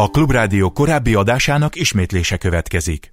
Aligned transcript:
A 0.00 0.08
Klubrádió 0.08 0.70
korábbi 0.70 1.14
adásának 1.14 1.76
ismétlése 1.76 2.36
következik. 2.36 3.10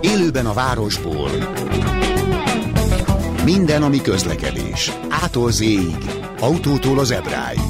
Élőben 0.00 0.46
a 0.46 0.52
városból. 0.52 1.30
Minden, 3.44 3.82
ami 3.82 4.00
közlekedés. 4.00 4.92
Ától 5.08 5.50
z 5.50 5.64
autótól 6.40 6.98
az 6.98 7.10
ebráig. 7.10 7.60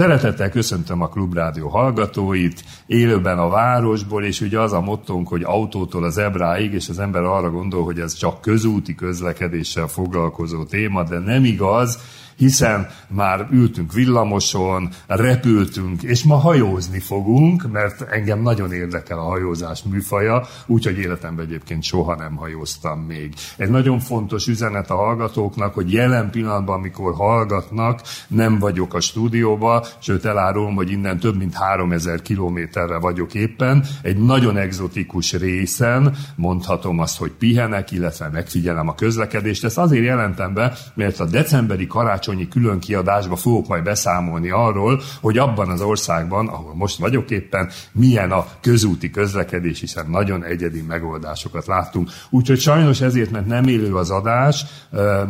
Szeretettel 0.00 0.50
köszöntöm 0.50 1.00
a 1.00 1.08
Klubrádió 1.08 1.68
hallgatóit, 1.68 2.64
élőben 2.86 3.38
a 3.38 3.48
városból, 3.48 4.24
és 4.24 4.40
ugye 4.40 4.60
az 4.60 4.72
a 4.72 4.80
mottónk, 4.80 5.28
hogy 5.28 5.42
autótól 5.42 6.04
az 6.04 6.18
ebráig, 6.18 6.72
és 6.72 6.88
az 6.88 6.98
ember 6.98 7.22
arra 7.22 7.50
gondol, 7.50 7.84
hogy 7.84 7.98
ez 7.98 8.14
csak 8.14 8.40
közúti 8.40 8.94
közlekedéssel 8.94 9.86
foglalkozó 9.86 10.64
téma, 10.64 11.02
de 11.02 11.18
nem 11.18 11.44
igaz, 11.44 11.98
hiszen 12.40 12.88
már 13.08 13.46
ültünk 13.50 13.92
villamoson, 13.92 14.88
repültünk, 15.06 16.02
és 16.02 16.24
ma 16.24 16.36
hajózni 16.36 16.98
fogunk, 16.98 17.72
mert 17.72 18.02
engem 18.02 18.42
nagyon 18.42 18.72
érdekel 18.72 19.18
a 19.18 19.28
hajózás 19.28 19.82
műfaja, 19.82 20.46
úgyhogy 20.66 20.98
életemben 20.98 21.44
egyébként 21.44 21.82
soha 21.82 22.16
nem 22.16 22.36
hajóztam 22.36 23.00
még. 23.00 23.34
Egy 23.56 23.70
nagyon 23.70 23.98
fontos 23.98 24.46
üzenet 24.46 24.90
a 24.90 24.96
hallgatóknak, 24.96 25.74
hogy 25.74 25.92
jelen 25.92 26.30
pillanatban, 26.30 26.78
amikor 26.78 27.14
hallgatnak, 27.14 28.00
nem 28.28 28.58
vagyok 28.58 28.94
a 28.94 29.00
stúdióba, 29.00 29.86
sőt 29.98 30.24
elárulom, 30.24 30.74
hogy 30.74 30.90
innen 30.90 31.18
több 31.18 31.36
mint 31.36 31.54
3000 31.54 32.22
kilométerre 32.22 32.98
vagyok 32.98 33.34
éppen, 33.34 33.84
egy 34.02 34.16
nagyon 34.16 34.56
egzotikus 34.56 35.32
részen, 35.32 36.16
mondhatom 36.36 36.98
azt, 36.98 37.18
hogy 37.18 37.30
pihenek, 37.30 37.90
illetve 37.90 38.28
megfigyelem 38.32 38.88
a 38.88 38.94
közlekedést. 38.94 39.64
Ezt 39.64 39.78
azért 39.78 40.04
jelentem 40.04 40.54
be, 40.54 40.72
mert 40.94 41.20
a 41.20 41.24
decemberi 41.24 41.86
karácsony 41.86 42.29
karácsonyi 42.30 42.48
külön 42.48 42.80
kiadásba 42.80 43.36
fogok 43.36 43.68
majd 43.68 43.82
beszámolni 43.82 44.50
arról, 44.50 45.00
hogy 45.20 45.38
abban 45.38 45.70
az 45.70 45.80
országban, 45.80 46.48
ahol 46.48 46.74
most 46.74 46.98
vagyok 46.98 47.30
éppen, 47.30 47.70
milyen 47.92 48.30
a 48.30 48.46
közúti 48.60 49.10
közlekedés, 49.10 49.80
hiszen 49.80 50.10
nagyon 50.10 50.44
egyedi 50.44 50.82
megoldásokat 50.88 51.66
láttunk. 51.66 52.10
Úgyhogy 52.30 52.58
sajnos 52.58 53.00
ezért, 53.00 53.30
mert 53.30 53.46
nem 53.46 53.64
élő 53.64 53.94
az 53.94 54.10
adás, 54.10 54.64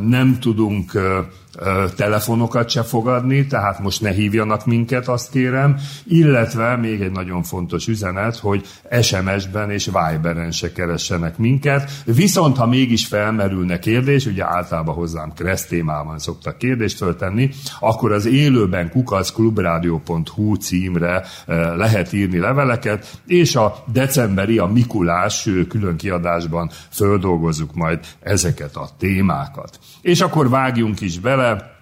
nem 0.06 0.38
tudunk 0.40 0.92
telefonokat 1.96 2.68
se 2.68 2.82
fogadni, 2.82 3.46
tehát 3.46 3.78
most 3.78 4.00
ne 4.00 4.10
hívjanak 4.10 4.66
minket, 4.66 5.08
azt 5.08 5.30
kérem, 5.30 5.76
illetve 6.06 6.76
még 6.76 7.00
egy 7.00 7.12
nagyon 7.12 7.42
fontos 7.42 7.86
üzenet, 7.86 8.36
hogy 8.36 8.66
SMS-ben 9.02 9.70
és 9.70 9.84
Viberen 9.84 10.50
se 10.50 10.72
keressenek 10.72 11.38
minket, 11.38 11.90
viszont 12.04 12.56
ha 12.56 12.66
mégis 12.66 13.06
felmerülne 13.06 13.78
kérdés, 13.78 14.26
ugye 14.26 14.44
általában 14.44 14.94
hozzám 14.94 15.32
Kressz 15.34 15.66
témában 15.66 16.18
szoktak 16.18 16.58
kérdést 16.58 16.96
föltenni, 16.96 17.50
akkor 17.80 18.12
az 18.12 18.26
élőben 18.26 18.90
kukaszklubradio.hu 18.90 20.54
címre 20.54 21.24
lehet 21.76 22.12
írni 22.12 22.38
leveleket, 22.38 23.20
és 23.26 23.56
a 23.56 23.84
decemberi, 23.92 24.58
a 24.58 24.66
Mikulás 24.66 25.48
külön 25.68 25.96
kiadásban 25.96 26.70
földolgozzuk 26.90 27.74
majd 27.74 27.98
ezeket 28.20 28.76
a 28.76 28.88
témákat. 28.98 29.78
És 30.00 30.20
akkor 30.20 30.48
vágjunk 30.48 31.00
is 31.00 31.18
bele, 31.18 31.39
a 31.40 31.79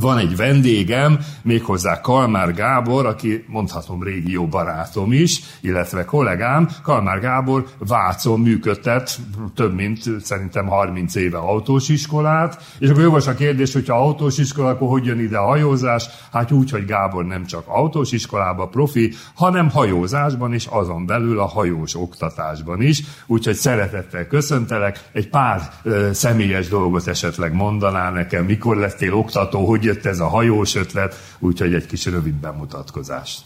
van 0.00 0.18
egy 0.18 0.36
vendégem, 0.36 1.18
méghozzá 1.42 2.00
Kalmár 2.00 2.54
Gábor, 2.54 3.06
aki 3.06 3.44
mondhatom 3.48 4.02
régi 4.02 4.32
jó 4.32 4.46
barátom 4.46 5.12
is, 5.12 5.40
illetve 5.60 6.04
kollégám. 6.04 6.68
Kalmár 6.82 7.20
Gábor 7.20 7.66
Vácon 7.78 8.40
működtet 8.40 9.18
több 9.54 9.74
mint 9.74 10.02
szerintem 10.20 10.66
30 10.66 11.14
éve 11.14 11.38
autós 11.38 11.88
iskolát, 11.88 12.62
és 12.78 12.88
akkor 12.88 13.02
jogos 13.02 13.26
a 13.26 13.34
kérdés, 13.34 13.72
hogyha 13.72 13.94
autós 13.94 14.38
iskola, 14.38 14.68
akkor 14.68 14.88
hogy 14.88 15.04
jön 15.04 15.20
ide 15.20 15.38
a 15.38 15.46
hajózás? 15.46 16.08
Hát 16.32 16.50
úgy, 16.50 16.70
hogy 16.70 16.84
Gábor 16.84 17.24
nem 17.24 17.46
csak 17.46 17.62
autós 17.66 18.12
iskolába 18.12 18.66
profi, 18.66 19.12
hanem 19.34 19.70
hajózásban 19.70 20.52
és 20.52 20.66
azon 20.66 21.06
belül 21.06 21.38
a 21.38 21.46
hajós 21.46 21.94
oktatásban 21.94 22.82
is. 22.82 23.02
Úgyhogy 23.26 23.54
szeretettel 23.54 24.26
köszöntelek. 24.26 25.08
Egy 25.12 25.28
pár 25.28 25.60
ö, 25.82 26.12
személyes 26.12 26.68
dolgot 26.68 27.06
esetleg 27.06 27.54
mondanál 27.54 28.12
nekem, 28.12 28.44
mikor 28.44 28.76
lettél 28.76 29.14
oktató, 29.14 29.66
hogy 29.66 29.85
jött 29.86 30.04
ez 30.04 30.18
a 30.18 30.28
hajós 30.28 30.74
ötlet, 30.74 31.14
úgyhogy 31.38 31.74
egy 31.74 31.86
kis 31.86 32.06
rövid 32.06 32.34
bemutatkozást. 32.34 33.42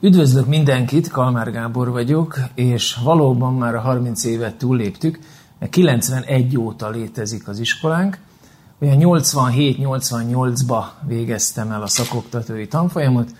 Üdvözlök 0.00 0.46
mindenkit, 0.46 1.08
Kalmár 1.08 1.52
Gábor 1.52 1.90
vagyok, 1.90 2.38
és 2.54 2.96
valóban 3.04 3.54
már 3.54 3.74
a 3.74 3.80
30 3.80 4.24
évet 4.24 4.54
túlléptük, 4.54 5.18
mert 5.58 5.72
91 5.72 6.58
óta 6.58 6.90
létezik 6.90 7.48
az 7.48 7.58
iskolánk, 7.58 8.18
olyan 8.80 8.96
87-88-ba 9.00 10.84
végeztem 11.06 11.70
el 11.70 11.82
a 11.82 11.86
szakoktatói 11.86 12.66
tanfolyamot, 12.66 13.34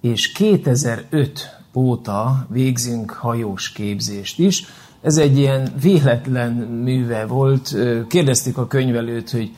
és 0.00 0.32
2005 0.32 1.60
óta 1.74 2.46
végzünk 2.48 3.10
hajós 3.10 3.72
képzést 3.72 4.38
is. 4.38 4.64
Ez 5.02 5.16
egy 5.16 5.38
ilyen 5.38 5.72
véletlen 5.80 6.52
műve 6.84 7.26
volt. 7.26 7.76
Kérdezték 8.08 8.58
a 8.58 8.66
könyvelőt, 8.66 9.30
hogy 9.30 9.54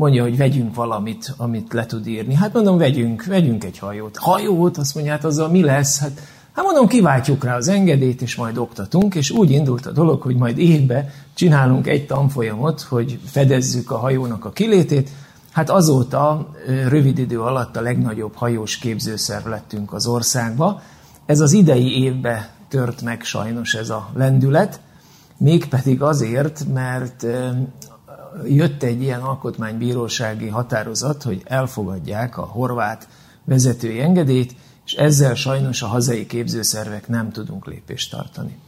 mondja, 0.00 0.22
hogy 0.22 0.36
vegyünk 0.36 0.74
valamit, 0.74 1.34
amit 1.36 1.72
le 1.72 1.86
tud 1.86 2.06
írni. 2.06 2.34
Hát 2.34 2.52
mondom, 2.52 2.78
vegyünk, 2.78 3.24
vegyünk 3.24 3.64
egy 3.64 3.78
hajót. 3.78 4.16
Hajót? 4.16 4.76
Azt 4.76 4.94
mondja, 4.94 5.12
hát 5.12 5.24
azzal 5.24 5.48
mi 5.48 5.62
lesz? 5.62 5.98
Hát, 5.98 6.20
hát 6.52 6.64
mondom, 6.64 6.86
kiváltjuk 6.86 7.44
rá 7.44 7.56
az 7.56 7.68
engedélyt, 7.68 8.22
és 8.22 8.34
majd 8.34 8.58
oktatunk, 8.58 9.14
és 9.14 9.30
úgy 9.30 9.50
indult 9.50 9.86
a 9.86 9.90
dolog, 9.90 10.22
hogy 10.22 10.36
majd 10.36 10.58
évbe 10.58 11.12
csinálunk 11.34 11.86
egy 11.86 12.06
tanfolyamot, 12.06 12.80
hogy 12.80 13.18
fedezzük 13.24 13.90
a 13.90 13.98
hajónak 13.98 14.44
a 14.44 14.50
kilétét. 14.50 15.10
Hát 15.52 15.70
azóta 15.70 16.50
rövid 16.88 17.18
idő 17.18 17.40
alatt 17.40 17.76
a 17.76 17.80
legnagyobb 17.80 18.34
hajós 18.34 18.76
képzőszerv 18.76 19.46
lettünk 19.46 19.92
az 19.92 20.06
országba. 20.06 20.82
Ez 21.26 21.40
az 21.40 21.52
idei 21.52 22.02
évbe 22.02 22.50
tört 22.68 23.02
meg 23.02 23.22
sajnos 23.22 23.74
ez 23.74 23.90
a 23.90 24.10
lendület, 24.14 24.80
mégpedig 25.36 26.02
azért, 26.02 26.64
mert 26.72 27.26
jött 28.48 28.82
egy 28.82 29.02
ilyen 29.02 29.20
alkotmánybírósági 29.20 30.48
határozat, 30.48 31.22
hogy 31.22 31.42
elfogadják 31.44 32.38
a 32.38 32.42
horvát 32.42 33.08
vezetői 33.44 34.00
engedélyt, 34.00 34.54
és 34.86 34.92
ezzel 34.92 35.34
sajnos 35.34 35.82
a 35.82 35.86
hazai 35.86 36.26
képzőszervek 36.26 37.08
nem 37.08 37.32
tudunk 37.32 37.66
lépést 37.66 38.10
tartani. 38.10 38.58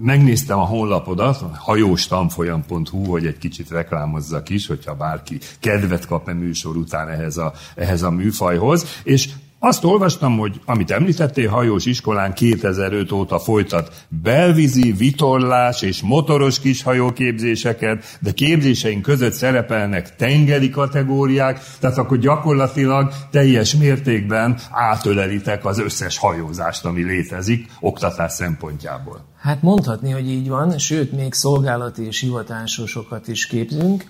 Megnéztem 0.00 0.58
a 0.58 0.64
honlapodat, 0.64 1.36
hajóstanfolyam.hu, 1.56 3.04
hogy 3.04 3.26
egy 3.26 3.38
kicsit 3.38 3.70
reklámozzak 3.70 4.48
is, 4.48 4.66
hogyha 4.66 4.94
bárki 4.94 5.38
kedvet 5.60 6.06
kap 6.06 6.28
a 6.28 6.32
műsor 6.32 6.76
után 6.76 7.08
ehhez 7.08 7.36
a, 7.36 7.52
ehhez 7.74 8.02
a 8.02 8.10
műfajhoz, 8.10 8.86
és 9.02 9.32
azt 9.58 9.84
olvastam, 9.84 10.38
hogy 10.38 10.60
amit 10.64 10.90
említettél, 10.90 11.48
hajós 11.48 11.84
iskolán 11.84 12.34
2005 12.34 13.12
óta 13.12 13.38
folytat 13.38 14.06
belvízi, 14.08 14.92
vitorlás 14.92 15.82
és 15.82 16.02
motoros 16.02 16.60
kishajóképzéseket, 16.60 18.18
de 18.20 18.32
képzéseink 18.32 19.02
között 19.02 19.32
szerepelnek 19.32 20.16
tengeri 20.16 20.70
kategóriák, 20.70 21.60
tehát 21.80 21.98
akkor 21.98 22.18
gyakorlatilag 22.18 23.12
teljes 23.30 23.74
mértékben 23.74 24.58
átölelitek 24.70 25.64
az 25.64 25.78
összes 25.78 26.18
hajózást, 26.18 26.84
ami 26.84 27.02
létezik 27.02 27.68
oktatás 27.80 28.32
szempontjából. 28.32 29.24
Hát 29.40 29.62
mondhatni, 29.62 30.10
hogy 30.10 30.28
így 30.28 30.48
van, 30.48 30.78
sőt, 30.78 31.12
még 31.12 31.32
szolgálati 31.32 32.06
és 32.06 32.20
hivatásosokat 32.20 33.28
is 33.28 33.46
képzünk. 33.46 34.04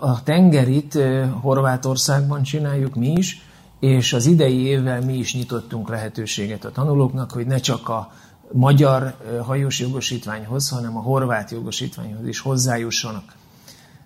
A 0.00 0.22
tengerit 0.22 0.98
Horvátországban 1.40 2.42
csináljuk 2.42 2.94
mi 2.94 3.12
is, 3.12 3.48
és 3.80 4.12
az 4.12 4.26
idei 4.26 4.58
évvel 4.58 5.00
mi 5.00 5.18
is 5.18 5.34
nyitottunk 5.34 5.88
lehetőséget 5.88 6.64
a 6.64 6.72
tanulóknak, 6.72 7.30
hogy 7.30 7.46
ne 7.46 7.58
csak 7.58 7.88
a 7.88 8.12
magyar 8.52 9.16
hajós 9.42 9.80
jogosítványhoz, 9.80 10.68
hanem 10.68 10.96
a 10.96 11.00
horvát 11.00 11.50
jogosítványhoz 11.50 12.26
is 12.26 12.40
hozzájussanak. 12.40 13.34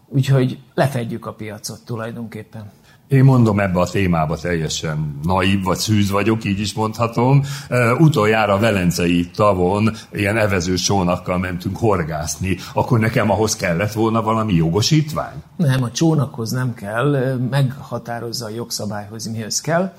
Úgyhogy 0.08 0.58
lefedjük 0.75 1.26
a 1.26 1.32
piacot 1.32 1.84
tulajdonképpen. 1.84 2.70
Én 3.08 3.24
mondom 3.24 3.60
ebbe 3.60 3.80
a 3.80 3.88
témába 3.88 4.36
teljesen 4.36 5.18
naív 5.22 5.62
vagy 5.62 5.76
szűz 5.76 6.10
vagyok, 6.10 6.44
így 6.44 6.60
is 6.60 6.74
mondhatom. 6.74 7.42
Uh, 7.70 8.00
utoljára 8.00 8.58
Velencei 8.58 9.30
tavon 9.30 9.90
ilyen 10.12 10.36
evező 10.36 10.74
csónakkal 10.74 11.38
mentünk 11.38 11.76
horgászni, 11.76 12.56
akkor 12.74 12.98
nekem 12.98 13.30
ahhoz 13.30 13.56
kellett 13.56 13.92
volna 13.92 14.22
valami 14.22 14.54
jogosítvány? 14.54 15.42
Nem, 15.56 15.82
a 15.82 15.90
csónakhoz 15.90 16.50
nem 16.50 16.74
kell, 16.74 17.36
meghatározza 17.50 18.46
a 18.46 18.50
jogszabályhoz, 18.50 19.26
mihez 19.26 19.60
kell. 19.60 19.92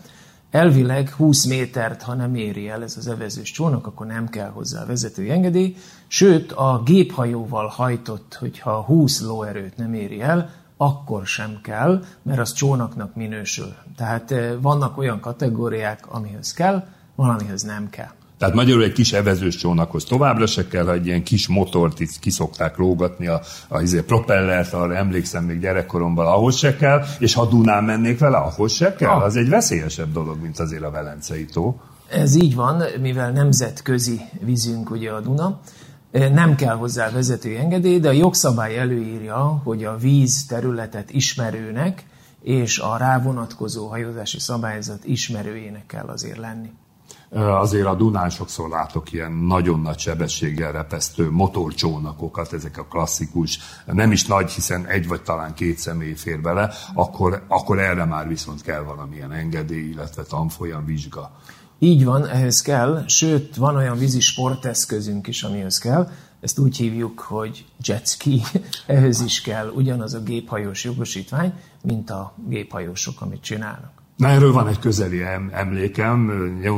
Elvileg 0.52 1.10
20 1.10 1.46
métert, 1.46 2.02
ha 2.02 2.14
nem 2.14 2.36
éri 2.36 2.70
el 2.70 2.84
ez 2.84 2.96
az 2.98 3.08
evezős 3.08 3.52
csónak, 3.52 3.88
akkor 3.88 4.06
nem 4.06 4.30
kell 4.30 4.50
hozzá 4.50 4.82
a 4.82 4.86
vezetői 4.86 5.30
engedély. 5.30 5.76
Sőt, 6.08 6.52
a 6.52 6.82
géphajóval 6.86 7.68
hajtott, 7.68 8.38
hogyha 8.40 8.82
20 8.82 9.22
lóerőt 9.22 9.78
nem 9.78 9.94
éri 9.94 10.22
el, 10.22 10.50
akkor 10.78 11.26
sem 11.26 11.60
kell, 11.64 12.04
mert 12.22 12.40
az 12.40 12.54
csónaknak 12.54 13.16
minősül. 13.16 13.74
Tehát 13.98 14.34
vannak 14.62 14.98
olyan 14.98 15.20
kategóriák, 15.20 16.08
amihez 16.08 16.54
kell, 16.54 16.88
valamihez 17.16 17.62
nem 17.62 17.90
kell. 17.90 18.12
Tehát 18.38 18.56
magyarul 18.56 18.84
egy 18.84 18.92
kis 18.92 19.14
evezős 19.14 19.56
csónakhoz 19.56 20.04
továbbra 20.04 20.46
se 20.46 20.68
kell, 20.68 20.86
ha 20.86 20.92
egy 20.92 21.06
ilyen 21.06 21.24
kis 21.24 21.48
motort 21.48 22.00
itt 22.00 22.20
kiszokták 22.20 22.78
lógatni, 22.78 23.28
a, 23.28 23.42
a 23.68 23.82
izé, 23.82 24.02
propellert, 24.02 24.74
arra 24.74 24.96
emlékszem 24.96 25.44
még 25.44 25.60
gyerekkoromban, 25.60 26.26
ahhoz 26.26 26.56
se 26.56 26.76
kell, 26.76 27.04
és 27.20 27.34
ha 27.34 27.46
Dunán 27.46 27.84
mennék 27.84 28.20
vele, 28.20 28.38
ahhoz 28.38 28.72
se 28.72 28.96
kell. 28.96 29.10
Ah. 29.10 29.24
Az 29.24 29.36
egy 29.36 29.50
veszélyesebb 29.50 30.12
dolog, 30.12 30.42
mint 30.42 30.60
azért 30.60 30.84
a 30.84 30.92
Velencei 30.92 31.46
tó. 31.46 31.80
Ez 32.10 32.36
így 32.36 32.56
van, 32.56 32.84
mivel 33.02 33.32
nemzetközi 33.32 34.22
vízünk 34.40 34.90
ugye 34.90 35.12
a 35.12 35.20
Duna, 35.20 35.60
nem 36.34 36.56
kell 36.56 36.76
hozzá 36.76 37.10
vezető 37.10 37.58
engedély, 37.58 38.00
de 38.00 38.10
a 38.10 38.12
jogszabály 38.12 38.78
előírja, 38.78 39.62
hogy 39.64 39.84
a 39.84 39.98
víz 39.98 40.46
területet 40.46 41.12
ismerőnek 41.12 42.06
és 42.42 42.80
a 42.80 42.98
rávonatkozó 42.98 43.88
hajózási 43.88 44.40
szabályzat 44.40 45.06
ismerőjének 45.06 45.86
kell 45.86 46.06
azért 46.06 46.38
lenni. 46.38 46.72
Azért 47.36 47.86
a 47.86 47.96
Dunán 47.96 48.30
sokszor 48.30 48.70
látok 48.70 49.12
ilyen 49.12 49.32
nagyon 49.32 49.80
nagy 49.80 50.00
sebességgel 50.00 50.72
repesztő 50.72 51.32
motorcsónakokat, 51.32 52.54
ezek 52.54 52.78
a 52.78 52.86
klasszikus, 52.86 53.60
nem 53.86 54.12
is 54.12 54.26
nagy, 54.26 54.52
hiszen 54.52 54.86
egy 54.86 55.08
vagy 55.08 55.22
talán 55.22 55.54
két 55.54 55.78
személy 55.78 56.14
fér 56.14 56.42
bele, 56.42 56.72
akkor, 56.94 57.44
akkor 57.48 57.80
erre 57.80 58.06
már 58.06 58.28
viszont 58.28 58.62
kell 58.62 58.82
valamilyen 58.82 59.32
engedély, 59.32 59.90
illetve 59.90 60.24
tanfolyam 60.24 60.86
vizsga. 60.86 61.32
Így 61.80 62.06
van, 62.06 62.28
ehhez 62.28 62.62
kell, 62.62 63.04
sőt, 63.08 63.56
van 63.56 63.76
olyan 63.76 63.98
vízi 63.98 64.20
sporteszközünk 64.20 65.28
is, 65.28 65.44
amihez 65.44 65.78
kell, 65.78 66.10
ezt 66.40 66.60
úgy 66.60 66.78
hívjuk, 66.78 67.20
hogy 67.20 67.66
jetski, 67.84 68.42
ehhez 68.86 69.22
is 69.22 69.42
kell 69.42 69.68
ugyanaz 69.70 70.14
a 70.14 70.20
géphajós 70.20 70.84
jogosítvány, 70.84 71.54
mint 71.82 72.10
a 72.10 72.34
géphajósok, 72.48 73.22
amit 73.22 73.42
csinálnak. 73.42 73.95
Na 74.16 74.28
erről 74.28 74.52
van 74.52 74.68
egy 74.68 74.80
közeli 74.80 75.22
emlékem, 75.52 76.32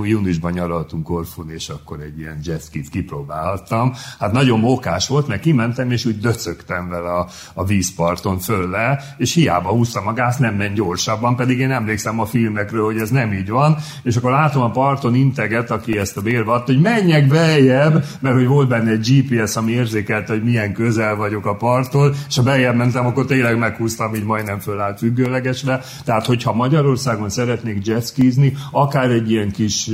júniusban 0.04 0.52
nyaraltunk 0.52 1.04
Korfun, 1.04 1.50
és 1.50 1.70
akkor 1.70 2.00
egy 2.00 2.20
ilyen 2.20 2.40
jetskit 2.44 2.90
kipróbáltam. 2.90 3.94
Hát 4.20 4.32
nagyon 4.32 4.60
mókás 4.60 5.08
volt, 5.08 5.28
mert 5.28 5.42
kimentem, 5.42 5.92
és 5.92 6.06
úgy 6.06 6.20
döcögtem 6.20 6.90
vele 6.90 7.10
a, 7.14 7.28
a 7.54 7.66
vízparton 7.66 8.40
föl 8.40 8.76
és 9.18 9.34
hiába 9.34 9.70
húztam 9.70 10.08
a 10.08 10.14
gáz, 10.14 10.38
nem 10.38 10.56
ment 10.56 10.74
gyorsabban, 10.74 11.36
pedig 11.36 11.60
én 11.60 11.72
emlékszem 11.72 12.20
a 12.20 12.26
filmekről, 12.26 12.86
hogy 12.86 12.98
ez 12.98 13.10
nem 13.10 13.34
így 13.34 13.50
van, 13.50 13.78
és 14.04 14.16
akkor 14.16 14.32
látom 14.32 14.62
a 14.62 14.72
parton 14.72 15.16
integet, 15.16 15.72
aki 15.72 15.98
ezt 15.98 16.18
a 16.18 16.22
bérbe 16.22 16.52
adta, 16.52 16.72
hogy 16.72 16.82
menjek 16.82 17.28
beljebb, 17.28 18.06
mert 18.20 18.36
hogy 18.36 18.48
volt 18.48 18.68
benne 18.68 18.92
egy 18.92 19.08
GPS, 19.10 19.56
ami 19.56 19.72
érzékelte, 19.72 20.34
hogy 20.34 20.44
milyen 20.44 20.74
közel 20.74 21.16
vagyok 21.16 21.46
a 21.46 21.56
parttól, 21.56 22.16
és 22.28 22.36
ha 22.36 22.44
beljebb 22.44 22.76
mentem, 22.76 23.06
akkor 23.06 23.26
tényleg 23.26 23.58
meghúztam, 23.58 24.16
így 24.16 24.26
majdnem 24.26 24.60
fölállt 24.60 24.98
függőlegesre. 24.98 25.82
Tehát, 26.04 26.26
hogyha 26.26 26.54
Magyarországon 26.54 27.26
távon 27.28 27.30
szeretnék 27.30 27.86
jetskizni, 27.86 28.54
akár 28.72 29.10
egy 29.10 29.32
ilyen 29.32 29.52
kis 29.52 29.90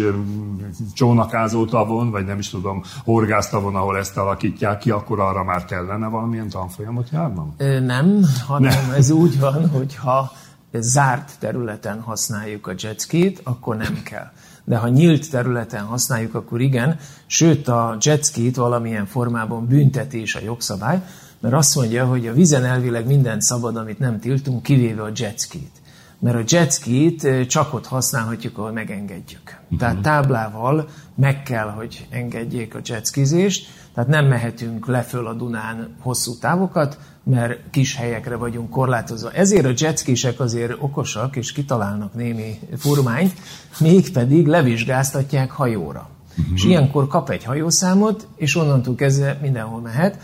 csónakázó 0.93 1.65
tavon, 1.65 2.11
vagy 2.11 2.25
nem 2.25 2.39
is 2.39 2.49
tudom, 2.49 2.83
horgásztavon, 3.03 3.75
ahol 3.75 3.97
ezt 3.97 4.17
alakítják 4.17 4.77
ki, 4.77 4.91
akkor 4.91 5.19
arra 5.19 5.43
már 5.43 5.65
kellene 5.65 6.07
valamilyen 6.07 6.49
tanfolyamot 6.49 7.09
járnom? 7.11 7.55
Nem, 7.57 8.21
hanem 8.47 8.71
nem. 8.71 8.95
ez 8.95 9.09
úgy 9.09 9.39
van, 9.39 9.69
hogy 9.69 9.95
ha 9.95 10.31
zárt 10.73 11.31
területen 11.39 12.01
használjuk 12.01 12.67
a 12.67 12.73
jetskit, 12.77 13.41
akkor 13.43 13.75
nem 13.75 14.01
kell. 14.03 14.31
De 14.63 14.77
ha 14.77 14.87
nyílt 14.87 15.29
területen 15.29 15.83
használjuk, 15.83 16.35
akkor 16.35 16.61
igen, 16.61 16.97
sőt 17.25 17.67
a 17.67 17.97
jetskit 18.01 18.55
valamilyen 18.55 19.05
formában 19.05 19.67
büntetés 19.67 20.35
a 20.35 20.39
jogszabály, 20.43 21.01
mert 21.39 21.53
azt 21.53 21.75
mondja, 21.75 22.05
hogy 22.05 22.27
a 22.27 22.33
vízen 22.33 22.65
elvileg 22.65 23.05
mindent 23.05 23.41
szabad, 23.41 23.75
amit 23.75 23.99
nem 23.99 24.19
tiltunk, 24.19 24.63
kivéve 24.63 25.01
a 25.01 25.11
jetskit 25.15 25.82
mert 26.23 26.35
a 26.35 26.55
jetskit 26.55 27.47
csak 27.47 27.73
ott 27.73 27.85
használhatjuk, 27.85 28.57
ahol 28.57 28.71
megengedjük. 28.71 29.41
Uh-huh. 29.63 29.79
Tehát 29.79 30.01
táblával 30.01 30.89
meg 31.15 31.43
kell, 31.43 31.69
hogy 31.69 32.07
engedjék 32.09 32.75
a 32.75 32.79
jetskizést, 32.83 33.67
tehát 33.93 34.09
nem 34.09 34.25
mehetünk 34.25 34.87
leföl 34.87 35.27
a 35.27 35.33
Dunán 35.33 35.95
hosszú 35.99 36.37
távokat, 36.37 36.97
mert 37.23 37.69
kis 37.69 37.95
helyekre 37.95 38.35
vagyunk 38.35 38.69
korlátozva. 38.69 39.31
Ezért 39.31 39.65
a 39.65 39.73
jetskisek 39.75 40.39
azért 40.39 40.75
okosak, 40.79 41.35
és 41.35 41.51
kitalálnak 41.51 42.13
némi 42.13 42.59
furmányt, 42.77 43.33
mégpedig 43.79 44.47
levizsgáztatják 44.47 45.51
hajóra. 45.51 46.09
Uh-huh. 46.37 46.53
És 46.55 46.63
ilyenkor 46.63 47.07
kap 47.07 47.29
egy 47.29 47.43
hajószámot, 47.43 48.27
és 48.35 48.55
onnantól 48.55 48.95
kezdve 48.95 49.37
mindenhol 49.41 49.81
mehet. 49.81 50.19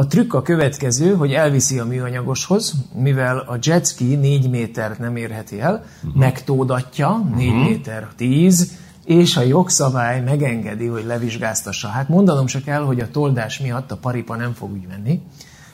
A 0.00 0.06
trükk 0.06 0.34
a 0.34 0.42
következő, 0.42 1.14
hogy 1.14 1.32
elviszi 1.32 1.78
a 1.78 1.84
műanyagoshoz, 1.84 2.74
mivel 2.94 3.38
a 3.38 3.58
jetski 3.62 4.14
4 4.14 4.50
métert 4.50 4.98
nem 4.98 5.16
érheti 5.16 5.60
el, 5.60 5.84
uh-huh. 6.02 6.20
megtódatja, 6.20 7.30
4 7.34 7.48
uh-huh. 7.48 7.62
méter 7.62 8.08
10, 8.16 8.78
és 9.04 9.36
a 9.36 9.42
jogszabály 9.42 10.20
megengedi, 10.20 10.86
hogy 10.86 11.04
levizsgáztassa. 11.04 11.88
Hát 11.88 12.08
mondanom 12.08 12.46
se 12.46 12.60
kell, 12.60 12.82
hogy 12.82 13.00
a 13.00 13.10
toldás 13.10 13.58
miatt 13.58 13.90
a 13.90 13.96
paripa 13.96 14.36
nem 14.36 14.52
fog 14.52 14.72
úgy 14.72 14.86
menni. 14.88 15.20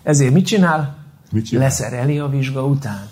Ezért 0.02 0.32
mit 0.32 0.46
csinál? 0.46 0.96
Mit 1.31 1.44
csinál? 1.44 1.64
Leszereli 1.64 2.19
a 2.19 2.28
vizsga 2.28 2.64
után. 2.64 3.08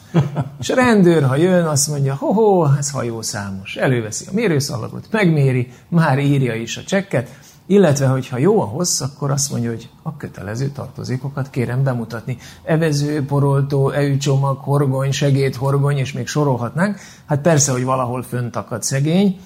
és 0.60 0.70
a 0.70 0.74
rendőr, 0.74 1.22
ha 1.22 1.36
jön, 1.36 1.64
azt 1.64 1.88
mondja, 1.88 2.14
ho-ho, 2.14 2.66
ez 2.78 2.90
hajószámos. 2.90 3.76
Előveszi 3.76 4.24
a 4.28 4.32
mérőszalagot, 4.32 5.06
megméri, 5.10 5.68
már 5.88 6.18
írja 6.18 6.54
is 6.54 6.76
a 6.76 6.82
csekket, 6.82 7.28
illetve, 7.66 8.06
hogyha 8.06 8.38
jó 8.38 8.60
a 8.60 8.64
hossz, 8.64 9.00
akkor 9.00 9.30
azt 9.30 9.50
mondja, 9.50 9.70
hogy 9.70 9.88
a 10.02 10.16
kötelező 10.16 10.68
tartozékokat 10.68 11.50
kérem 11.50 11.82
bemutatni. 11.82 12.38
Evező, 12.62 13.24
poroltó, 13.24 13.90
eűcsomag, 13.90 14.58
horgony, 14.58 15.10
segédhorgony, 15.10 15.96
és 15.96 16.12
még 16.12 16.26
sorolhatnánk. 16.26 16.98
Hát 17.26 17.40
persze, 17.40 17.72
hogy 17.72 17.84
valahol 17.84 18.22
fönt 18.22 18.56
akad 18.56 18.82
szegény. 18.82 19.38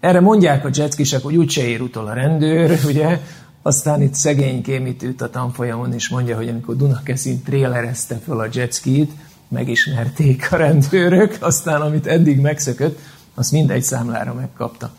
Erre 0.00 0.20
mondják 0.20 0.64
a 0.64 0.70
jetskisek, 0.72 1.22
hogy 1.22 1.36
úgyse 1.36 1.62
ér 1.62 1.80
utol 1.80 2.06
a 2.06 2.12
rendőr, 2.12 2.78
ugye? 2.90 3.20
Aztán 3.62 4.02
itt 4.02 4.14
szegénykém 4.14 4.86
itt 4.86 5.20
a 5.20 5.30
tanfolyamon, 5.30 5.92
és 5.92 6.08
mondja, 6.08 6.36
hogy 6.36 6.48
amikor 6.48 6.76
Dunakeszin 6.76 7.42
trélerezte 7.42 8.20
fel 8.24 8.38
a 8.38 8.46
jetskit, 8.52 9.12
megismerték 9.48 10.52
a 10.52 10.56
rendőrök, 10.56 11.36
aztán 11.40 11.80
amit 11.80 12.06
eddig 12.06 12.40
megszökött, 12.40 12.98
azt 13.34 13.52
mindegy 13.52 13.82
számlára 13.82 14.34
megkapta. 14.34 14.90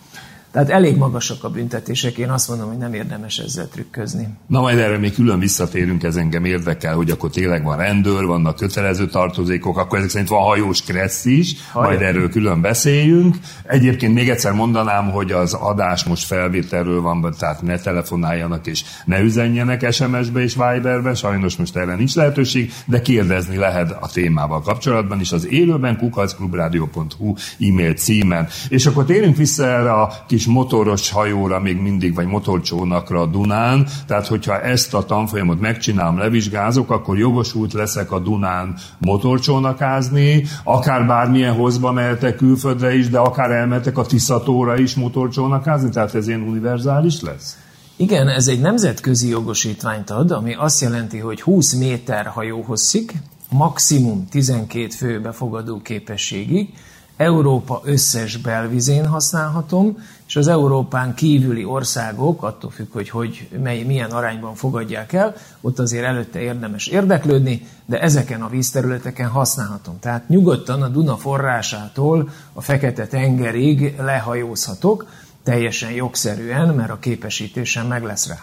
Tehát 0.56 0.70
elég 0.70 0.98
magasak 0.98 1.44
a 1.44 1.50
büntetések, 1.50 2.18
én 2.18 2.30
azt 2.30 2.50
mondom, 2.50 2.68
hogy 2.68 2.78
nem 2.78 2.94
érdemes 2.94 3.38
ezzel 3.38 3.68
trükközni. 3.68 4.28
Na 4.48 4.62
majd 4.62 4.78
erre 4.78 4.98
még 4.98 5.14
külön 5.14 5.40
visszatérünk, 5.40 6.04
ez 6.04 6.16
engem 6.16 6.46
érdekel, 6.46 6.96
hogy 6.96 7.10
akkor 7.10 7.30
tényleg 7.30 7.64
van 7.64 7.78
rendőr, 7.78 8.26
vannak 8.26 8.56
kötelező 8.56 9.08
tartozékok, 9.08 9.78
akkor 9.78 9.98
ezek 9.98 10.10
szerint 10.10 10.30
van 10.30 10.44
hajós 10.44 10.82
kressz 10.82 11.26
is, 11.26 11.56
Hajó. 11.72 11.88
majd 11.88 12.02
erről 12.02 12.30
külön 12.30 12.62
beszéljünk. 12.62 13.36
Egyébként 13.64 14.14
még 14.14 14.30
egyszer 14.30 14.52
mondanám, 14.52 15.12
hogy 15.12 15.32
az 15.32 15.54
adás 15.54 16.04
most 16.04 16.26
felvételről 16.26 17.02
van, 17.02 17.36
tehát 17.40 17.62
ne 17.62 17.80
telefonáljanak 17.80 18.68
és 18.68 18.84
ne 19.06 19.22
üzenjenek 19.22 19.92
SMS-be 19.92 20.42
és 20.42 20.54
Viberbe, 20.54 21.14
sajnos 21.14 21.56
most 21.56 21.76
erre 21.76 21.96
nincs 21.96 22.16
lehetőség, 22.16 22.74
de 22.86 23.02
kérdezni 23.02 23.58
lehet 23.58 23.98
a 24.02 24.10
témával 24.14 24.62
kapcsolatban 24.62 25.20
is 25.20 25.32
az 25.32 25.48
élőben 25.48 25.98
kukacklubrádió.hu 25.98 27.34
e-mail 27.60 27.94
címen. 27.94 28.48
És 28.70 28.86
akkor 28.86 29.06
térjünk 29.06 29.38
vissza 29.38 29.66
erre 29.68 29.92
a 29.92 30.14
kis 30.28 30.44
kis 30.46 30.54
motoros 30.54 31.12
hajóra 31.12 31.60
még 31.60 31.78
mindig, 31.78 32.16
vagy 32.16 32.26
motorcsónakra 32.26 33.22
a 33.22 33.26
Dunán, 33.26 33.88
tehát 34.08 34.28
hogyha 34.28 34.62
ezt 34.62 34.94
a 34.94 35.06
tanfolyamot 35.06 35.60
megcsinálom, 35.60 36.18
levizsgázok, 36.18 36.92
akkor 36.92 37.18
jogosult 37.18 37.74
leszek 37.74 38.12
a 38.12 38.20
Dunán 38.20 38.76
motorcsónakázni, 38.98 40.46
akár 40.64 41.06
bármilyen 41.06 41.54
hozba 41.54 41.92
mehetek 41.92 42.36
külföldre 42.36 42.96
is, 42.96 43.10
de 43.10 43.18
akár 43.18 43.52
elmehetek 43.52 43.98
a 43.98 44.06
Tiszatóra 44.06 44.78
is 44.78 44.96
motorcsónakázni, 44.96 45.90
tehát 45.90 46.16
ez 46.16 46.28
ilyen 46.28 46.42
univerzális 46.42 47.22
lesz? 47.22 47.58
Igen, 47.96 48.28
ez 48.28 48.48
egy 48.48 48.60
nemzetközi 48.60 49.30
jogosítványt 49.30 50.10
ad, 50.10 50.32
ami 50.32 50.54
azt 50.54 50.82
jelenti, 50.82 51.18
hogy 51.18 51.42
20 51.42 51.74
méter 51.74 52.26
hajóhosszig, 52.26 53.12
maximum 53.50 54.28
12 54.30 54.88
fő 54.90 55.22
befogadó 55.22 55.82
képességig, 55.82 56.70
Európa 57.18 57.82
összes 57.84 58.38
belvizén 58.38 59.08
használhatom, 59.08 59.98
és 60.28 60.36
az 60.36 60.48
Európán 60.48 61.14
kívüli 61.14 61.64
országok, 61.64 62.44
attól 62.44 62.70
függ, 62.72 62.92
hogy, 62.92 63.10
hogy 63.10 63.50
mely, 63.64 63.84
milyen 63.84 64.12
arányban 64.12 64.56
fogadják 64.56 65.14
el, 65.14 65.36
ott 65.62 65.80
azért 65.80 66.06
előtte 66.06 66.40
érdemes 66.40 66.88
érdeklődni, 66.88 67.68
de 67.86 68.02
ezeken 68.02 68.42
a 68.42 68.50
vízterületeken 68.50 69.30
használhatom. 69.30 70.00
Tehát 70.00 70.30
nyugodtan 70.30 70.82
a 70.82 70.88
Duna 70.88 71.18
forrásától 71.18 72.30
a 72.54 72.62
Fekete-tengerig 72.62 73.96
lehajózhatok, 74.00 75.06
teljesen 75.44 75.92
jogszerűen, 75.92 76.76
mert 76.76 76.90
a 76.90 77.00
képesítésem 77.00 77.88
meg 77.88 78.04
lesz 78.04 78.28
rá. 78.28 78.40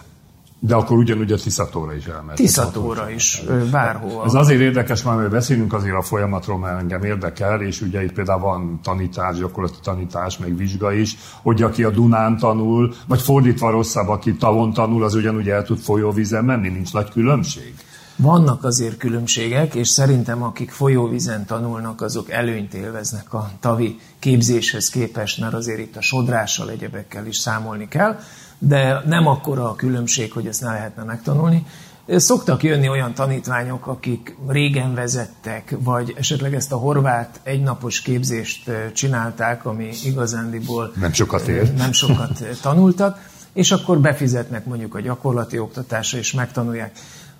De 0.65 0.75
akkor 0.75 0.97
ugyanúgy 0.97 1.31
a 1.31 1.37
Tiszatóra 1.37 1.93
is 1.93 2.05
elmehet. 2.05 2.35
Tiszatóra 2.35 3.09
is, 3.09 3.43
bárhol. 3.71 4.23
Ez 4.25 4.33
azért 4.33 4.61
érdekes, 4.61 5.03
mert 5.03 5.29
beszélünk 5.29 5.73
azért 5.73 5.95
a 5.95 6.01
folyamatról, 6.01 6.57
mert 6.57 6.79
engem 6.79 7.03
érdekel, 7.03 7.61
és 7.61 7.81
ugye 7.81 8.03
itt 8.03 8.13
például 8.13 8.39
van 8.39 8.79
tanítás, 8.83 9.37
gyakorlati 9.37 9.77
tanítás, 9.83 10.37
meg 10.37 10.57
vizsga 10.57 10.93
is, 10.93 11.17
hogy 11.41 11.61
aki 11.61 11.83
a 11.83 11.89
Dunán 11.89 12.37
tanul, 12.37 12.93
vagy 13.07 13.21
fordítva 13.21 13.69
rosszabb, 13.69 14.07
aki 14.07 14.35
tavon 14.35 14.73
tanul, 14.73 15.03
az 15.03 15.15
ugyanúgy 15.15 15.49
el 15.49 15.63
tud 15.63 15.79
folyóvízen 15.79 16.45
menni, 16.45 16.69
nincs 16.69 16.93
nagy 16.93 17.09
különbség. 17.09 17.73
Vannak 18.15 18.63
azért 18.63 18.97
különbségek, 18.97 19.75
és 19.75 19.87
szerintem 19.87 20.43
akik 20.43 20.71
folyóvízen 20.71 21.45
tanulnak, 21.45 22.01
azok 22.01 22.31
előnyt 22.31 22.73
élveznek 22.73 23.33
a 23.33 23.51
tavi 23.59 23.99
képzéshez 24.19 24.89
képest, 24.89 25.39
mert 25.39 25.53
azért 25.53 25.79
itt 25.79 25.95
a 25.95 26.01
sodrással, 26.01 26.69
egyebekkel 26.69 27.25
is 27.25 27.37
számolni 27.37 27.87
kell, 27.87 28.19
de 28.67 29.01
nem 29.05 29.27
akkora 29.27 29.69
a 29.69 29.75
különbség, 29.75 30.31
hogy 30.31 30.47
ezt 30.47 30.61
ne 30.61 30.71
lehetne 30.71 31.03
megtanulni. 31.03 31.65
Szoktak 32.07 32.63
jönni 32.63 32.89
olyan 32.89 33.13
tanítványok, 33.13 33.87
akik 33.87 34.35
régen 34.47 34.93
vezettek, 34.93 35.75
vagy 35.79 36.13
esetleg 36.17 36.53
ezt 36.53 36.71
a 36.71 36.77
horvát 36.77 37.39
egynapos 37.43 38.01
képzést 38.01 38.71
csinálták, 38.93 39.65
ami 39.65 39.89
igazándiból 40.03 40.91
nem 40.99 41.13
sokat 41.13 41.47
ér. 41.47 41.73
Nem 41.73 41.91
sokat 41.91 42.43
tanultak, 42.61 43.29
és 43.53 43.71
akkor 43.71 43.99
befizetnek 43.99 44.65
mondjuk 44.65 44.95
a 44.95 44.99
gyakorlati 44.99 45.59
oktatásra, 45.59 46.17
és 46.17 46.33
megtanulják. 46.33 46.91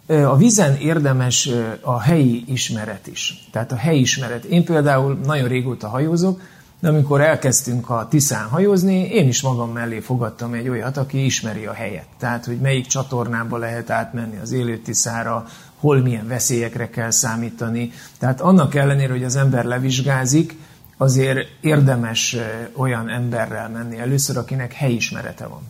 A 0.08 0.36
vízen 0.38 0.76
érdemes 0.76 1.50
a 1.82 2.02
helyi 2.02 2.44
ismeret 2.48 3.08
is. 3.08 3.48
Tehát 3.52 3.72
a 3.72 3.76
helyi 3.76 4.00
ismeret. 4.00 4.44
Én 4.44 4.66
például 4.66 5.20
nagyon 5.26 5.48
régóta 5.48 5.88
hajózok, 5.88 6.42
de 6.84 6.90
amikor 6.90 7.22
elkezdtünk 7.22 7.90
a 7.90 8.08
Tiszán 8.10 8.48
hajózni, 8.48 9.08
én 9.10 9.28
is 9.28 9.42
magam 9.42 9.72
mellé 9.72 10.00
fogadtam 10.00 10.54
egy 10.54 10.70
olyat, 10.70 10.98
aki 10.98 11.26
ismeri 11.26 11.66
a 11.66 11.74
helyet. 11.74 12.06
Tehát, 12.18 12.46
hogy 12.46 12.58
melyik 12.58 12.86
csatornába 12.86 13.58
lehet 13.58 13.90
átmenni 13.90 14.38
az 14.42 14.52
élő 14.52 14.78
Tiszára, 14.78 15.46
hol 15.80 16.02
milyen 16.02 16.28
veszélyekre 16.28 16.90
kell 16.90 17.12
számítani. 17.12 17.92
Tehát 18.20 18.42
annak 18.42 18.76
ellenére, 18.76 19.12
hogy 19.12 19.24
az 19.24 19.36
ember 19.36 19.66
levizsgázik, 19.66 20.56
azért 20.98 21.48
érdemes 21.62 22.36
olyan 22.76 23.10
emberrel 23.10 23.70
menni 23.70 24.00
először, 24.00 24.38
akinek 24.38 24.74
helyismerete 24.74 25.48
van. 25.48 25.62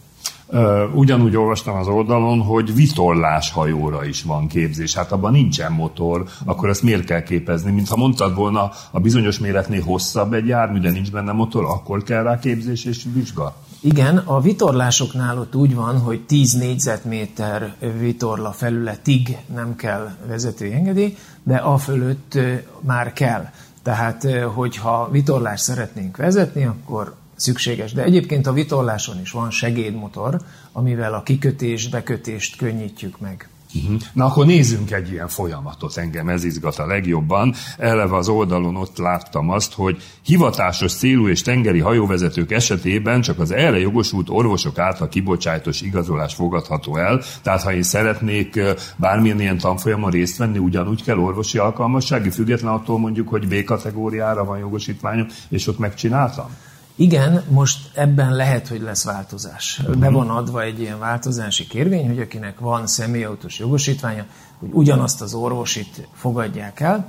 Ugyanúgy 0.93 1.35
olvastam 1.35 1.75
az 1.75 1.87
oldalon, 1.87 2.41
hogy 2.41 2.75
vitorlás 2.75 3.51
hajóra 3.51 4.05
is 4.05 4.23
van 4.23 4.47
képzés. 4.47 4.95
Hát 4.95 5.11
abban 5.11 5.31
nincsen 5.31 5.71
motor, 5.71 6.23
akkor 6.45 6.69
ezt 6.69 6.83
miért 6.83 7.05
kell 7.05 7.23
képezni? 7.23 7.71
Mintha 7.71 7.95
mondtad 7.95 8.35
volna, 8.35 8.71
a 8.91 8.99
bizonyos 8.99 9.39
méretnél 9.39 9.81
hosszabb 9.83 10.33
egy 10.33 10.47
jármű, 10.47 10.79
de 10.79 10.89
nincs 10.89 11.11
benne 11.11 11.31
motor, 11.31 11.63
akkor 11.63 12.03
kell 12.03 12.23
rá 12.23 12.39
képzés 12.39 12.85
és 12.85 13.05
vizsga? 13.13 13.55
Igen, 13.79 14.17
a 14.17 14.41
vitorlásoknál 14.41 15.37
ott 15.37 15.55
úgy 15.55 15.75
van, 15.75 15.99
hogy 15.99 16.21
10 16.21 16.53
négyzetméter 16.53 17.75
vitorla 17.99 18.51
felületig 18.51 19.37
nem 19.53 19.75
kell 19.75 20.09
vezetői 20.27 20.73
engedély, 20.73 21.17
de 21.43 21.55
a 21.55 21.77
fölött 21.77 22.39
már 22.79 23.13
kell. 23.13 23.45
Tehát, 23.83 24.27
hogyha 24.53 25.09
vitorlást 25.11 25.63
szeretnénk 25.63 26.17
vezetni, 26.17 26.65
akkor 26.65 27.15
szükséges. 27.43 27.93
De 27.93 28.03
egyébként 28.03 28.47
a 28.47 28.53
vitorláson 28.53 29.19
is 29.21 29.31
van 29.31 29.51
segédmotor, 29.51 30.41
amivel 30.71 31.13
a 31.13 31.23
kikötést, 31.23 31.91
bekötést 31.91 32.55
könnyítjük 32.55 33.19
meg. 33.19 33.47
Uh-huh. 33.75 34.01
Na 34.13 34.25
akkor 34.25 34.45
nézzünk 34.45 34.91
egy 34.91 35.11
ilyen 35.11 35.27
folyamatot, 35.27 35.97
engem 35.97 36.29
ez 36.29 36.43
izgat 36.43 36.77
a 36.79 36.85
legjobban. 36.85 37.53
Eleve 37.77 38.15
az 38.15 38.27
oldalon 38.27 38.75
ott 38.75 38.97
láttam 38.97 39.49
azt, 39.49 39.73
hogy 39.73 40.01
hivatásos 40.21 40.93
célú 40.93 41.27
és 41.27 41.41
tengeri 41.41 41.79
hajóvezetők 41.79 42.51
esetében 42.51 43.21
csak 43.21 43.39
az 43.39 43.51
erre 43.51 43.79
jogosult 43.79 44.29
orvosok 44.29 44.77
által 44.77 45.09
kibocsájtos 45.09 45.81
igazolás 45.81 46.33
fogadható 46.33 46.97
el. 46.97 47.21
Tehát 47.41 47.61
ha 47.61 47.73
én 47.73 47.83
szeretnék 47.83 48.59
bármilyen 48.95 49.39
ilyen 49.39 49.57
tanfolyamon 49.57 50.11
részt 50.11 50.37
venni, 50.37 50.57
ugyanúgy 50.57 51.03
kell 51.03 51.17
orvosi 51.17 51.57
alkalmassági, 51.57 52.29
független 52.29 52.73
attól 52.73 52.99
mondjuk, 52.99 53.29
hogy 53.29 53.47
B 53.47 53.63
kategóriára 53.63 54.45
van 54.45 54.57
jogosítványom, 54.57 55.27
és 55.49 55.67
ott 55.67 55.79
megcsináltam? 55.79 56.49
Igen, 56.95 57.43
most 57.49 57.89
ebben 57.93 58.35
lehet, 58.35 58.67
hogy 58.67 58.81
lesz 58.81 59.03
változás. 59.03 59.81
Be 59.99 60.09
van 60.09 60.29
adva 60.29 60.61
egy 60.61 60.79
ilyen 60.79 60.99
változási 60.99 61.67
kérvény, 61.67 62.07
hogy 62.07 62.19
akinek 62.19 62.59
van 62.59 62.87
személyautós 62.87 63.59
jogosítványa, 63.59 64.25
hogy 64.59 64.69
ugyanazt 64.71 65.21
az 65.21 65.33
orvosit 65.33 66.07
fogadják 66.13 66.79
el. 66.79 67.07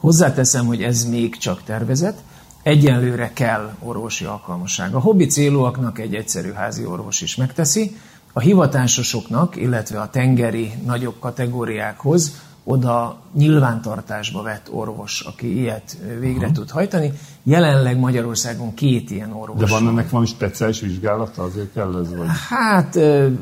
Hozzáteszem, 0.00 0.66
hogy 0.66 0.82
ez 0.82 1.04
még 1.04 1.36
csak 1.36 1.62
tervezet. 1.62 2.22
Egyenlőre 2.62 3.30
kell 3.32 3.74
orvosi 3.78 4.24
alkalmasság. 4.24 4.94
A 4.94 5.00
hobbi 5.00 5.26
célúaknak 5.26 5.98
egy 5.98 6.14
egyszerű 6.14 6.52
házi 6.52 6.84
orvos 6.84 7.20
is 7.20 7.36
megteszi, 7.36 7.96
a 8.32 8.40
hivatásosoknak, 8.40 9.56
illetve 9.56 10.00
a 10.00 10.10
tengeri 10.10 10.72
nagyobb 10.84 11.18
kategóriákhoz 11.18 12.32
oda 12.64 13.20
nyilvántartásba 13.34 14.42
vett 14.42 14.68
orvos, 14.70 15.20
aki 15.20 15.58
ilyet 15.58 15.96
végre 16.20 16.44
Aha. 16.44 16.54
tud 16.54 16.70
hajtani. 16.70 17.12
Jelenleg 17.42 17.98
Magyarországon 17.98 18.74
két 18.74 19.10
ilyen 19.10 19.32
orvos. 19.32 19.58
De 19.58 19.66
van 19.66 19.88
ennek 19.88 20.10
valami 20.10 20.28
speciális 20.28 20.80
vizsgálata, 20.80 21.42
azért 21.42 21.72
kell 21.72 21.98
ez 22.02 22.16
vagy? 22.16 22.26
Hát 22.48 22.98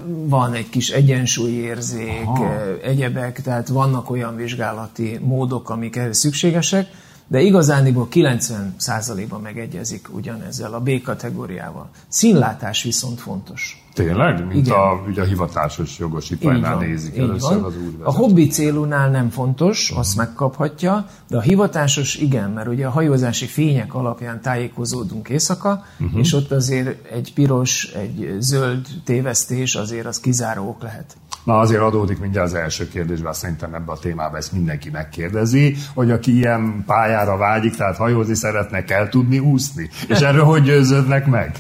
van 0.07 0.53
egy 0.53 0.69
kis 0.69 0.89
egyensúlyérzék, 0.89 2.27
Aha. 2.27 2.51
egyebek, 2.83 3.43
tehát 3.43 3.69
vannak 3.69 4.11
olyan 4.11 4.37
vizsgálati 4.37 5.19
módok, 5.23 5.71
amik 5.71 5.97
ehhez 5.97 6.19
szükségesek, 6.19 6.87
de 7.29 7.41
igazániból 7.41 8.09
90%-ban 8.13 9.41
megegyezik 9.41 10.09
ugyanezzel 10.15 10.75
a 10.75 10.81
B 10.81 11.03
kategóriával. 11.03 11.91
Színlátás 12.09 12.83
viszont 12.83 13.21
fontos. 13.21 13.83
Tényleg? 13.95 14.47
Mint 14.47 14.67
Igen. 14.67 14.79
a, 14.79 15.03
ugye 15.09 15.23
a 15.23 15.25
hivatásos 15.25 15.99
jogosítványnál 15.99 16.79
nézik 16.79 17.17
először 17.17 17.65
az 17.65 17.77
úrvezető. 17.77 18.05
A 18.05 18.13
hobbi 18.13 18.47
célúnál 18.47 19.11
nem 19.11 19.31
fontos, 19.31 19.85
uh-huh. 19.85 19.99
azt 19.99 20.17
megkaphatja, 20.17 21.07
de 21.29 21.37
a 21.37 21.41
hivatásos 21.41 22.17
igen, 22.17 22.51
mert 22.51 22.69
ugye 22.69 22.87
a 22.87 22.91
hajózási 22.91 23.47
fények 23.47 23.95
alapján 23.95 24.41
tájékozódunk 24.41 25.29
éjszaka, 25.29 25.85
uh-huh. 26.01 26.21
és 26.21 26.33
ott 26.33 26.51
azért 26.51 27.07
egy 27.07 27.33
piros, 27.35 27.85
egy 27.85 28.37
zöld 28.39 28.87
tévesztés 29.05 29.75
azért 29.75 30.07
az 30.07 30.21
kizáró 30.21 30.69
ok 30.69 30.83
lehet. 30.83 31.17
Na 31.49 31.59
azért 31.59 31.81
adódik 31.81 32.19
mindjárt 32.19 32.47
az 32.47 32.55
első 32.55 32.88
kérdés, 32.88 33.21
bár 33.21 33.35
szerintem 33.35 33.75
ebbe 33.75 33.93
a 33.93 33.99
témába 33.99 34.37
ezt 34.37 34.52
mindenki 34.52 34.90
megkérdezi, 34.90 35.76
hogy 35.95 36.11
aki 36.11 36.37
ilyen 36.37 36.83
pályára 36.87 37.37
vágyik, 37.37 37.76
tehát 37.76 37.97
hajózni 37.97 38.35
szeretne, 38.35 38.85
kell 38.85 39.09
tudni 39.09 39.38
úszni. 39.38 39.90
És 40.09 40.21
erről 40.21 40.45
hogy 40.45 40.62
győződnek 40.62 41.26
meg? 41.26 41.59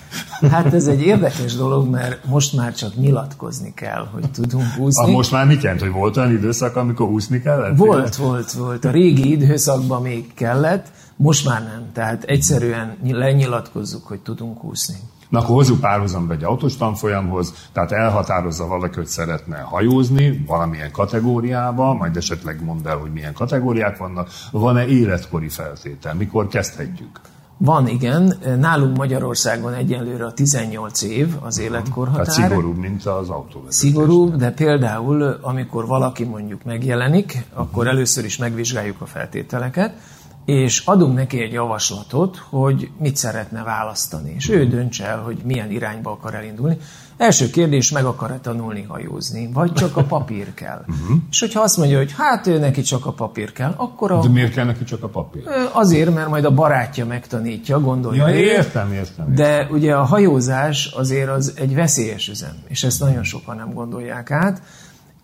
Hát 0.50 0.74
ez 0.74 0.86
egy 0.86 1.02
érdekes 1.02 1.56
dolog, 1.56 1.90
mert 1.90 2.24
most 2.24 2.56
már 2.56 2.74
csak 2.74 2.94
nyilatkozni 2.94 3.72
kell, 3.74 4.08
hogy 4.12 4.30
tudunk 4.30 4.78
úszni. 4.78 5.04
A 5.04 5.06
most 5.10 5.32
már 5.32 5.46
mit 5.46 5.62
jelent, 5.62 5.80
hogy 5.80 5.92
volt 5.92 6.16
olyan 6.16 6.32
időszak, 6.32 6.76
amikor 6.76 7.08
úszni 7.08 7.40
kellett? 7.40 7.76
Volt, 7.76 8.16
volt, 8.16 8.52
volt. 8.52 8.84
A 8.84 8.90
régi 8.90 9.30
időszakban 9.30 10.02
még 10.02 10.34
kellett, 10.34 10.86
most 11.16 11.46
már 11.46 11.62
nem. 11.62 11.86
Tehát 11.92 12.24
egyszerűen 12.24 12.96
lenyilatkozzuk, 13.04 14.06
hogy 14.06 14.20
tudunk 14.20 14.64
úszni. 14.64 14.96
Na 15.28 15.38
akkor 15.38 15.54
hozzuk 15.54 15.80
párhuzamba 15.80 16.32
egy 16.32 16.44
autós 16.44 16.76
tanfolyamhoz, 16.76 17.68
tehát 17.72 17.92
elhatározza 17.92 18.66
valaki, 18.66 18.94
hogy 18.94 19.06
szeretne 19.06 19.58
hajózni 19.58 20.44
valamilyen 20.46 20.90
kategóriába, 20.90 21.94
majd 21.94 22.16
esetleg 22.16 22.64
mondd 22.64 22.88
el, 22.88 22.96
hogy 22.96 23.12
milyen 23.12 23.32
kategóriák 23.32 23.96
vannak. 23.96 24.28
Van-e 24.50 24.86
életkori 24.86 25.48
feltétel? 25.48 26.14
Mikor 26.14 26.48
kezdhetjük? 26.48 27.20
Van, 27.60 27.88
igen. 27.88 28.34
Nálunk 28.58 28.96
Magyarországon 28.96 29.74
egyenlőre 29.74 30.24
a 30.24 30.32
18 30.32 31.02
év 31.02 31.34
az 31.40 31.58
életkorhatár. 31.58 32.26
Tehát 32.26 32.48
szigorúbb, 32.48 32.76
mint 32.76 33.06
az 33.06 33.28
autóvezetés. 33.28 33.74
Szigorúbb, 33.74 34.36
de 34.36 34.50
például, 34.50 35.22
amikor 35.22 35.86
valaki 35.86 36.24
mondjuk 36.24 36.64
megjelenik, 36.64 37.44
akkor 37.54 37.86
először 37.86 38.24
is 38.24 38.36
megvizsgáljuk 38.36 39.00
a 39.00 39.06
feltételeket, 39.06 39.92
és 40.48 40.82
adunk 40.84 41.14
neki 41.14 41.42
egy 41.42 41.52
javaslatot, 41.52 42.36
hogy 42.48 42.90
mit 42.98 43.16
szeretne 43.16 43.62
választani, 43.62 44.34
és 44.36 44.48
ő 44.48 44.66
döntse 44.66 45.06
el, 45.06 45.18
hogy 45.18 45.38
milyen 45.44 45.70
irányba 45.70 46.10
akar 46.10 46.34
elindulni. 46.34 46.78
Első 47.16 47.50
kérdés, 47.50 47.90
meg 47.90 48.04
akar-e 48.04 48.38
tanulni 48.42 48.82
hajózni, 48.88 49.50
vagy 49.52 49.72
csak 49.72 49.96
a 49.96 50.02
papír 50.02 50.54
kell. 50.54 50.84
Uh-huh. 50.88 51.16
És 51.30 51.40
hogyha 51.40 51.60
azt 51.60 51.76
mondja, 51.76 51.96
hogy 51.96 52.12
hát 52.16 52.46
ő 52.46 52.58
neki 52.58 52.82
csak 52.82 53.06
a 53.06 53.12
papír 53.12 53.52
kell, 53.52 53.74
akkor 53.76 54.10
a... 54.10 54.20
De 54.20 54.28
miért 54.28 54.52
kell 54.52 54.64
neki 54.64 54.84
csak 54.84 55.02
a 55.02 55.08
papír? 55.08 55.42
Azért, 55.72 56.14
mert 56.14 56.28
majd 56.28 56.44
a 56.44 56.54
barátja 56.54 57.06
megtanítja, 57.06 57.80
gondolja. 57.80 58.28
Ja, 58.28 58.34
értem, 58.34 58.92
értem. 58.92 59.34
De 59.34 59.68
ugye 59.70 59.94
a 59.94 60.04
hajózás 60.04 60.86
azért 60.86 61.28
az 61.28 61.52
egy 61.56 61.74
veszélyes 61.74 62.28
üzem, 62.28 62.54
és 62.68 62.84
ezt 62.84 63.00
nagyon 63.00 63.24
sokan 63.24 63.56
nem 63.56 63.72
gondolják 63.72 64.30
át 64.30 64.62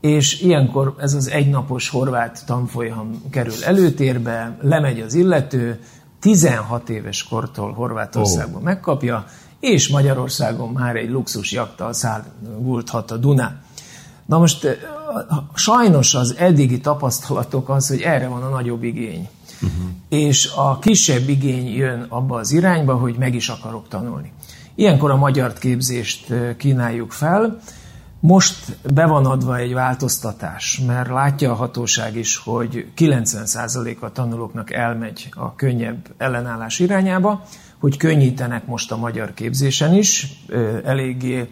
és 0.04 0.40
ilyenkor 0.40 0.94
ez 0.99 1.14
az 1.14 1.30
egynapos 1.30 1.88
horvát 1.88 2.42
tanfolyam 2.46 3.23
kerül 3.30 3.64
előtérbe, 3.64 4.56
lemegy 4.61 5.00
az 5.00 5.14
illető, 5.14 5.80
16 6.20 6.88
éves 6.88 7.23
kortól 7.23 7.73
Horvátországban 7.73 8.56
oh. 8.56 8.62
megkapja, 8.62 9.26
és 9.61 9.88
Magyarországon 9.88 10.73
már 10.73 10.96
egy 10.96 11.11
luxus 11.11 11.52
jaktal 11.52 11.92
szállgulthat 11.92 13.11
a 13.11 13.16
Dunán. 13.16 13.62
Na 14.26 14.38
most 14.38 14.78
sajnos 15.54 16.14
az 16.14 16.34
eddigi 16.38 16.80
tapasztalatok 16.80 17.68
az, 17.68 17.88
hogy 17.88 18.00
erre 18.00 18.28
van 18.28 18.42
a 18.42 18.49
nagyobb 18.49 18.82
igény. 18.82 19.28
Uh-huh. 19.54 19.88
És 20.08 20.52
a 20.56 20.78
kisebb 20.78 21.28
igény 21.28 21.75
jön 21.75 22.06
abba 22.08 22.38
az 22.38 22.52
irányba, 22.52 22.94
hogy 22.94 23.14
meg 23.18 23.34
is 23.34 23.49
akarok 23.49 23.88
tanulni. 23.88 24.32
Ilyenkor 24.75 25.11
a 25.11 25.16
magyar 25.16 25.52
képzést 25.52 26.32
kínáljuk 26.56 27.12
fel, 27.12 27.61
most 28.26 28.76
be 28.95 29.07
van 29.07 29.26
adva 29.26 29.57
egy 29.57 29.73
változtatás, 29.73 30.81
mert 30.87 31.09
látja 31.09 31.50
a 31.50 31.54
hatóság 31.54 32.16
is, 32.16 32.37
hogy 32.37 32.87
90% 32.97 33.99
a 33.99 34.12
tanulóknak 34.12 34.73
elmegy 34.73 35.28
a 35.31 35.54
könnyebb 35.54 36.14
ellenállás 36.16 36.78
irányába, 36.78 37.43
hogy 37.78 37.97
könnyítenek 37.97 38.66
most 38.66 38.93
a 38.93 38.97
magyar 38.97 39.35
képzésen 39.35 39.95
is, 39.95 40.43
eléggé 40.85 41.49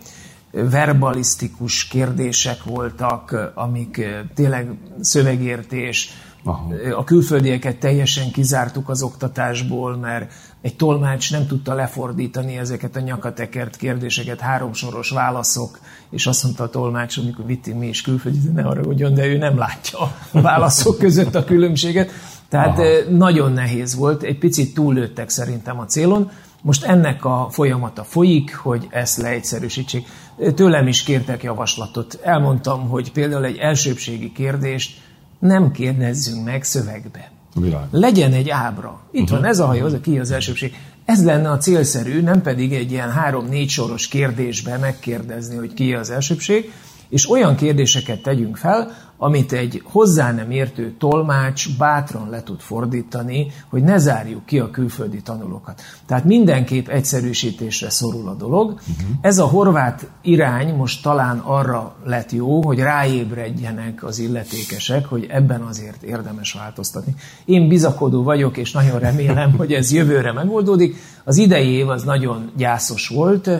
verbalisztikus 0.51 1.87
kérdések 1.89 2.65
voltak, 2.65 3.53
amik 3.55 4.07
tényleg 4.35 4.71
szövegértés, 5.01 6.11
Aha. 6.45 6.69
A 6.97 7.05
külföldieket 7.05 7.77
teljesen 7.77 8.31
kizártuk 8.31 8.89
az 8.89 9.03
oktatásból, 9.03 9.97
mert 9.97 10.33
egy 10.63 10.77
tolmács 10.77 11.33
nem 11.33 11.47
tudta 11.47 11.75
lefordítani 11.75 12.59
ezeket 12.59 12.97
a 12.97 13.01
nyakatekert 13.01 13.77
kérdéseket, 13.77 14.41
háromsoros 14.41 15.11
válaszok, 15.11 15.79
és 16.11 16.27
azt 16.27 16.45
mondta 16.45 16.63
a 16.63 16.69
tolmács, 16.69 17.19
amikor 17.19 17.47
vitti 17.47 17.73
mi 17.73 17.87
is 17.87 18.03
külföldi, 18.03 18.39
ne 18.55 18.69
ugyan, 18.69 19.15
de 19.15 19.27
ő 19.27 19.37
nem 19.37 19.59
látja 19.59 19.99
a 20.33 20.41
válaszok 20.41 20.99
között 20.99 21.35
a 21.35 21.45
különbséget. 21.45 22.11
Tehát 22.49 22.79
Aha. 22.79 23.11
nagyon 23.11 23.53
nehéz 23.53 23.95
volt, 23.95 24.23
egy 24.23 24.39
picit 24.39 24.75
túllőttek 24.75 25.29
szerintem 25.29 25.79
a 25.79 25.85
célon. 25.85 26.31
Most 26.63 26.85
ennek 26.85 27.25
a 27.25 27.49
folyamata 27.51 28.05
folyik, 28.05 28.55
hogy 28.55 28.87
ezt 28.91 29.17
leegyszerűsítsék. 29.17 30.07
Tőlem 30.55 30.87
is 30.87 31.03
kértek 31.03 31.43
javaslatot. 31.43 32.21
Elmondtam, 32.23 32.89
hogy 32.89 33.13
például 33.13 33.45
egy 33.45 33.57
elsőbségi 33.57 34.33
kérdést 34.33 35.01
nem 35.43 35.73
kérdezzünk 35.73 36.45
meg 36.45 36.65
szövegbe. 36.65 37.31
Világ. 37.55 37.85
Legyen 37.91 38.33
egy 38.33 38.49
ábra. 38.49 39.01
Itt 39.11 39.23
uh-huh. 39.23 39.39
van 39.39 39.49
ez 39.49 39.59
a 39.59 39.67
hajó, 39.67 39.85
az 39.85 39.93
a 39.93 40.01
ki 40.01 40.19
az 40.19 40.31
elsőbség. 40.31 40.75
Ez 41.05 41.25
lenne 41.25 41.51
a 41.51 41.57
célszerű, 41.59 42.21
nem 42.21 42.43
pedig 42.43 42.73
egy 42.73 42.91
ilyen 42.93 43.11
három-négy 43.11 43.69
soros 43.69 44.09
kérdésbe 44.09 44.79
megkérdezni, 44.79 45.57
hogy 45.57 45.75
ki 45.75 45.95
az 45.95 46.11
elsőbség, 46.11 46.73
és 47.09 47.31
olyan 47.31 47.57
kérdéseket 47.57 48.23
tegyünk 48.23 48.57
fel, 48.57 48.97
amit 49.23 49.53
egy 49.53 49.83
hozzá 49.85 50.33
nem 50.33 50.51
értő 50.51 50.95
tolmács 50.99 51.79
bátran 51.79 52.31
le 52.31 52.43
tud 52.43 52.61
fordítani, 52.61 53.47
hogy 53.69 53.83
ne 53.83 53.99
zárjuk 53.99 54.47
ki 54.47 54.59
a 54.59 54.71
külföldi 54.71 55.23
tanulókat. 55.23 55.81
Tehát 56.07 56.25
mindenképp 56.25 56.89
egyszerűsítésre 56.89 57.91
szorul 57.91 58.29
a 58.29 58.35
dolog. 58.35 58.71
Uh-huh. 58.71 59.17
Ez 59.21 59.39
a 59.39 59.45
horvát 59.45 60.11
irány 60.23 60.75
most 60.75 61.03
talán 61.03 61.39
arra 61.39 61.95
lett 62.05 62.33
jó, 62.33 62.63
hogy 62.65 62.79
ráébredjenek 62.79 64.05
az 64.05 64.19
illetékesek, 64.19 65.07
hogy 65.07 65.27
ebben 65.31 65.61
azért 65.61 66.03
érdemes 66.03 66.53
változtatni. 66.53 67.15
Én 67.45 67.69
bizakodó 67.69 68.23
vagyok, 68.23 68.57
és 68.57 68.73
nagyon 68.73 68.99
remélem, 68.99 69.53
hogy 69.57 69.73
ez 69.73 69.93
jövőre 69.93 70.33
megoldódik. 70.33 70.97
Az 71.25 71.37
idei 71.37 71.69
év 71.69 71.89
az 71.89 72.03
nagyon 72.03 72.51
gyászos 72.57 73.09
volt, 73.09 73.51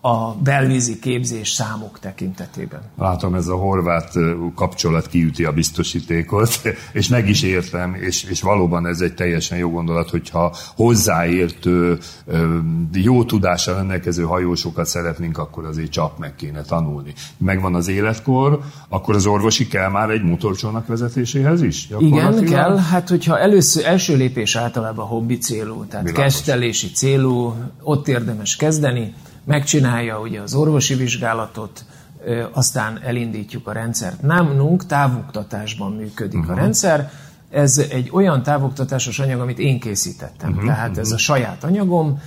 a 0.00 0.34
belvízi 0.34 0.98
képzés 0.98 1.50
számok 1.50 1.98
tekintetében. 1.98 2.80
Látom, 2.98 3.34
ez 3.34 3.46
a 3.46 3.56
horvát 3.56 4.12
kapcsolat 4.54 5.06
kiüti 5.06 5.44
a 5.44 5.52
biztosítékot, 5.52 6.60
és 6.92 7.08
meg 7.08 7.28
is 7.28 7.42
értem, 7.42 7.94
és, 7.94 8.22
és 8.22 8.42
valóban 8.42 8.86
ez 8.86 9.00
egy 9.00 9.14
teljesen 9.14 9.58
jó 9.58 9.70
gondolat, 9.70 10.10
hogyha 10.10 10.56
hozzáértő, 10.76 11.98
jó 12.92 13.24
tudással 13.24 13.74
rendelkező 13.74 14.22
hajósokat 14.22 14.86
szeretnénk, 14.86 15.38
akkor 15.38 15.64
azért 15.64 15.90
csak 15.90 16.18
meg 16.18 16.34
kéne 16.34 16.62
tanulni. 16.62 17.12
Megvan 17.38 17.74
az 17.74 17.88
életkor, 17.88 18.60
akkor 18.88 19.14
az 19.14 19.26
orvosi 19.26 19.66
kell 19.66 19.88
már 19.88 20.10
egy 20.10 20.22
motorcsónak 20.22 20.86
vezetéséhez 20.86 21.62
is? 21.62 21.88
Igen, 21.98 22.44
kell. 22.44 22.76
Hát, 22.76 23.08
hogyha 23.08 23.38
először, 23.38 23.84
első 23.86 24.16
lépés 24.16 24.56
általában 24.56 25.06
hobbi 25.06 25.38
célú, 25.38 25.84
tehát 25.84 26.06
Világos. 26.06 26.34
kezdelési 26.34 26.90
célú, 26.90 27.54
ott 27.82 28.08
érdemes 28.08 28.56
kezdeni, 28.56 29.14
megcsinálja 29.44 30.20
ugye 30.20 30.40
az 30.40 30.54
orvosi 30.54 30.94
vizsgálatot, 30.94 31.84
aztán 32.52 33.00
elindítjuk 33.02 33.66
a 33.66 33.72
rendszert. 33.72 34.22
Nálunk 34.22 34.86
távoktatásban 34.86 35.92
működik 35.92 36.38
uh-huh. 36.38 36.50
a 36.50 36.54
mhm. 36.54 36.62
rendszer, 36.62 37.10
ez 37.50 37.78
egy 37.78 38.10
olyan 38.12 38.42
távoktatásos 38.42 39.18
anyag, 39.18 39.40
amit 39.40 39.58
én 39.58 39.80
készítettem. 39.80 40.50
Uh-huh, 40.50 40.66
tehát 40.66 40.98
ez 40.98 41.10
a 41.10 41.18
saját 41.18 41.64
anyagom, 41.64 42.20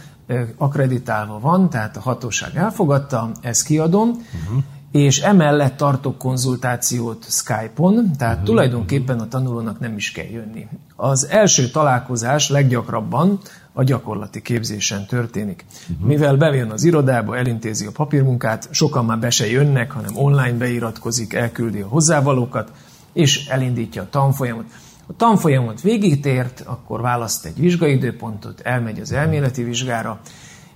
akreditálva 0.58 1.39
van, 1.39 1.70
tehát 1.70 1.98
a 1.98 2.00
hatóság 2.00 2.55
elfogadta, 2.55 3.32
ezt 3.41 3.63
kiadom, 3.63 4.10
uh-huh. 4.10 4.63
és 4.91 5.20
emellett 5.20 5.77
tartok 5.77 6.17
konzultációt 6.17 7.25
Skype-on, 7.29 8.12
tehát 8.17 8.34
uh-huh. 8.34 8.50
tulajdonképpen 8.50 9.20
a 9.20 9.27
tanulónak 9.27 9.79
nem 9.79 9.96
is 9.96 10.12
kell 10.12 10.29
jönni. 10.29 10.67
Az 10.96 11.27
első 11.29 11.70
találkozás 11.70 12.50
leggyakrabban 12.50 13.39
a 13.73 13.83
gyakorlati 13.83 14.41
képzésen 14.41 15.05
történik. 15.05 15.65
Uh-huh. 15.89 16.07
Mivel 16.07 16.37
bejön 16.37 16.69
az 16.69 16.83
irodába, 16.83 17.37
elintézi 17.37 17.85
a 17.85 17.91
papírmunkát, 17.91 18.67
sokan 18.71 19.05
már 19.05 19.19
be 19.19 19.29
se 19.29 19.49
jönnek, 19.49 19.91
hanem 19.91 20.17
online 20.17 20.57
beiratkozik, 20.57 21.33
elküldi 21.33 21.81
a 21.81 21.87
hozzávalókat, 21.87 22.71
és 23.13 23.47
elindítja 23.47 24.01
a 24.01 24.09
tanfolyamot. 24.09 24.65
A 25.07 25.15
tanfolyamot 25.15 25.81
végigtért, 25.81 26.63
akkor 26.65 27.01
választ 27.01 27.45
egy 27.45 27.59
vizsgaidőpontot, 27.59 28.59
elmegy 28.59 28.99
az 28.99 29.12
elméleti 29.12 29.63
vizsgára. 29.63 30.19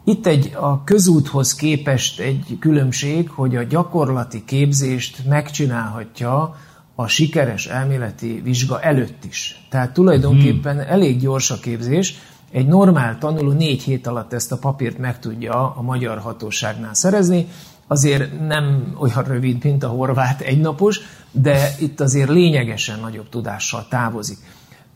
Itt 0.04 0.26
egy 0.26 0.52
a 0.56 0.84
közúthoz 0.84 1.56
képest 1.56 2.20
egy 2.20 2.58
különbség, 2.60 3.30
hogy 3.30 3.56
a 3.56 3.64
gyakorlati 3.64 4.44
képzést 4.46 5.26
megcsinálhatja 5.26 6.56
a 6.96 7.08
sikeres 7.08 7.66
elméleti 7.66 8.42
vizsga 8.44 8.82
előtt 8.82 9.26
is. 9.26 9.66
Tehát 9.70 9.94
tulajdonképpen 9.94 10.80
elég 10.80 11.20
gyors 11.20 11.52
a 11.52 11.60
képzés, 11.60 12.18
egy 12.52 12.68
normál 12.68 13.18
tanuló 13.18 13.52
négy 13.52 13.84
hét 13.84 14.08
alatt 14.08 14.34
ezt 14.34 14.52
a 14.52 14.58
papírt 14.58 14.98
meg 14.98 15.20
tudja 15.20 15.76
a 15.76 15.82
magyar 15.82 16.18
hatóságnál 16.18 16.94
szerezni, 16.94 17.48
azért 17.88 18.48
nem 18.48 18.96
olyan 19.00 19.24
rövid, 19.24 19.64
mint 19.64 19.84
a 19.84 19.88
horvát 19.88 20.42
egynapos, 20.42 21.00
de 21.32 21.70
itt 21.80 22.00
azért 22.00 22.30
lényegesen 22.30 23.00
nagyobb 23.00 23.30
tudással 23.30 23.86
távozik. 23.90 24.38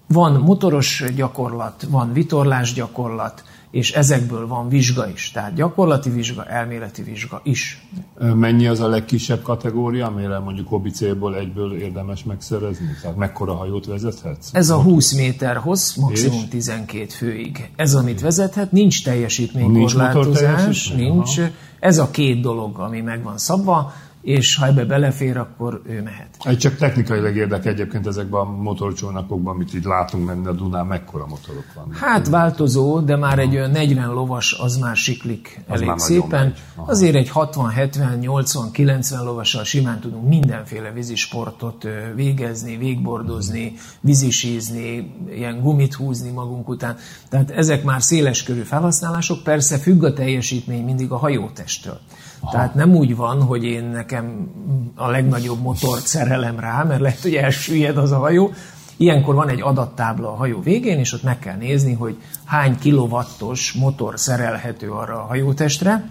Van 0.08 0.34
motoros 0.34 1.04
gyakorlat, 1.16 1.86
van 1.90 2.14
vitorlás 2.14 2.74
gyakorlat, 2.74 3.44
és 3.72 3.92
ezekből 3.92 4.48
van 4.48 4.70
vizsga 4.70 5.10
is. 5.10 5.32
Tehát 5.32 5.54
gyakorlati 5.54 6.10
vizsga, 6.10 6.46
elméleti 6.46 7.02
vizsga 7.04 7.42
is. 7.44 7.86
Mennyi 8.20 8.68
az 8.68 8.80
a 8.80 8.88
legkisebb 8.88 9.42
kategória, 9.42 10.08
amire 10.08 10.40
mondjuk 10.40 10.68
hobbi 10.68 10.90
célból 10.90 11.36
egyből 11.36 11.74
érdemes 11.74 12.24
megszerezni? 12.24 12.86
Tehát 13.02 13.18
mekkora 13.18 13.54
hajót 13.54 13.86
vezethetsz? 13.86 14.50
Ez 14.54 14.70
a 14.70 14.82
20 14.82 15.14
méter 15.14 15.56
hossz, 15.56 15.96
maximum 15.96 16.40
és? 16.40 16.48
12 16.50 17.06
főig. 17.06 17.70
Ez, 17.76 17.94
amit 17.94 18.22
vezethet, 18.22 18.72
nincs 18.72 19.04
teljesítménykorlátozás, 19.04 20.90
nincs, 20.90 20.96
nincs. 20.96 21.40
Ez 21.80 21.98
a 21.98 22.12
két 22.12 22.42
dolog, 22.42 22.80
ami 22.80 23.02
meg 23.02 23.24
van 23.24 23.38
szabva 23.38 23.94
és 24.22 24.56
ha 24.56 24.66
ebbe 24.66 24.86
belefér, 24.86 25.38
akkor 25.38 25.82
ő 25.86 26.02
mehet. 26.02 26.28
Egy 26.44 26.58
csak 26.58 26.76
technikailag 26.76 27.36
érdek 27.36 27.66
egyébként 27.66 28.08
ezekben 28.08 28.40
a 28.42 28.44
motorcsónakokban, 28.44 29.54
amit 29.54 29.74
itt 29.74 29.84
látunk 29.84 30.26
menni 30.26 30.48
a 30.48 30.52
Dunán, 30.52 30.86
mekkora 30.86 31.28
motorok 31.28 31.66
vannak? 31.76 31.96
Hát 31.96 32.28
változó, 32.28 33.00
de 33.00 33.16
már 33.16 33.40
egy 33.40 33.56
olyan 33.56 33.72
40 33.72 34.10
lovas, 34.10 34.54
az 34.54 34.78
már 34.78 34.96
siklik 34.96 35.62
az 35.68 35.76
elég 35.76 35.88
már 35.88 36.00
szépen. 36.00 36.54
Azért 36.76 37.16
egy 37.16 37.30
60, 37.30 37.70
70, 37.70 38.18
80, 38.18 38.72
90 38.72 39.24
lovassal 39.24 39.64
simán 39.64 40.00
tudunk 40.00 40.28
mindenféle 40.28 40.92
vízisportot 40.92 41.88
végezni, 42.16 42.78
végbordozni, 42.78 43.74
vízisízni, 44.02 45.14
ilyen 45.30 45.62
gumit 45.62 45.94
húzni 45.94 46.32
magunk 46.32 46.70
után. 46.70 46.96
Tehát 47.30 47.52
ezek 47.52 47.84
már 47.84 48.02
széleskörű 48.02 48.62
felhasználások, 48.62 49.44
persze 49.44 49.78
függ 49.78 50.04
a 50.04 50.14
teljesítmény 50.14 50.84
mindig 50.84 51.12
a 51.12 51.18
hajótesttől. 51.18 52.00
Aha. 52.42 52.52
Tehát 52.52 52.76
nem 52.76 52.96
úgy 52.96 53.16
van, 53.16 53.42
hogy 53.42 53.64
én 53.64 53.84
nekem 53.84 54.52
a 54.96 55.10
legnagyobb 55.10 55.62
motort 55.62 56.08
szerelem 56.08 56.60
rá, 56.60 56.84
mert 56.84 57.02
lehet, 57.02 57.22
hogy 57.22 57.36
elsüllyed 57.36 57.98
az 57.98 58.12
a 58.12 58.18
hajó. 58.18 58.52
Ilyenkor 58.98 59.36
van 59.36 59.50
egy 59.50 59.62
adattábla 59.62 60.32
a 60.32 60.36
hajó 60.36 60.62
végén, 60.62 61.00
és 61.00 61.14
ott 61.14 61.24
meg 61.24 61.40
kell 61.40 61.56
nézni, 61.56 61.94
hogy 61.94 62.18
hány 62.46 62.80
kilovattos 62.80 63.74
motor 63.74 64.20
szerelhető 64.20 64.92
arra 64.92 65.24
a 65.24 65.26
hajótestre, 65.26 66.10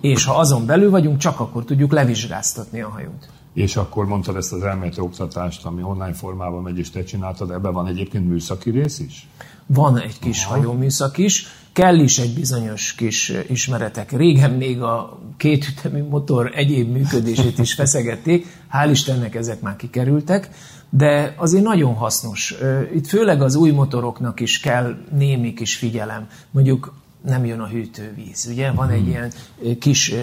és 0.00 0.24
ha 0.24 0.38
azon 0.38 0.66
belül 0.66 0.90
vagyunk, 0.90 1.18
csak 1.18 1.40
akkor 1.40 1.64
tudjuk 1.64 1.92
levizsgáztatni 1.92 2.80
a 2.80 2.88
hajót. 2.88 3.28
És 3.54 3.76
akkor 3.76 4.06
mondtad 4.06 4.36
ezt 4.36 4.52
az 4.52 4.62
elméleti 4.62 5.00
oktatást, 5.00 5.64
ami 5.64 5.82
online 5.82 6.12
formában 6.12 6.62
megy, 6.62 6.78
és 6.78 6.90
te 6.90 7.02
csináltad, 7.02 7.50
ebben 7.50 7.72
van 7.72 7.86
egyébként 7.86 8.28
műszaki 8.28 8.70
rész 8.70 8.98
is? 8.98 9.28
Van 9.66 9.98
egy 9.98 10.18
kis 10.18 10.44
Aha. 10.44 10.54
hajóműszak 10.54 11.18
is, 11.18 11.46
kell 11.72 11.98
is 11.98 12.18
egy 12.18 12.34
bizonyos 12.34 12.94
kis 12.94 13.32
ismeretek. 13.48 14.12
Régen 14.12 14.50
még 14.50 14.80
a 14.80 15.18
kétütemű 15.36 16.02
motor 16.02 16.50
egyéb 16.54 16.92
működését 16.92 17.58
is 17.58 17.74
feszegették, 17.74 18.46
hál' 18.72 18.90
Istennek 18.90 19.34
ezek 19.34 19.60
már 19.60 19.76
kikerültek, 19.76 20.48
de 20.90 21.34
azért 21.36 21.64
nagyon 21.64 21.94
hasznos. 21.94 22.54
Itt 22.94 23.06
főleg 23.06 23.42
az 23.42 23.54
új 23.54 23.70
motoroknak 23.70 24.40
is 24.40 24.60
kell 24.60 24.96
némi 25.16 25.54
kis 25.54 25.76
figyelem. 25.76 26.28
Mondjuk 26.50 26.94
nem 27.26 27.44
jön 27.44 27.60
a 27.60 27.68
hűtővíz, 27.68 28.48
ugye? 28.50 28.70
Van 28.70 28.90
egy 28.90 29.00
hmm. 29.00 29.08
ilyen 29.08 29.32
kis 29.78 30.14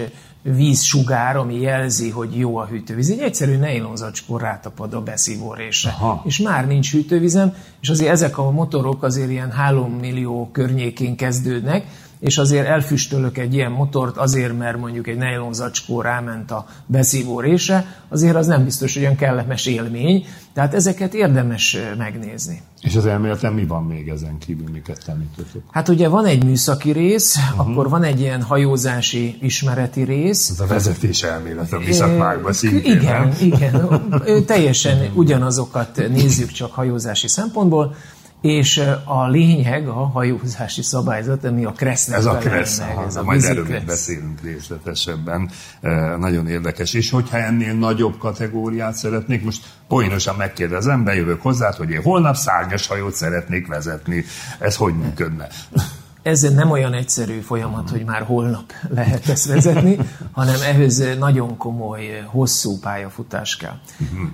vízsugár, 0.42 1.36
ami 1.36 1.60
jelzi, 1.60 2.10
hogy 2.10 2.38
jó 2.38 2.56
a 2.56 2.66
hűtővíz. 2.66 3.10
Egy 3.10 3.18
egyszerű 3.18 3.56
nejlonzacskó 3.56 4.36
rátapad 4.36 4.94
a 4.94 5.02
beszívórésre. 5.02 5.94
És 6.24 6.38
már 6.38 6.66
nincs 6.66 6.92
hűtővízem, 6.92 7.54
és 7.80 7.88
azért 7.88 8.10
ezek 8.10 8.38
a 8.38 8.50
motorok 8.50 9.02
azért 9.02 9.30
ilyen 9.30 9.50
3 9.50 9.92
millió 9.92 10.48
környékén 10.52 11.16
kezdődnek, 11.16 11.84
és 12.20 12.38
azért 12.38 12.66
elfüstölök 12.66 13.38
egy 13.38 13.54
ilyen 13.54 13.70
motort 13.70 14.16
azért, 14.16 14.58
mert 14.58 14.78
mondjuk 14.78 15.06
egy 15.06 15.16
nylon 15.16 15.52
zacskó 15.52 16.00
ráment 16.00 16.50
a 16.50 16.66
beszívó 16.86 17.40
része, 17.40 17.86
azért 18.08 18.36
az 18.36 18.46
nem 18.46 18.64
biztos, 18.64 18.94
hogy 18.94 19.02
olyan 19.02 19.16
kellemes 19.16 19.66
élmény, 19.66 20.26
tehát 20.52 20.74
ezeket 20.74 21.14
érdemes 21.14 21.76
megnézni. 21.98 22.62
És 22.80 22.96
az 22.96 23.06
elméleten 23.06 23.52
mi 23.52 23.64
van 23.64 23.84
még 23.84 24.08
ezen 24.08 24.38
kívül, 24.38 24.68
miket 24.72 25.02
említettük? 25.06 25.62
Hát 25.70 25.88
ugye 25.88 26.08
van 26.08 26.26
egy 26.26 26.44
műszaki 26.44 26.90
rész, 26.90 27.36
uh-huh. 27.36 27.70
akkor 27.70 27.88
van 27.88 28.02
egy 28.02 28.20
ilyen 28.20 28.42
hajózási 28.42 29.36
ismereti 29.40 30.02
rész. 30.02 30.50
Ez 30.50 30.60
a 30.60 30.66
vezetés 30.66 31.22
elmélet 31.22 31.72
a 31.72 31.78
mi 31.78 31.92
szakmákban 31.92 32.52
szintén, 32.52 32.96
Igen, 32.96 33.20
nem? 33.20 33.36
igen. 33.40 34.00
Teljesen 34.46 35.10
ugyanazokat 35.14 36.08
nézzük 36.08 36.50
csak 36.50 36.72
hajózási 36.72 37.28
szempontból. 37.28 37.94
És 38.40 38.82
a 39.04 39.28
lényeg 39.28 39.88
a 39.88 39.92
hajózási 39.92 40.82
szabályzat, 40.82 41.44
ami 41.44 41.64
a 41.64 41.72
Kressz. 41.72 42.08
Ez 42.08 42.24
a 42.24 42.36
Kressz, 42.36 42.82
ez 43.06 43.16
a 43.16 43.22
majd 43.22 43.44
erről 43.44 43.66
még 43.68 43.84
beszélünk 43.84 44.40
részletesebben. 44.42 45.50
Nagyon 46.18 46.48
érdekes. 46.48 46.94
És 46.94 47.10
hogyha 47.10 47.36
ennél 47.36 47.74
nagyobb 47.74 48.18
kategóriát 48.18 48.94
szeretnék, 48.94 49.44
most 49.44 49.64
poénosan 49.88 50.36
megkérdezem, 50.36 51.04
bejövök 51.04 51.42
hozzá, 51.42 51.74
hogy 51.76 51.90
én 51.90 52.02
holnap 52.02 52.34
szárnyas 52.34 52.86
hajót 52.86 53.14
szeretnék 53.14 53.66
vezetni. 53.66 54.24
Ez 54.58 54.76
hogy 54.76 54.94
működne? 54.94 55.46
Ez 56.22 56.42
nem 56.42 56.70
olyan 56.70 56.92
egyszerű 56.92 57.38
folyamat, 57.38 57.90
hogy 57.90 58.04
már 58.04 58.22
holnap 58.22 58.72
lehet 58.88 59.28
ezt 59.28 59.46
vezetni, 59.46 59.98
hanem 60.32 60.60
ehhez 60.60 61.02
nagyon 61.18 61.56
komoly, 61.56 62.24
hosszú 62.26 62.78
pályafutás 62.78 63.56
kell. 63.56 63.78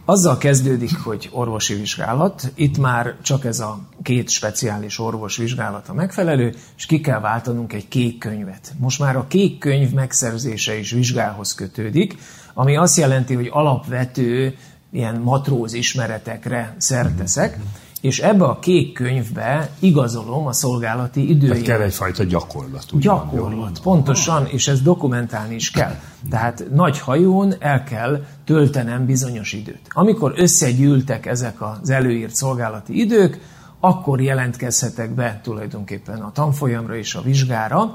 Azzal 0.04 0.38
kezdődik, 0.38 0.98
hogy 0.98 1.28
orvosi 1.32 1.74
vizsgálat. 1.74 2.52
Itt 2.54 2.78
már 2.78 3.14
csak 3.22 3.44
ez 3.44 3.60
a 3.60 3.78
két 4.02 4.30
speciális 4.30 4.98
orvos 4.98 5.36
vizsgálata 5.36 5.92
megfelelő, 5.92 6.54
és 6.76 6.86
ki 6.86 7.00
kell 7.00 7.20
váltanunk 7.20 7.72
egy 7.72 7.88
kék 7.88 8.18
könyvet. 8.18 8.74
Most 8.78 8.98
már 8.98 9.16
a 9.16 9.26
kék 9.26 9.58
könyv 9.58 9.92
megszerzése 9.92 10.78
is 10.78 10.90
vizsgálhoz 10.90 11.54
kötődik, 11.54 12.16
ami 12.54 12.76
azt 12.76 12.96
jelenti, 12.96 13.34
hogy 13.34 13.48
alapvető 13.52 14.56
ilyen 14.90 15.20
matróz 15.20 15.72
ismeretekre 15.72 16.74
szerteszek, 16.78 17.58
és 18.00 18.18
ebbe 18.18 18.44
a 18.44 18.58
kék 18.58 18.92
könyvbe 18.92 19.70
igazolom 19.78 20.46
a 20.46 20.52
szolgálati 20.52 21.28
időjét. 21.28 21.48
Tehát 21.48 21.64
kell 21.64 21.80
egyfajta 21.80 22.24
gyakorlat. 22.24 22.84
Gyakorlat, 22.98 23.58
van, 23.58 23.72
pontosan, 23.82 24.46
és 24.46 24.68
ezt 24.68 24.82
dokumentálni 24.82 25.54
is 25.54 25.70
kell. 25.70 25.94
Tehát 26.30 26.64
nagy 26.74 26.98
hajón 26.98 27.54
el 27.58 27.84
kell 27.84 28.24
töltenem 28.44 29.06
bizonyos 29.06 29.52
időt. 29.52 29.80
Amikor 29.88 30.32
összegyűltek 30.36 31.26
ezek 31.26 31.62
az 31.62 31.90
előírt 31.90 32.34
szolgálati 32.34 33.00
idők, 33.00 33.40
akkor 33.80 34.20
jelentkezhetek 34.20 35.14
be 35.14 35.40
tulajdonképpen 35.42 36.20
a 36.20 36.32
tanfolyamra 36.32 36.96
és 36.96 37.14
a 37.14 37.22
vizsgára, 37.22 37.92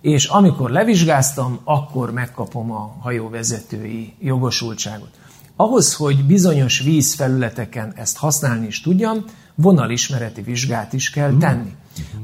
és 0.00 0.26
amikor 0.26 0.70
levizsgáztam, 0.70 1.58
akkor 1.64 2.12
megkapom 2.12 2.72
a 2.72 2.96
hajóvezetői 3.00 4.14
jogosultságot. 4.20 5.10
Ahhoz, 5.60 5.94
hogy 5.94 6.24
bizonyos 6.24 6.80
vízfelületeken 6.80 7.92
ezt 7.96 8.16
használni 8.16 8.66
is 8.66 8.80
tudjam, 8.80 9.24
vonalismereti 9.54 10.42
vizsgát 10.42 10.92
is 10.92 11.10
kell 11.10 11.28
hmm. 11.28 11.38
tenni. 11.38 11.74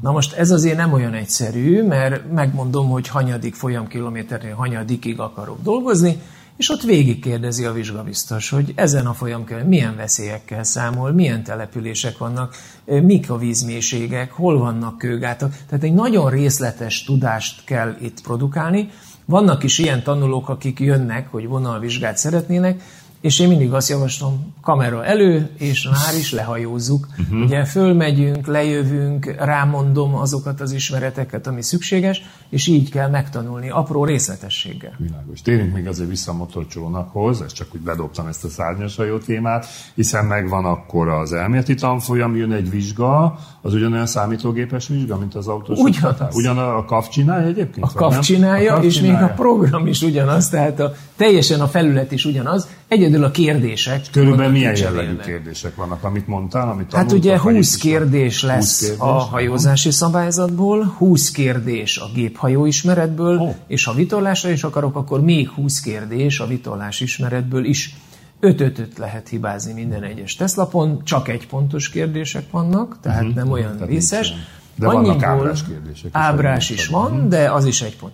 Na 0.00 0.12
most 0.12 0.32
ez 0.32 0.50
azért 0.50 0.76
nem 0.76 0.92
olyan 0.92 1.14
egyszerű, 1.14 1.82
mert 1.82 2.32
megmondom, 2.32 2.88
hogy 2.88 3.08
hanyadik 3.08 3.54
folyamkilométernél 3.54 4.54
hanyadikig 4.54 5.20
akarok 5.20 5.62
dolgozni, 5.62 6.18
és 6.56 6.70
ott 6.70 6.82
végig 6.82 7.20
kérdezi 7.20 7.64
a 7.64 7.72
vizsgabiztos, 7.72 8.50
hogy 8.50 8.72
ezen 8.76 9.06
a 9.06 9.12
folyamkörön 9.12 9.66
milyen 9.66 9.96
veszélyekkel 9.96 10.64
számol, 10.64 11.12
milyen 11.12 11.42
települések 11.42 12.18
vannak, 12.18 12.54
mik 12.84 13.30
a 13.30 13.38
vízmélységek, 13.38 14.32
hol 14.32 14.58
vannak 14.58 14.98
kőgátak. 14.98 15.56
Tehát 15.68 15.84
egy 15.84 15.94
nagyon 15.94 16.30
részletes 16.30 17.04
tudást 17.04 17.64
kell 17.64 17.96
itt 18.00 18.22
produkálni. 18.22 18.90
Vannak 19.24 19.62
is 19.62 19.78
ilyen 19.78 20.02
tanulók, 20.02 20.48
akik 20.48 20.80
jönnek, 20.80 21.30
hogy 21.30 21.46
vonalvizsgát 21.46 22.16
szeretnének, 22.16 22.82
és 23.24 23.38
én 23.38 23.48
mindig 23.48 23.72
azt 23.72 23.88
javaslom, 23.88 24.54
kamera 24.62 25.04
elő, 25.04 25.50
és 25.58 25.88
már 25.88 26.14
is 26.18 26.32
lehajózzuk. 26.32 27.08
Uh-huh. 27.18 27.40
Ugye 27.40 27.64
fölmegyünk, 27.64 28.46
lejövünk, 28.46 29.34
rámondom 29.38 30.14
azokat 30.14 30.60
az 30.60 30.72
ismereteket, 30.72 31.46
ami 31.46 31.62
szükséges, 31.62 32.22
és 32.48 32.66
így 32.66 32.90
kell 32.90 33.08
megtanulni, 33.08 33.70
apró 33.70 34.04
részletességgel. 34.04 34.92
Világos. 34.98 35.42
Térjünk 35.42 35.74
még 35.74 35.86
azért 35.86 36.08
vissza 36.08 36.30
a 36.30 36.34
motorcsónakhoz, 36.34 37.40
ezt 37.40 37.54
csak 37.54 37.68
úgy 37.74 37.80
bedobtam 37.80 38.26
ezt 38.26 38.44
a 38.44 38.48
szárnyas 38.48 38.96
hajó 38.96 39.18
témát, 39.18 39.66
hiszen 39.94 40.24
megvan 40.24 40.64
akkor 40.64 41.08
az 41.08 41.32
elméleti 41.32 41.74
tanfolyam, 41.74 42.36
jön 42.36 42.52
egy 42.52 42.70
vizsga, 42.70 43.38
az 43.66 43.74
ugyanolyan 43.74 44.06
számítógépes 44.06 44.88
vizsga, 44.88 45.18
mint 45.18 45.34
az 45.34 45.46
autós. 45.46 45.78
Ugyanaz. 45.78 46.34
Ugyan 46.34 46.58
a 46.58 46.84
KAF 46.84 47.08
csinálja 47.08 47.46
egyébként? 47.46 47.86
A 47.86 47.90
KAF 47.94 48.20
csinálja, 48.20 48.76
és 48.76 48.94
csinálja. 48.94 49.18
még 49.18 49.30
a 49.30 49.32
program 49.32 49.86
is 49.86 50.02
ugyanaz, 50.02 50.48
tehát 50.48 50.80
a, 50.80 50.94
teljesen 51.16 51.60
a 51.60 51.66
felület 51.66 52.12
is 52.12 52.24
ugyanaz, 52.24 52.68
egyedül 52.88 53.24
a 53.24 53.30
kérdések. 53.30 54.04
Körülbelül 54.12 54.52
milyen 54.52 54.76
jellegű 54.76 55.16
kérdések 55.16 55.74
vannak, 55.74 56.04
amit 56.04 56.26
mondtál, 56.26 56.68
amit 56.68 56.92
Hát 56.94 57.12
ugye 57.12 57.38
20 57.38 57.76
kérdés 57.76 58.42
lesz 58.42 58.80
20 58.80 58.80
kérdés, 58.80 59.00
a 59.00 59.12
hajózási 59.12 59.90
szabályzatból, 59.90 60.84
20 60.84 61.30
kérdés 61.30 61.98
a 61.98 62.06
géphajó 62.14 62.66
ismeretből, 62.66 63.38
oh. 63.38 63.54
és 63.66 63.84
ha 63.84 63.92
vitorlásra 63.94 64.50
is 64.50 64.64
akarok, 64.64 64.96
akkor 64.96 65.20
még 65.20 65.48
20 65.48 65.80
kérdés 65.80 66.40
a 66.40 66.46
vitorlás 66.46 67.00
ismeretből 67.00 67.64
is. 67.64 67.96
5-5-öt 68.44 68.98
lehet 68.98 69.28
hibázni 69.28 69.72
minden 69.72 70.02
egyes 70.02 70.34
teszlapon, 70.34 71.04
csak 71.04 71.28
egy 71.28 71.46
pontos 71.46 71.88
kérdések 71.88 72.50
vannak, 72.50 72.98
tehát 73.00 73.20
uh-huh. 73.20 73.34
nem 73.36 73.50
olyan 73.50 73.72
tehát 73.72 73.88
vészes. 73.88 74.32
De 74.74 74.86
Annyiból 74.86 75.04
vannak 75.04 75.22
ábrás 75.22 75.64
kérdések. 75.64 76.10
Ábrás 76.12 76.70
is 76.70 76.86
van, 76.86 77.28
de 77.28 77.50
az 77.50 77.64
is 77.64 77.82
egy 77.82 77.96
pont. 77.96 78.12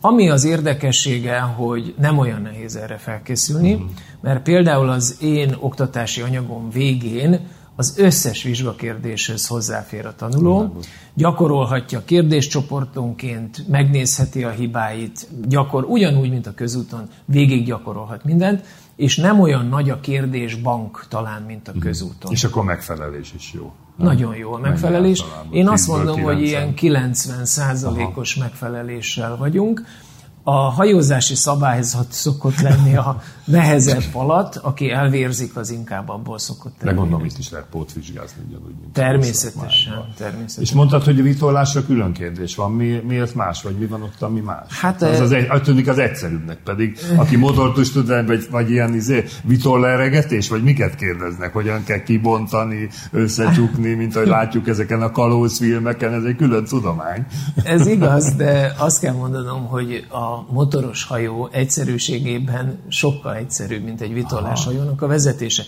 Ami 0.00 0.30
az 0.30 0.44
érdekessége, 0.44 1.40
hogy 1.40 1.94
nem 1.98 2.18
olyan 2.18 2.42
nehéz 2.42 2.76
erre 2.76 2.96
felkészülni, 2.96 3.72
uh-huh. 3.72 3.90
mert 4.20 4.42
például 4.42 4.88
az 4.88 5.16
én 5.20 5.56
oktatási 5.60 6.20
anyagom 6.20 6.70
végén 6.70 7.40
az 7.78 7.98
összes 7.98 8.42
vizsgakérdéshez 8.42 9.46
hozzáfér 9.46 10.06
a 10.06 10.14
tanuló, 10.14 10.76
gyakorolhatja 11.14 12.04
kérdéscsoportonként, 12.04 13.68
megnézheti 13.68 14.44
a 14.44 14.50
hibáit, 14.50 15.28
gyakor, 15.48 15.84
ugyanúgy, 15.84 16.30
mint 16.30 16.46
a 16.46 16.54
közúton, 16.54 17.08
végig 17.24 17.64
gyakorolhat 17.64 18.24
mindent, 18.24 18.64
és 18.96 19.16
nem 19.16 19.40
olyan 19.40 19.66
nagy 19.66 19.90
a 19.90 20.00
kérdésbank 20.00 21.04
talán, 21.08 21.42
mint 21.42 21.68
a 21.68 21.70
mhm. 21.70 21.80
közúton. 21.80 22.32
És 22.32 22.44
akkor 22.44 22.64
megfelelés 22.64 23.32
is 23.36 23.52
jó. 23.54 23.72
Nem? 23.96 24.06
Nagyon 24.06 24.36
jó 24.36 24.52
a 24.52 24.58
megfelelés. 24.58 25.24
Én 25.50 25.68
azt 25.68 25.88
mondom, 25.88 26.14
90. 26.14 26.34
hogy 26.34 26.46
ilyen 26.46 26.74
90 26.74 27.44
százalékos 27.44 28.34
megfeleléssel 28.34 29.36
vagyunk. 29.36 29.84
A 30.50 30.70
hajózási 30.70 31.34
szabályzat 31.34 32.12
szokott 32.12 32.60
lenni 32.60 32.96
a 32.96 33.22
nehezebb 33.44 34.02
alatt, 34.12 34.56
aki 34.56 34.90
elvérzik, 34.90 35.56
az 35.56 35.70
inkább 35.70 36.08
abból 36.08 36.38
szokott 36.38 36.74
lenni. 36.80 36.94
De 36.94 37.00
gondolom, 37.00 37.24
itt 37.24 37.38
is 37.38 37.50
lehet 37.50 37.66
pótvizsgázni 37.70 38.42
ugyanúgy, 38.48 38.74
mint 38.80 38.92
természetesen, 38.92 40.04
természetesen. 40.16 40.62
És 40.62 40.72
mondtad, 40.72 41.04
hogy 41.04 41.20
a 41.20 41.22
vitorlásra 41.22 41.84
külön 41.84 42.12
kérdés 42.12 42.54
van. 42.54 42.72
Mi, 42.72 43.02
miért 43.06 43.34
más, 43.34 43.62
vagy 43.62 43.78
mi 43.78 43.86
van 43.86 44.02
ott, 44.02 44.22
ami 44.22 44.40
más? 44.40 44.80
Hát, 44.80 45.02
az, 45.02 45.20
az, 45.20 45.32
egy, 45.32 45.62
tűnik 45.62 45.88
az 45.88 45.98
egyszerűbbnek, 45.98 46.58
pedig 46.64 46.98
aki 47.16 47.36
motort 47.36 47.78
is 47.78 47.92
tud, 47.92 48.26
vagy, 48.26 48.46
vagy 48.50 48.70
ilyen 48.70 48.94
izé, 48.94 49.24
vitorleregetés, 49.44 50.48
vagy 50.48 50.62
miket 50.62 50.94
kérdeznek, 50.94 51.52
hogyan 51.52 51.84
kell 51.84 52.02
kibontani, 52.02 52.88
összecsukni, 53.10 53.94
mint 53.94 54.16
ahogy 54.16 54.28
látjuk 54.28 54.68
ezeken 54.68 55.02
a 55.02 55.10
kalózfilmeken, 55.10 56.12
ez 56.12 56.22
egy 56.22 56.36
külön 56.36 56.64
tudomány. 56.64 57.26
Ez 57.64 57.86
igaz, 57.86 58.34
de 58.34 58.74
azt 58.78 59.00
kell 59.00 59.14
mondanom, 59.14 59.66
hogy 59.66 60.06
a 60.10 60.37
motoros 60.50 61.04
hajó 61.04 61.48
egyszerűségében 61.52 62.78
sokkal 62.88 63.34
egyszerűbb, 63.34 63.84
mint 63.84 64.00
egy 64.00 64.12
vitorlás 64.12 64.64
hajónak 64.64 65.02
a 65.02 65.06
vezetése. 65.06 65.62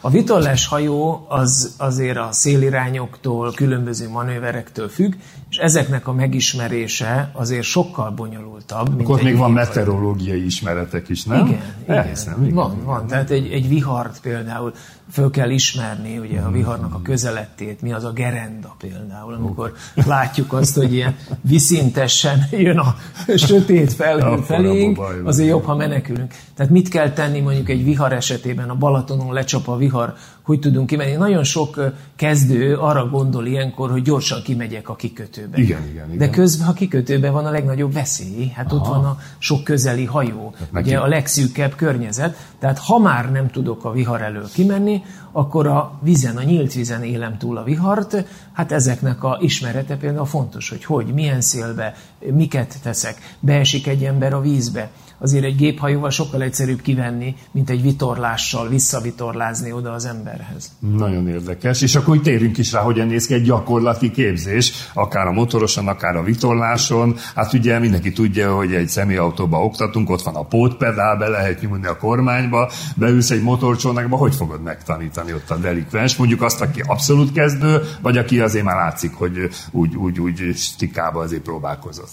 A 0.00 0.10
vitorlás 0.10 0.66
hajó 0.66 1.26
az 1.28 1.74
azért 1.78 2.16
a 2.16 2.28
szélirányoktól, 2.30 3.52
különböző 3.52 4.08
manőverektől 4.08 4.88
függ, 4.88 5.14
és 5.54 5.60
ezeknek 5.60 6.06
a 6.06 6.12
megismerése 6.12 7.30
azért 7.32 7.62
sokkal 7.62 8.10
bonyolultabb. 8.10 8.96
Mint 8.96 9.08
Akkor 9.08 9.22
még 9.22 9.36
van 9.36 9.52
meteorológiai 9.52 10.44
ismeretek 10.44 11.08
is, 11.08 11.24
nem? 11.24 11.46
Igen, 11.46 11.62
igen. 11.82 12.06
igen. 12.42 12.54
Van, 12.54 12.84
van. 12.84 13.06
Tehát 13.06 13.30
egy, 13.30 13.52
egy 13.52 13.68
vihart 13.68 14.20
például 14.20 14.72
föl 15.10 15.30
kell 15.30 15.50
ismerni, 15.50 16.18
ugye 16.18 16.40
a 16.40 16.50
viharnak 16.50 16.94
a 16.94 17.02
közelettét, 17.02 17.82
mi 17.82 17.92
az 17.92 18.04
a 18.04 18.12
gerenda 18.12 18.74
például, 18.78 19.34
amikor 19.34 19.72
látjuk 19.94 20.52
azt, 20.52 20.74
hogy 20.74 20.94
ilyen 20.94 21.16
viszintesen 21.40 22.46
jön 22.50 22.78
a 22.78 22.94
sötét 23.36 23.92
felhő 23.92 24.36
felénk, 24.36 25.00
azért 25.24 25.48
jobb, 25.48 25.64
ha 25.64 25.76
menekülünk. 25.76 26.34
Tehát 26.56 26.72
mit 26.72 26.88
kell 26.88 27.10
tenni 27.10 27.40
mondjuk 27.40 27.68
egy 27.68 27.84
vihar 27.84 28.12
esetében, 28.12 28.70
a 28.70 28.74
Balatonon 28.74 29.32
lecsap 29.32 29.68
a 29.68 29.76
vihar, 29.76 29.92
vihar, 29.94 30.14
hogy 30.44 30.58
tudunk 30.58 30.86
kimenni. 30.86 31.12
Nagyon 31.12 31.44
sok 31.44 31.92
kezdő 32.16 32.76
arra 32.76 33.08
gondol 33.08 33.46
ilyenkor, 33.46 33.90
hogy 33.90 34.02
gyorsan 34.02 34.42
kimegyek 34.42 34.88
a 34.88 34.96
kikötőbe. 34.96 35.58
Igen, 35.58 35.82
igen, 35.88 36.06
igen. 36.06 36.18
De 36.18 36.30
közben, 36.30 36.66
ha 36.66 36.72
kikötőben 36.72 37.32
van 37.32 37.46
a 37.46 37.50
legnagyobb 37.50 37.92
veszély, 37.92 38.48
hát 38.54 38.72
Aha. 38.72 38.76
ott 38.76 38.86
van 38.86 39.04
a 39.04 39.18
sok 39.38 39.64
közeli 39.64 40.04
hajó, 40.04 40.54
hát 40.72 40.82
ugye 40.82 40.98
a 40.98 41.06
legszűkebb 41.06 41.74
környezet, 41.74 42.36
tehát 42.58 42.78
ha 42.78 42.98
már 42.98 43.32
nem 43.32 43.50
tudok 43.50 43.84
a 43.84 43.92
vihar 43.92 44.22
elől 44.22 44.48
kimenni, 44.52 45.02
akkor 45.32 45.66
a 45.66 45.98
vízen, 46.02 46.36
a 46.36 46.42
nyílt 46.42 46.72
vízen 46.72 47.02
élem 47.02 47.38
túl 47.38 47.56
a 47.56 47.62
vihart, 47.62 48.24
hát 48.52 48.72
ezeknek 48.72 49.24
a 49.24 49.38
ismerete 49.40 49.96
például 49.96 50.26
fontos, 50.26 50.68
hogy 50.68 50.84
hogy, 50.84 51.06
milyen 51.06 51.40
szélbe, 51.40 51.94
miket 52.18 52.78
teszek, 52.82 53.36
beesik 53.40 53.86
egy 53.86 54.04
ember 54.04 54.32
a 54.32 54.40
vízbe, 54.40 54.90
azért 55.18 55.44
egy 55.44 55.56
géphajóval 55.56 56.10
sokkal 56.10 56.42
egyszerűbb 56.42 56.80
kivenni, 56.80 57.36
mint 57.50 57.70
egy 57.70 57.82
vitorlással 57.82 58.68
visszavitorlázni 58.68 59.72
oda 59.72 59.92
az 59.92 60.04
emberhez. 60.34 60.72
Nagyon 60.78 61.28
érdekes, 61.28 61.82
és 61.82 61.94
akkor 61.94 62.20
térjünk 62.20 62.58
is 62.58 62.72
rá, 62.72 62.80
hogyan 62.80 63.06
néz 63.06 63.26
ki 63.26 63.34
egy 63.34 63.42
gyakorlati 63.42 64.10
képzés, 64.10 64.72
akár 64.94 65.26
a 65.26 65.32
motoroson, 65.32 65.88
akár 65.88 66.16
a 66.16 66.22
vitorláson. 66.22 67.16
Hát 67.34 67.52
ugye 67.52 67.78
mindenki 67.78 68.12
tudja, 68.12 68.54
hogy 68.54 68.74
egy 68.74 68.88
személyautóba 68.88 69.64
oktatunk, 69.64 70.10
ott 70.10 70.22
van 70.22 70.34
a 70.34 70.42
pótpedál, 70.42 71.16
be 71.16 71.28
lehet 71.28 71.60
nyúlni 71.60 71.86
a 71.86 71.96
kormányba, 71.96 72.70
beülsz 72.96 73.30
egy 73.30 73.42
motorcsónakba, 73.42 74.16
hogy 74.16 74.34
fogod 74.34 74.62
megtanítani 74.62 75.32
ott 75.32 75.50
a 75.50 75.56
delikvens? 75.56 76.16
Mondjuk 76.16 76.42
azt, 76.42 76.60
aki 76.60 76.82
abszolút 76.86 77.32
kezdő, 77.32 77.80
vagy 78.02 78.18
aki 78.18 78.40
azért 78.40 78.64
már 78.64 78.76
látszik, 78.76 79.14
hogy 79.14 79.48
úgy, 79.70 79.96
úgy, 79.96 80.20
úgy 80.20 80.54
stikába 80.56 81.20
azért 81.20 81.42
próbálkozott. 81.42 82.12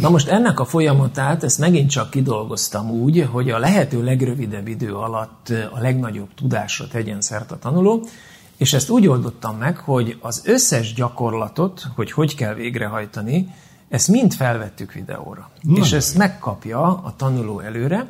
Na 0.00 0.10
most 0.10 0.28
ennek 0.28 0.60
a 0.60 0.64
folyamatát, 0.64 1.42
ezt 1.42 1.58
megint 1.58 1.90
csak 1.90 2.10
kidolgoztam 2.10 2.90
úgy, 2.90 3.28
hogy 3.32 3.50
a 3.50 3.58
lehető 3.58 4.04
legrövidebb 4.04 4.68
idő 4.68 4.94
alatt 4.94 5.48
a 5.48 5.80
legnagyobb 5.80 6.34
tudásra 6.34 6.88
tegyen 6.88 7.20
szert 7.20 7.50
a 7.50 7.58
tanuló, 7.58 8.06
és 8.56 8.72
ezt 8.72 8.90
úgy 8.90 9.06
oldottam 9.06 9.56
meg, 9.56 9.76
hogy 9.76 10.18
az 10.20 10.42
összes 10.44 10.94
gyakorlatot, 10.94 11.86
hogy 11.94 12.12
hogy 12.12 12.34
kell 12.34 12.54
végrehajtani, 12.54 13.48
ezt 13.88 14.08
mind 14.08 14.32
felvettük 14.32 14.92
videóra. 14.92 15.50
Na, 15.60 15.76
és 15.76 15.92
ezt 15.92 16.16
megkapja 16.16 16.82
a 16.82 17.14
tanuló 17.16 17.60
előre, 17.60 18.08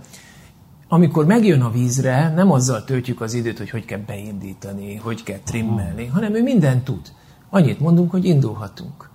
amikor 0.88 1.26
megjön 1.26 1.60
a 1.60 1.70
vízre, 1.70 2.32
nem 2.34 2.50
azzal 2.50 2.84
töltjük 2.84 3.20
az 3.20 3.34
időt, 3.34 3.58
hogy 3.58 3.70
hogy 3.70 3.84
kell 3.84 3.98
beindítani, 4.06 4.96
hogy 4.96 5.22
kell 5.22 5.38
trimmelni, 5.44 6.06
hanem 6.06 6.34
ő 6.34 6.42
mindent 6.42 6.84
tud. 6.84 7.12
Annyit 7.50 7.80
mondunk, 7.80 8.10
hogy 8.10 8.24
indulhatunk. 8.24 9.10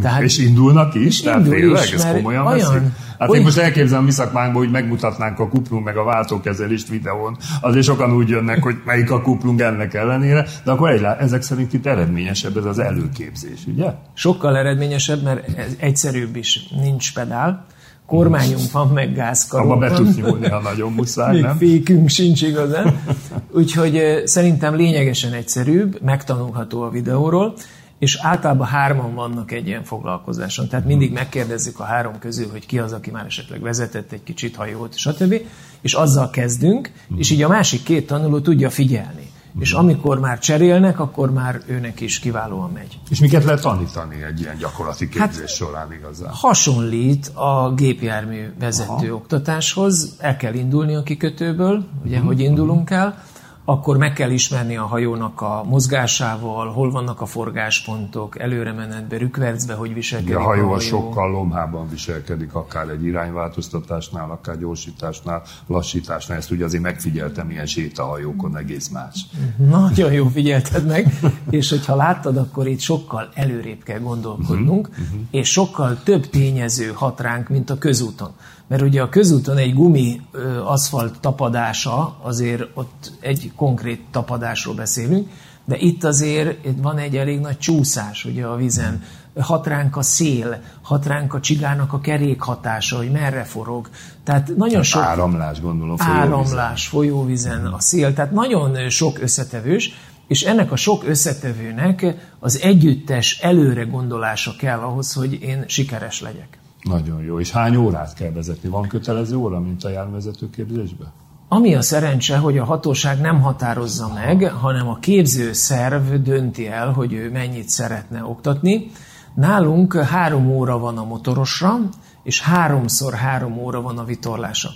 Tehát, 0.00 0.22
és 0.22 0.38
indulnak 0.38 0.94
is? 0.94 1.06
És 1.06 1.20
tehát 1.20 1.38
indul 1.38 1.54
tényleg, 1.54 1.84
is, 1.84 1.92
ez 1.92 2.06
komolyan 2.12 2.46
olyan, 2.46 2.58
veszik? 2.58 2.82
Hát 3.18 3.28
olyan, 3.28 3.34
én 3.34 3.42
most 3.42 3.58
elképzelem 3.58 4.04
mi 4.04 4.10
szakmánkban, 4.10 4.62
hogy 4.62 4.70
megmutatnánk 4.70 5.38
a 5.38 5.48
kuplung 5.48 5.84
meg 5.84 5.96
a 5.96 6.04
váltókezelést 6.04 6.88
videón. 6.88 7.36
Azért 7.60 7.84
sokan 7.84 8.14
úgy 8.14 8.28
jönnek, 8.28 8.62
hogy 8.62 8.76
melyik 8.84 9.10
a 9.10 9.22
kuplung 9.22 9.60
ennek 9.60 9.94
ellenére, 9.94 10.46
de 10.64 10.70
akkor 10.70 10.90
egy, 10.90 11.02
ezek 11.18 11.42
szerint 11.42 11.72
itt 11.72 11.86
eredményesebb 11.86 12.56
ez 12.56 12.64
az 12.64 12.78
előképzés, 12.78 13.60
ugye? 13.66 13.92
Sokkal 14.14 14.56
eredményesebb, 14.56 15.22
mert 15.22 15.58
ez 15.58 15.74
egyszerűbb 15.78 16.36
is, 16.36 16.68
nincs 16.82 17.14
pedál 17.14 17.66
kormányunk 18.06 18.70
van, 18.72 18.88
meg 18.88 19.14
gázkarunk 19.14 19.70
Abba 19.70 19.80
be 19.80 19.94
tudsz 19.94 20.16
nyúlni, 20.16 20.48
ha 20.48 20.60
nagyon 20.60 20.92
muszáj, 20.92 21.32
Még 21.32 21.42
nem? 21.42 21.56
fékünk 21.56 22.08
sincs 22.08 22.42
igazán. 22.42 23.02
Úgyhogy 23.50 24.22
szerintem 24.24 24.74
lényegesen 24.74 25.32
egyszerűbb, 25.32 25.98
megtanulható 26.02 26.82
a 26.82 26.90
videóról, 26.90 27.54
és 28.02 28.18
általában 28.20 28.66
hárman 28.66 29.14
vannak 29.14 29.52
egy 29.52 29.66
ilyen 29.66 29.84
foglalkozáson. 29.84 30.68
Tehát 30.68 30.86
mindig 30.86 31.12
megkérdezzük 31.12 31.80
a 31.80 31.84
három 31.84 32.18
közül, 32.18 32.50
hogy 32.50 32.66
ki 32.66 32.78
az, 32.78 32.92
aki 32.92 33.10
már 33.10 33.26
esetleg 33.26 33.60
vezetett 33.60 34.12
egy 34.12 34.22
kicsit 34.22 34.56
hajót, 34.56 34.96
stb. 34.96 35.34
És 35.80 35.94
azzal 35.94 36.30
kezdünk, 36.30 36.92
és 37.16 37.30
így 37.30 37.42
a 37.42 37.48
másik 37.48 37.82
két 37.82 38.06
tanuló 38.06 38.40
tudja 38.40 38.70
figyelni. 38.70 39.30
És 39.60 39.72
amikor 39.72 40.20
már 40.20 40.38
cserélnek, 40.38 41.00
akkor 41.00 41.32
már 41.32 41.62
őnek 41.66 42.00
is 42.00 42.18
kiválóan 42.18 42.70
megy. 42.70 42.98
És 43.10 43.20
miket 43.20 43.44
lehet 43.44 43.60
tanítani 43.60 44.22
egy 44.22 44.40
ilyen 44.40 44.56
gyakorlati 44.56 45.08
képzés 45.08 45.38
hát, 45.38 45.48
során 45.48 45.92
igazán? 45.92 46.30
Hasonlít 46.32 47.28
a 47.34 47.72
gépjármű 47.76 48.52
vezető 48.58 49.06
Aha. 49.06 49.14
oktatáshoz. 49.14 50.16
El 50.18 50.36
kell 50.36 50.54
indulni 50.54 50.94
a 50.94 51.02
kikötőből, 51.02 51.84
ugye, 52.04 52.14
uh-huh. 52.14 52.26
hogy 52.26 52.40
indulunk 52.40 52.90
el, 52.90 53.24
akkor 53.64 53.96
meg 53.96 54.12
kell 54.12 54.30
ismerni 54.30 54.76
a 54.76 54.82
hajónak 54.82 55.40
a 55.40 55.62
mozgásával, 55.64 56.72
hol 56.72 56.90
vannak 56.90 57.20
a 57.20 57.26
forgáspontok, 57.26 58.38
előre 58.38 58.72
menetbe, 58.72 59.16
rükvercbe, 59.16 59.74
hogy 59.74 59.94
viselkedik 59.94 60.36
a 60.36 60.40
hajó. 60.40 60.62
A 60.62 60.66
hajó 60.66 60.78
sokkal 60.78 61.30
lomhában 61.30 61.88
viselkedik, 61.88 62.54
akár 62.54 62.88
egy 62.88 63.04
irányváltoztatásnál, 63.04 64.30
akár 64.30 64.58
gyorsításnál, 64.58 65.42
lassításnál. 65.66 66.38
Ezt 66.38 66.50
ugye 66.50 66.64
azért 66.64 66.82
megfigyeltem 66.82 67.50
ilyen 67.50 67.66
sétahajókon, 67.66 68.56
egész 68.56 68.88
más. 68.88 69.26
Nagyon 69.56 70.12
jó 70.12 70.28
figyelted 70.28 70.86
meg, 70.86 71.12
és 71.50 71.70
hogyha 71.70 71.96
láttad, 71.96 72.36
akkor 72.36 72.66
itt 72.66 72.80
sokkal 72.80 73.28
előrébb 73.34 73.82
kell 73.82 74.00
gondolkodnunk, 74.00 74.88
uh-huh, 74.88 75.04
uh-huh. 75.04 75.20
és 75.30 75.50
sokkal 75.50 76.02
több 76.04 76.26
tényező 76.26 76.92
hat 76.94 77.20
ránk, 77.20 77.48
mint 77.48 77.70
a 77.70 77.78
közúton. 77.78 78.30
Mert 78.66 78.82
ugye 78.82 79.02
a 79.02 79.08
közúton 79.08 79.56
egy 79.56 79.74
gumi 79.74 80.20
aszfalt 80.64 81.20
tapadása, 81.20 82.16
azért 82.22 82.62
ott 82.74 83.12
egy 83.20 83.52
konkrét 83.56 84.00
tapadásról 84.10 84.74
beszélünk, 84.74 85.28
de 85.64 85.76
itt 85.76 86.04
azért 86.04 86.58
van 86.76 86.98
egy 86.98 87.16
elég 87.16 87.40
nagy 87.40 87.58
csúszás 87.58 88.24
ugye 88.24 88.44
a 88.44 88.56
vízen. 88.56 89.02
Hat 89.40 89.66
ránk 89.66 89.96
a 89.96 90.02
szél, 90.02 90.60
hat 90.82 91.06
ránk 91.06 91.34
a 91.34 91.40
csigának 91.40 91.92
a 91.92 92.00
kerék 92.00 92.40
hatása, 92.40 92.96
hogy 92.96 93.10
merre 93.10 93.44
forog. 93.44 93.88
Tehát 94.24 94.46
nagyon 94.46 94.68
tehát 94.68 94.84
sok... 94.84 95.02
Áramlás, 95.02 95.60
gondolom. 95.60 95.96
Folyóvízen. 95.96 96.32
Áramlás, 96.32 96.86
folyóvízen, 96.86 97.66
a 97.66 97.80
szél. 97.80 98.12
Tehát 98.12 98.32
nagyon 98.32 98.88
sok 98.88 99.18
összetevős, 99.20 99.94
és 100.26 100.42
ennek 100.42 100.72
a 100.72 100.76
sok 100.76 101.04
összetevőnek 101.08 102.06
az 102.38 102.60
együttes 102.60 103.38
előre 103.40 103.82
gondolása 103.82 104.54
kell 104.58 104.78
ahhoz, 104.78 105.12
hogy 105.12 105.42
én 105.42 105.64
sikeres 105.66 106.20
legyek. 106.20 106.58
Nagyon 106.82 107.22
jó. 107.22 107.40
És 107.40 107.50
hány 107.50 107.76
órát 107.76 108.14
kell 108.14 108.30
vezetni? 108.30 108.68
Van 108.68 108.88
kötelező 108.88 109.36
óra, 109.36 109.60
mint 109.60 109.84
a 109.84 109.88
járművezető 109.88 110.50
képzésben? 110.50 111.12
Ami 111.48 111.74
a 111.74 111.82
szerencse, 111.82 112.36
hogy 112.36 112.58
a 112.58 112.64
hatóság 112.64 113.20
nem 113.20 113.40
határozza 113.40 114.12
meg, 114.14 114.50
hanem 114.50 114.88
a 114.88 114.98
képző 114.98 115.52
szerv 115.52 116.12
dönti 116.12 116.68
el, 116.68 116.92
hogy 116.92 117.12
ő 117.12 117.30
mennyit 117.30 117.68
szeretne 117.68 118.24
oktatni. 118.24 118.90
Nálunk 119.34 119.94
három 119.94 120.50
óra 120.50 120.78
van 120.78 120.98
a 120.98 121.04
motorosra, 121.04 121.78
és 122.22 122.42
háromszor 122.42 123.14
három 123.14 123.58
óra 123.58 123.80
van 123.80 123.98
a 123.98 124.04
vitorlása. 124.04 124.70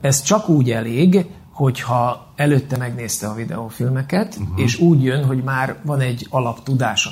Ez 0.00 0.22
csak 0.22 0.48
úgy 0.48 0.70
elég, 0.70 1.26
hogyha 1.52 2.32
előtte 2.36 2.76
megnézte 2.76 3.26
a 3.26 3.34
videófilmeket, 3.34 4.36
uh-huh. 4.40 4.60
és 4.60 4.80
úgy 4.80 5.02
jön, 5.02 5.24
hogy 5.24 5.42
már 5.42 5.76
van 5.84 6.00
egy 6.00 6.26
alaptudása. 6.30 7.10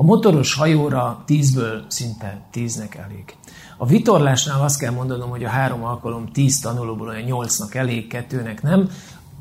A 0.00 0.02
motoros 0.02 0.54
hajóra 0.54 1.22
tízből 1.26 1.84
szinte 1.88 2.40
tíznek 2.50 2.94
elég. 2.94 3.24
A 3.76 3.86
vitorlásnál 3.86 4.62
azt 4.62 4.78
kell 4.78 4.92
mondanom, 4.92 5.30
hogy 5.30 5.44
a 5.44 5.48
három 5.48 5.84
alkalom 5.84 6.28
tíz 6.32 6.60
tanulóból 6.60 7.08
olyan 7.08 7.22
nyolcnak 7.22 7.74
elég, 7.74 8.06
kettőnek 8.06 8.62
nem. 8.62 8.88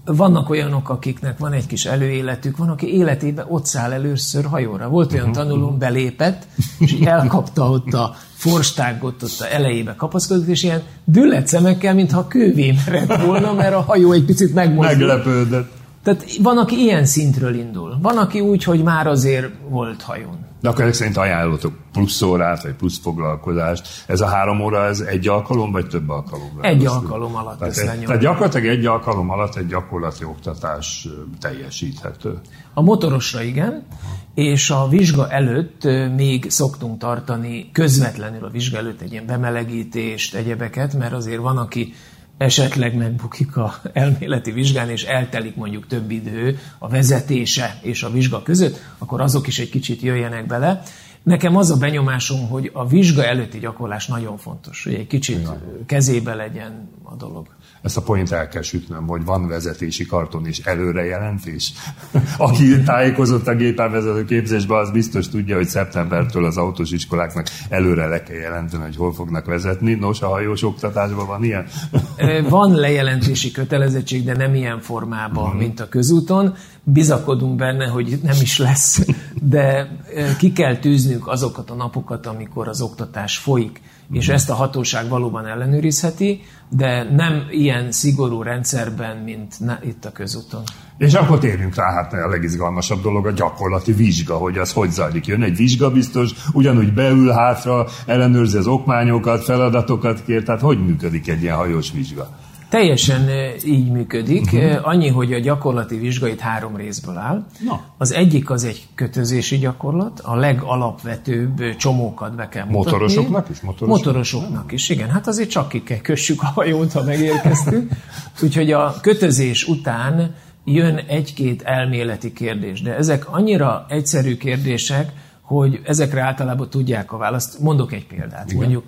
Vannak 0.05 0.49
olyanok, 0.49 0.89
akiknek 0.89 1.37
van 1.37 1.53
egy 1.53 1.65
kis 1.65 1.85
előéletük, 1.85 2.57
van, 2.57 2.69
aki 2.69 2.93
életében 2.93 3.45
ott 3.49 3.65
száll 3.65 3.91
először 3.91 4.45
hajóra. 4.45 4.89
Volt 4.89 5.13
olyan 5.13 5.29
mhm. 5.29 5.37
tanuló, 5.37 5.69
belépett, 5.69 6.47
és 6.79 6.93
elkapta 6.93 7.69
ott 7.69 7.93
a 7.93 8.15
forstágot, 8.33 9.23
ott 9.23 9.39
a 9.39 9.53
elejébe 9.53 9.95
kapaszkodott, 9.95 10.47
és 10.47 10.63
ilyen 10.63 10.81
düllet 11.05 11.47
szemekkel, 11.47 11.93
mintha 11.93 12.27
kővé 12.27 12.75
merett 12.85 13.21
volna, 13.21 13.53
mert 13.53 13.73
a 13.73 13.81
hajó 13.81 14.11
egy 14.11 14.25
picit 14.25 14.53
megmozdult. 14.53 14.97
Meglepődött. 14.97 15.76
Tehát 16.07 16.37
van, 16.41 16.57
aki 16.57 16.75
ilyen 16.75 17.05
szintről 17.05 17.55
indul. 17.55 17.97
Van, 18.01 18.17
aki 18.17 18.39
úgy, 18.39 18.63
hogy 18.63 18.83
már 18.83 19.07
azért 19.07 19.49
volt 19.69 20.01
hajón. 20.01 20.45
De 20.61 20.69
akkor 20.69 20.81
ezek 20.81 20.93
szerint 20.93 21.17
ajánlottok 21.17 21.73
plusz 21.91 22.21
órát, 22.21 22.63
vagy 22.63 22.73
plusz 22.73 22.99
foglalkozást. 22.99 23.87
Ez 24.05 24.21
a 24.21 24.25
három 24.25 24.61
óra, 24.61 24.85
ez 24.85 24.99
egy 24.99 25.27
alkalom, 25.27 25.71
vagy 25.71 25.87
több 25.87 26.09
alkalom? 26.09 26.49
Egy 26.61 26.85
alkalom 26.85 27.35
alatt 27.35 27.59
tehát, 27.59 27.77
egy, 27.77 28.05
tehát 28.05 28.21
gyakorlatilag 28.21 28.67
egy 28.67 28.85
alkalom 28.85 29.29
alatt 29.29 29.55
egy 29.55 29.67
gyakorlati 29.67 30.23
oktatás 30.23 31.07
teljesíthető. 31.39 32.39
A 32.73 32.81
motorosra 32.81 33.41
igen, 33.41 33.85
és 34.33 34.69
a 34.69 34.87
vizsga 34.87 35.29
előtt 35.29 35.83
még 36.15 36.49
szoktunk 36.49 36.97
tartani 36.97 37.69
közvetlenül 37.71 38.45
a 38.45 38.49
vizsga 38.49 38.77
előtt 38.77 39.01
egy 39.01 39.11
ilyen 39.11 39.25
bemelegítést, 39.25 40.35
egyebeket, 40.35 40.93
mert 40.93 41.13
azért 41.13 41.41
van, 41.41 41.57
aki 41.57 41.93
esetleg 42.37 42.95
megbukik 42.95 43.57
a 43.57 43.73
elméleti 43.93 44.51
vizsgán, 44.51 44.89
és 44.89 45.03
eltelik 45.03 45.55
mondjuk 45.55 45.87
több 45.87 46.11
idő 46.11 46.59
a 46.77 46.87
vezetése 46.87 47.79
és 47.81 48.03
a 48.03 48.09
vizsga 48.09 48.43
között, 48.43 48.79
akkor 48.97 49.21
azok 49.21 49.47
is 49.47 49.59
egy 49.59 49.69
kicsit 49.69 50.01
jöjjenek 50.01 50.45
bele. 50.45 50.83
Nekem 51.23 51.57
az 51.57 51.71
a 51.71 51.77
benyomásom, 51.77 52.47
hogy 52.47 52.69
a 52.73 52.87
vizsga 52.87 53.25
előtti 53.25 53.59
gyakorlás 53.59 54.07
nagyon 54.07 54.37
fontos, 54.37 54.83
hogy 54.83 54.93
egy 54.93 55.07
kicsit 55.07 55.49
kezébe 55.85 56.33
legyen 56.33 56.89
a 57.03 57.15
dolog 57.15 57.47
ezt 57.87 57.97
a 57.97 58.01
point 58.01 58.31
el 58.31 58.47
kell 58.47 58.61
sütnöm, 58.61 59.07
hogy 59.07 59.25
van 59.25 59.47
vezetési 59.47 60.05
karton 60.05 60.45
és 60.45 60.59
előrejelentés. 60.59 61.73
Aki 62.37 62.83
tájékozott 62.83 63.47
a 63.47 63.55
gépelvezető 63.55 64.25
képzésbe, 64.25 64.77
az 64.77 64.91
biztos 64.91 65.29
tudja, 65.29 65.55
hogy 65.55 65.67
szeptembertől 65.67 66.45
az 66.45 66.57
autós 66.57 66.91
iskoláknak 66.91 67.47
előre 67.69 68.07
le 68.07 68.23
kell 68.23 68.37
jelenteni, 68.37 68.83
hogy 68.83 68.95
hol 68.95 69.13
fognak 69.13 69.45
vezetni. 69.45 69.93
Nos, 69.93 70.21
a 70.21 70.27
hajós 70.27 70.63
oktatásban 70.63 71.27
van 71.27 71.43
ilyen? 71.43 71.65
Van 72.49 72.75
lejelentési 72.75 73.51
kötelezettség, 73.51 74.23
de 74.23 74.35
nem 74.35 74.55
ilyen 74.55 74.81
formában, 74.81 75.43
uh-huh. 75.43 75.59
mint 75.59 75.79
a 75.79 75.87
közúton. 75.87 76.55
bizakodunk 76.83 77.55
benne, 77.55 77.87
hogy 77.87 78.19
nem 78.23 78.35
is 78.41 78.57
lesz, 78.57 79.05
de 79.41 79.89
ki 80.37 80.51
kell 80.51 80.77
tűznünk 80.77 81.27
azokat 81.27 81.69
a 81.69 81.75
napokat, 81.75 82.25
amikor 82.25 82.67
az 82.67 82.81
oktatás 82.81 83.37
folyik, 83.37 83.81
és 84.11 84.29
ezt 84.29 84.49
a 84.49 84.53
hatóság 84.53 85.09
valóban 85.09 85.45
ellenőrizheti, 85.45 86.41
de 86.69 87.03
nem 87.03 87.43
ilyen 87.49 87.91
szigorú 87.91 88.41
rendszerben, 88.41 89.17
mint 89.17 89.55
itt 89.83 90.05
a 90.05 90.11
közúton. 90.11 90.63
És 90.97 91.13
akkor 91.13 91.39
térjünk 91.39 91.75
rá, 91.75 91.93
hát 91.93 92.13
a 92.13 92.27
legizgalmasabb 92.27 93.01
dolog 93.01 93.25
a 93.25 93.31
gyakorlati 93.31 93.91
vizsga, 93.91 94.37
hogy 94.37 94.57
az 94.57 94.73
hogy 94.73 94.91
zajlik. 94.91 95.25
Jön 95.25 95.43
egy 95.43 95.55
vizsgabiztos, 95.55 96.31
ugyanúgy 96.53 96.93
beül 96.93 97.31
hátra, 97.31 97.85
ellenőrzi 98.05 98.57
az 98.57 98.67
okmányokat, 98.67 99.43
feladatokat 99.43 100.23
kér, 100.23 100.43
tehát 100.43 100.61
hogy 100.61 100.85
működik 100.85 101.27
egy 101.27 101.41
ilyen 101.41 101.55
hajós 101.55 101.91
vizsga? 101.91 102.29
Teljesen 102.69 103.29
így 103.65 103.91
működik. 103.91 104.53
Uh-huh. 104.53 104.87
Annyi, 104.87 105.07
hogy 105.09 105.33
a 105.33 105.39
gyakorlati 105.39 105.97
vizsga 105.97 106.27
itt 106.27 106.39
három 106.39 106.75
részből 106.75 107.17
áll. 107.17 107.45
No. 107.65 107.75
Az 107.97 108.13
egyik 108.13 108.49
az 108.49 108.63
egy 108.63 108.87
kötözési 108.95 109.57
gyakorlat, 109.57 110.19
a 110.19 110.35
legalapvetőbb 110.35 111.75
csomókat 111.75 112.35
be 112.35 112.47
kell 112.49 112.65
mutatni. 112.65 112.91
Motorosoknak 112.91 113.49
is? 113.49 113.59
Motorosoknak, 113.61 113.97
Motorosoknak 113.97 114.71
is, 114.71 114.89
igen. 114.89 115.09
Hát 115.09 115.27
azért 115.27 115.49
csak 115.49 115.69
ki 115.69 115.83
kell 115.83 116.01
kössük 116.01 116.41
a 116.41 116.45
hajót, 116.45 116.91
ha 116.91 117.03
megérkeztünk. 117.03 117.91
Úgyhogy 118.43 118.71
a 118.71 118.95
kötözés 119.01 119.67
után 119.67 120.35
jön 120.65 120.95
egy-két 120.95 121.61
elméleti 121.61 122.33
kérdés, 122.33 122.81
de 122.81 122.95
ezek 122.95 123.33
annyira 123.33 123.85
egyszerű 123.89 124.37
kérdések, 124.37 125.11
hogy 125.41 125.81
ezekre 125.83 126.21
általában 126.21 126.69
tudják 126.69 127.11
a 127.11 127.17
választ. 127.17 127.59
Mondok 127.59 127.93
egy 127.93 128.07
példát. 128.07 128.45
Igen. 128.45 128.57
Mondjuk 128.57 128.83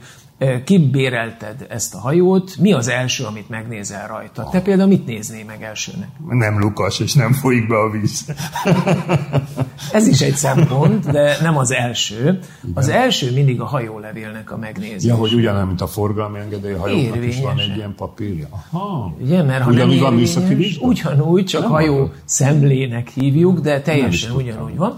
kibérelted 0.63 1.65
ezt 1.69 1.95
a 1.95 1.99
hajót, 1.99 2.58
mi 2.58 2.73
az 2.73 2.88
első, 2.88 3.23
amit 3.23 3.49
megnézel 3.49 4.08
rajta? 4.08 4.49
Te 4.52 4.62
például 4.62 4.89
mit 4.89 5.06
néznél 5.06 5.45
meg 5.45 5.63
elsőnek? 5.63 6.10
Nem 6.30 6.60
lukas, 6.60 6.99
és 6.99 7.13
nem 7.13 7.34
folyik 7.34 7.67
be 7.67 7.78
a 7.78 7.89
víz. 7.89 8.25
Ez 9.91 10.08
is 10.08 10.21
egy 10.21 10.36
szempont, 10.36 11.12
de 11.12 11.38
nem 11.41 11.58
az 11.58 11.71
első. 11.71 12.39
Az 12.73 12.89
első 12.89 13.34
mindig 13.34 13.62
a 13.62 13.65
hajólevélnek 13.65 14.52
a 14.52 14.58
megnézés. 14.58 15.04
Ja, 15.04 15.15
hogy 15.15 15.34
ugyanaz, 15.34 15.67
mint 15.67 15.82
a 15.82 15.88
forgalmi 15.88 16.39
engedély, 16.39 16.73
a 16.73 16.80
hajóknak 16.80 17.25
is 17.25 17.41
van 17.41 17.60
egy 17.60 17.75
ilyen 17.75 17.93
papírja. 17.95 18.47
Aha. 18.49 19.15
Ugye, 19.21 19.43
mert 19.43 19.63
ha 19.63 19.69
ugyanúgy 19.69 20.02
nem 20.02 20.17
érvényes, 20.17 20.78
ugyanúgy, 20.78 21.45
csak 21.45 21.62
nem 21.62 21.69
hajó 21.69 21.97
van. 21.97 22.13
szemlének 22.25 23.10
hívjuk, 23.10 23.60
de 23.60 23.82
teljesen 23.82 24.32
ugyanúgy 24.32 24.75
van. 24.75 24.93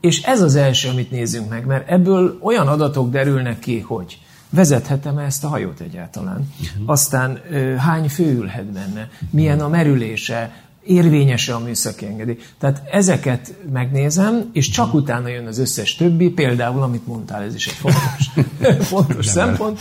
És 0.00 0.22
ez 0.22 0.40
az 0.40 0.54
első, 0.54 0.88
amit 0.88 1.10
nézzünk 1.10 1.48
meg, 1.48 1.66
mert 1.66 1.90
ebből 1.90 2.38
olyan 2.40 2.68
adatok 2.68 3.10
derülnek 3.10 3.58
ki, 3.58 3.80
hogy 3.80 4.18
vezethetem 4.52 5.18
-e 5.18 5.24
ezt 5.24 5.44
a 5.44 5.48
hajót 5.48 5.80
egyáltalán. 5.80 6.48
Uh-huh. 6.60 6.90
Aztán 6.90 7.40
hány 7.78 8.08
fő 8.08 8.34
ülhet 8.34 8.72
benne, 8.72 9.08
milyen 9.30 9.60
a 9.60 9.68
merülése, 9.68 10.62
érvényes 10.84 11.48
a 11.48 11.58
műszaki 11.58 12.06
engedély. 12.06 12.38
Tehát 12.58 12.82
ezeket 12.90 13.54
megnézem, 13.72 14.50
és 14.52 14.68
csak 14.68 14.86
uh-huh. 14.86 15.00
utána 15.00 15.28
jön 15.28 15.46
az 15.46 15.58
összes 15.58 15.94
többi, 15.94 16.30
például, 16.30 16.82
amit 16.82 17.06
mondtál, 17.06 17.42
ez 17.42 17.54
is 17.54 17.66
egy 17.66 17.74
fontos, 17.74 18.30
fontos 18.94 19.26
szempont, 19.26 19.80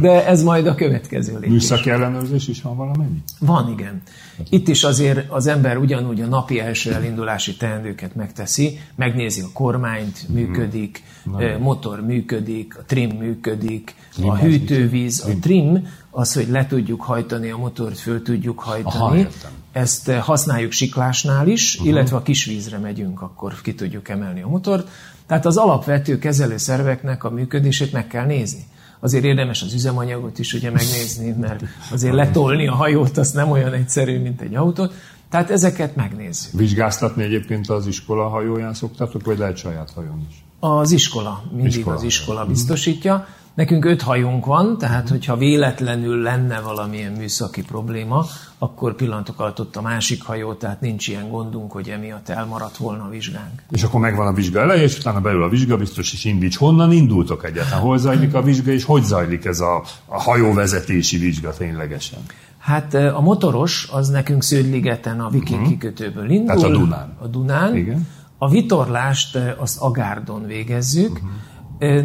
de 0.00 0.26
ez 0.26 0.42
majd 0.42 0.66
a 0.66 0.74
következő 0.74 1.32
lépés. 1.32 1.50
Műszaki 1.50 1.90
ellenőrzés 1.90 2.48
is 2.48 2.62
van 2.62 2.76
valamennyi? 2.76 3.22
Van, 3.40 3.70
igen. 3.78 4.02
Itt 4.50 4.68
is 4.68 4.84
azért 4.84 5.30
az 5.30 5.46
ember 5.46 5.76
ugyanúgy 5.76 6.20
a 6.20 6.26
napi 6.26 6.60
első 6.60 6.92
elindulási 6.92 7.56
teendőket 7.56 8.14
megteszi, 8.14 8.78
megnézi 8.94 9.40
a 9.40 9.48
kormányt, 9.52 10.28
működik, 10.28 11.02
uh-huh. 11.26 11.58
motor 11.58 12.00
működik, 12.00 12.78
a 12.78 12.82
trim 12.86 13.10
működik, 13.10 13.94
trim 14.12 14.30
a 14.30 14.36
hűtővíz, 14.36 15.24
a 15.26 15.38
trim, 15.40 15.86
az, 16.10 16.32
hogy 16.32 16.48
le 16.48 16.66
tudjuk 16.66 17.02
hajtani 17.02 17.50
a 17.50 17.56
motort, 17.56 17.98
föl 17.98 18.22
tudjuk 18.22 18.60
hajtani. 18.60 19.20
Aha, 19.20 19.30
Ezt 19.72 20.10
használjuk 20.10 20.72
siklásnál 20.72 21.48
is, 21.48 21.74
uh-huh. 21.74 21.88
illetve 21.88 22.16
a 22.16 22.22
kisvízre 22.22 22.78
megyünk, 22.78 23.22
akkor 23.22 23.60
ki 23.62 23.74
tudjuk 23.74 24.08
emelni 24.08 24.42
a 24.42 24.48
motort. 24.48 24.88
Tehát 25.26 25.46
az 25.46 25.56
alapvető 25.56 26.18
kezelőszerveknek 26.18 27.24
a 27.24 27.30
működését 27.30 27.92
meg 27.92 28.06
kell 28.06 28.26
nézni 28.26 28.66
azért 29.02 29.24
érdemes 29.24 29.62
az 29.62 29.74
üzemanyagot 29.74 30.38
is 30.38 30.52
ugye 30.52 30.70
megnézni, 30.70 31.30
mert 31.40 31.62
azért 31.90 32.14
letolni 32.14 32.68
a 32.68 32.74
hajót 32.74 33.16
az 33.16 33.30
nem 33.30 33.50
olyan 33.50 33.72
egyszerű, 33.72 34.20
mint 34.20 34.40
egy 34.40 34.54
autót. 34.54 34.94
Tehát 35.28 35.50
ezeket 35.50 35.96
megnézzük. 35.96 36.52
Vizsgáztatni 36.52 37.22
egyébként 37.22 37.68
az 37.68 37.86
iskola 37.86 38.28
hajóján 38.28 38.74
szoktatok, 38.74 39.24
vagy 39.24 39.38
lehet 39.38 39.56
saját 39.56 39.90
hajón 39.90 40.26
is? 40.30 40.44
Az 40.64 40.90
iskola, 40.90 41.42
mindig 41.52 41.76
iskola. 41.76 41.96
az 41.96 42.02
iskola 42.02 42.44
biztosítja. 42.44 43.26
Nekünk 43.54 43.84
öt 43.84 44.02
hajónk 44.02 44.46
van, 44.46 44.78
tehát 44.78 45.08
hogyha 45.08 45.36
véletlenül 45.36 46.22
lenne 46.22 46.60
valamilyen 46.60 47.12
műszaki 47.12 47.62
probléma, 47.62 48.26
akkor 48.58 48.94
pillanatok 48.94 49.40
alatt 49.40 49.60
ott 49.60 49.76
a 49.76 49.82
másik 49.82 50.22
hajó, 50.22 50.52
tehát 50.52 50.80
nincs 50.80 51.08
ilyen 51.08 51.30
gondunk, 51.30 51.72
hogy 51.72 51.88
emiatt 51.88 52.28
elmaradt 52.28 52.76
volna 52.76 53.04
a 53.04 53.08
vizsgánk. 53.08 53.62
És 53.70 53.82
akkor 53.82 54.00
megvan 54.00 54.26
a 54.26 54.32
vizsga 54.32 54.60
eleje, 54.60 54.82
és 54.82 54.98
utána 54.98 55.20
belül 55.20 55.42
a 55.42 55.48
vizsga, 55.48 55.76
biztos 55.76 56.12
is 56.12 56.24
indíts. 56.24 56.56
Honnan 56.56 56.92
indultok 56.92 57.44
egyáltalán? 57.44 57.80
Hol 57.80 57.98
zajlik 57.98 58.34
a 58.34 58.42
vizsga, 58.42 58.70
és 58.70 58.84
hogy 58.84 59.02
zajlik 59.02 59.44
ez 59.44 59.60
a, 59.60 59.82
a 60.06 60.20
hajóvezetési 60.20 61.18
vizsga 61.18 61.52
ténylegesen? 61.52 62.20
Hát 62.58 62.94
a 62.94 63.20
motoros 63.20 63.88
az 63.92 64.08
nekünk 64.08 64.42
Sződligeten 64.42 65.20
a 65.20 65.28
Viking 65.28 65.60
uh-huh. 65.60 65.72
kikötőből 65.72 66.30
indul. 66.30 66.46
Tehát 66.46 66.62
a 66.62 66.78
Dunán. 66.78 67.16
A 67.18 67.26
Dunán. 67.26 67.76
Igen. 67.76 68.06
A 68.42 68.48
vitorlást 68.48 69.38
azt 69.58 69.80
Agárdon 69.80 70.46
végezzük. 70.46 71.12
Uh-huh 71.12 71.30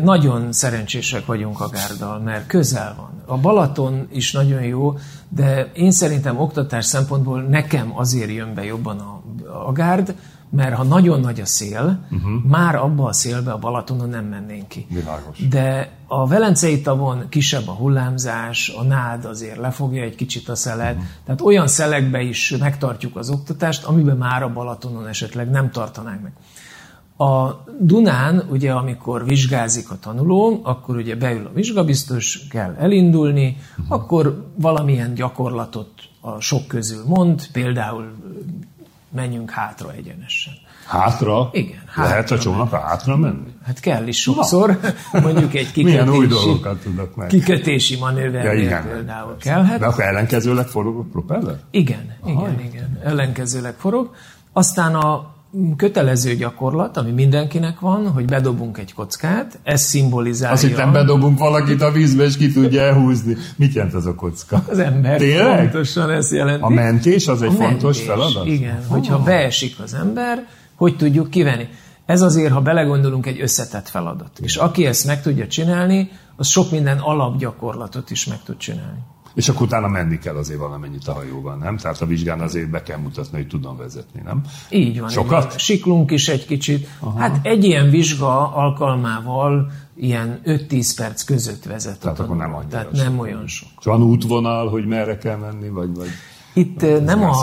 nagyon 0.04 0.52
szerencsések 0.52 1.26
vagyunk 1.26 1.60
a 1.60 1.70
gárdal, 1.70 2.20
mert 2.20 2.48
közel 2.48 2.96
van. 2.98 3.24
A 3.26 3.38
Balaton 3.38 4.08
is 4.12 4.32
nagyon 4.32 4.62
jó, 4.62 4.98
de 5.30 5.72
én 5.74 5.92
szerintem 5.92 6.40
oktatás 6.40 6.86
szempontból 6.86 7.42
nekem 7.42 7.92
azért 7.96 8.32
jön 8.32 8.54
be 8.54 8.64
jobban 8.64 9.00
a, 9.00 9.22
a 9.68 9.72
gárd, 9.72 10.16
mert 10.50 10.76
ha 10.76 10.84
nagyon 10.84 11.20
nagy 11.20 11.40
a 11.40 11.46
szél, 11.46 12.06
uh-huh. 12.12 12.44
már 12.44 12.76
abba 12.76 13.06
a 13.06 13.14
szélbe 13.14 13.52
a 13.52 13.58
Balatonon 13.58 14.10
nem 14.10 14.26
mennénk 14.26 14.68
ki. 14.68 14.86
Világos. 14.90 15.48
De 15.48 15.92
a 16.08 16.28
Velencei 16.28 16.82
tavon 16.82 17.30
kisebb 17.30 17.68
a 17.68 17.72
hullámzás, 17.72 18.70
a 18.70 18.84
nád 18.84 19.26
azért 19.26 19.58
lefogja 19.58 20.04
egy 20.04 20.16
kicsit 20.16 20.50
a 20.50 20.56
szelet, 20.56 20.94
uh-huh. 20.94 21.08
tehát 21.26 21.42
olyan 21.42 21.68
szelekbe 21.68 22.22
is 22.22 22.56
megtartjuk 22.60 23.16
az 23.16 23.30
oktatást, 23.30 23.84
amiben 23.84 24.18
már 24.18 24.44
a 24.44 24.54
Balatonon 24.54 25.08
esetleg 25.08 25.50
nem 25.50 25.72
tartanánk 25.72 26.22
meg. 26.22 26.32
A 27.30 27.64
Dunán, 27.80 28.44
ugye, 28.50 28.72
amikor 28.72 29.26
vizsgázik 29.26 29.92
a 29.92 30.00
tanuló, 30.00 30.60
akkor 30.64 30.96
ugye 30.96 31.16
beül 31.16 31.46
a 31.46 31.52
vizsgabiztos, 31.54 32.48
kell 32.50 32.76
elindulni, 32.80 33.58
uh-huh. 33.78 33.86
akkor 33.96 34.52
valamilyen 34.56 35.14
gyakorlatot 35.14 35.90
a 36.22 36.40
sok 36.40 36.68
közül 36.68 37.04
mond, 37.06 37.52
például 37.52 38.12
menjünk 39.18 39.50
hátra 39.50 39.92
egyenesen. 39.92 40.54
Hátra? 40.88 41.50
Igen. 41.52 41.82
Hátra 41.86 42.04
Lehet 42.04 42.32
a 42.32 42.40
csónak 42.40 42.72
hátra 42.74 43.18
menni? 43.18 43.54
Hát 43.66 43.80
kell 43.80 44.08
is 44.08 44.22
sokszor, 44.22 44.80
Na. 45.12 45.20
mondjuk 45.26 45.54
egy 45.54 45.72
kikötési, 45.72 45.84
Milyen 45.84 46.10
új 46.10 46.28
dolgokat 46.28 46.80
tudok 46.82 47.16
meg. 47.16 47.28
kikötési 47.28 47.98
manővernél 47.98 48.52
ja, 48.52 48.64
igen, 48.64 48.84
például 48.88 49.32
persze. 49.32 49.50
kellhet. 49.50 49.80
De 49.80 49.86
akkor 49.86 50.04
ellenkezőleg 50.04 50.68
forog 50.68 51.00
a 51.00 51.04
propeller? 51.12 51.60
Igen, 51.72 52.18
Aha, 52.22 52.48
igen, 52.48 52.66
igen. 52.66 53.00
Ellenkezőleg 53.04 53.74
forog. 53.78 54.16
Aztán 54.54 54.96
a 54.96 55.36
kötelező 55.78 56.36
gyakorlat, 56.36 56.98
ami 56.98 57.12
mindenkinek 57.12 57.80
van, 57.80 58.08
hogy 58.08 58.26
bedobunk 58.26 58.78
egy 58.78 58.94
kockát, 58.94 59.60
ez 59.64 59.82
szimbolizálja... 59.82 60.54
Azt 60.54 60.64
hittem 60.64 60.92
bedobunk 60.92 61.40
valakit 61.40 61.82
a 61.82 61.92
vízbe, 61.92 62.24
és 62.24 62.38
ki 62.38 62.52
tudja 62.52 62.82
elhúzni. 62.82 63.36
Mit 63.56 63.74
jelent 63.74 63.94
ez 63.94 64.06
a 64.06 64.16
kocka? 64.16 64.64
Az 64.70 64.80
ember. 64.80 65.18
Tényleg? 65.18 65.72
Pontosan 65.72 66.10
ezt 66.10 66.32
jelenti. 66.32 66.64
A 66.64 66.70
mentés 66.70 67.28
az 67.28 67.42
egy 67.42 67.50
a 67.50 67.52
fontos 67.52 67.98
mentés, 67.98 68.06
feladat? 68.06 68.46
Igen, 68.46 68.78
oh. 68.78 68.88
hogyha 68.88 69.24
beesik 69.24 69.80
az 69.84 69.94
ember, 69.94 70.48
hogy 70.76 70.98
tudjuk 70.98 71.30
kivenni. 71.30 71.68
Ez 72.06 72.22
azért, 72.22 72.52
ha 72.52 72.62
belegondolunk, 72.62 73.26
egy 73.26 73.42
összetett 73.42 73.90
feladat. 73.90 74.40
És 74.42 74.56
aki 74.56 74.86
ezt 74.86 75.06
meg 75.06 75.22
tudja 75.22 75.48
csinálni, 75.48 76.10
az 76.36 76.48
sok 76.48 76.72
minden 76.72 76.98
alapgyakorlatot 76.98 78.12
is 78.12 78.26
meg 78.26 78.44
tud 78.44 78.58
csinálni. 78.58 79.00
És 79.38 79.50
akkor 79.50 79.62
utána 79.62 79.88
menni 79.88 80.18
kell 80.18 80.36
azért 80.36 80.60
valamennyit 80.60 81.08
a 81.08 81.14
hajóban, 81.14 81.58
nem? 81.58 81.78
Tehát 81.78 82.02
a 82.02 82.06
vizsgán 82.06 82.40
azért 82.40 82.70
be 82.70 82.84
kell 82.84 82.98
mutatni, 82.98 83.38
hogy 83.38 83.48
tudom 83.48 83.78
vezetni, 83.78 84.22
nem? 84.24 84.42
Így 84.70 85.00
van. 85.00 85.10
Sokat? 85.10 85.44
Így 85.44 85.50
van. 85.50 85.58
Siklunk 85.58 86.12
is 86.12 86.28
egy 86.28 86.46
kicsit. 86.46 86.88
Aha. 87.00 87.20
Hát 87.20 87.40
egy 87.46 87.64
ilyen 87.64 87.90
vizsga 87.90 88.56
alkalmával 88.56 89.72
ilyen 89.96 90.42
5-10 90.46 90.94
perc 90.96 91.24
között 91.24 91.64
vezet. 91.64 92.00
Tehát 92.00 92.20
akkor 92.20 92.36
nem 92.36 92.54
annyira 92.54 92.70
Tehát 92.70 92.92
nem 92.92 93.20
olyan 93.20 93.48
sok. 93.48 93.70
Van 93.84 94.04
útvonal, 94.04 94.70
hogy 94.70 94.86
merre 94.86 95.18
kell 95.18 95.38
menni, 95.38 95.70
vagy... 95.70 95.96
vagy... 95.96 96.10
Itt 96.54 96.82
nem, 96.82 97.04
nem 97.04 97.24
a 97.24 97.34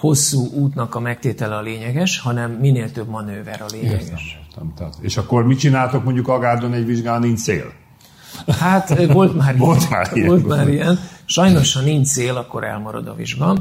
hosszú 0.00 0.46
útnak 0.52 0.94
a 0.94 1.00
megtétele 1.00 1.56
a 1.56 1.60
lényeges, 1.60 2.20
hanem 2.20 2.50
minél 2.50 2.92
több 2.92 3.08
manőver 3.08 3.62
a 3.62 3.66
lényeges. 3.72 4.00
Értem, 4.00 4.18
értem. 4.46 4.72
Tehát, 4.76 4.94
és 5.00 5.16
akkor 5.16 5.46
mit 5.46 5.58
csináltok 5.58 6.04
mondjuk 6.04 6.28
Agárdon 6.28 6.72
egy 6.72 6.86
vizsgán, 6.86 7.20
nincs 7.20 7.40
cél? 7.40 7.72
Hát 8.58 9.12
volt 9.12 9.34
már 9.34 9.56
volt 9.56 9.80
ilyen. 9.80 9.90
Már 9.90 10.10
ilyen. 10.16 10.28
Volt 10.28 10.46
már 10.46 10.68
ilyen. 10.68 10.98
Sajnos, 11.24 11.74
ha 11.74 11.80
nincs 11.80 12.06
cél, 12.08 12.36
akkor 12.36 12.64
elmarad 12.64 13.08
a 13.08 13.14
vizsga. 13.14 13.56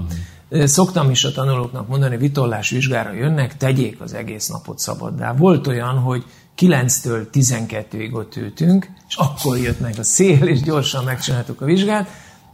Szoktam 0.49 1.09
is 1.09 1.23
a 1.23 1.31
tanulóknak 1.31 1.87
mondani, 1.87 2.17
vitorlás 2.17 2.69
vizsgára 2.69 3.11
jönnek, 3.11 3.57
tegyék 3.57 4.01
az 4.01 4.13
egész 4.13 4.47
napot 4.47 4.79
szabaddá. 4.79 5.33
Volt 5.33 5.67
olyan, 5.67 5.97
hogy 5.97 6.23
9-től 6.57 7.25
12-ig 7.33 8.13
ott 8.13 8.35
ültünk, 8.35 8.89
és 9.07 9.15
akkor 9.15 9.57
jött 9.57 9.79
meg 9.79 9.93
a 9.97 10.03
szél, 10.03 10.47
és 10.47 10.61
gyorsan 10.61 11.03
megcsináltuk 11.03 11.61
a 11.61 11.65
vizsgát. 11.65 12.07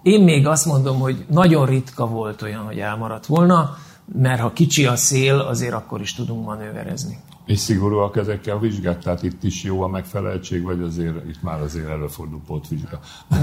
Én 0.03 0.23
még 0.23 0.47
azt 0.47 0.65
mondom, 0.65 0.99
hogy 0.99 1.25
nagyon 1.29 1.65
ritka 1.65 2.07
volt 2.07 2.41
olyan, 2.41 2.63
hogy 2.63 2.79
elmaradt 2.79 3.25
volna. 3.25 3.77
mert 4.13 4.39
ha 4.39 4.53
kicsi 4.53 4.85
a 4.85 4.95
szél, 4.95 5.39
azért 5.39 5.73
akkor 5.73 6.01
is 6.01 6.13
tudunk 6.13 6.45
manőverezni. 6.45 7.19
És 7.49 7.59
szigorúak 7.59 8.17
ezekkel 8.17 8.55
a 8.55 8.59
vizsgák? 8.59 8.99
Tehát 8.99 9.23
itt 9.23 9.43
is 9.43 9.63
jó 9.63 9.81
a 9.81 9.87
megfeleltség, 9.87 10.63
vagy 10.63 10.81
azért 10.81 11.25
itt 11.29 11.41
már 11.41 11.61
azért 11.61 11.87
előfordul 11.87 12.41
pótvizsga? 12.47 12.99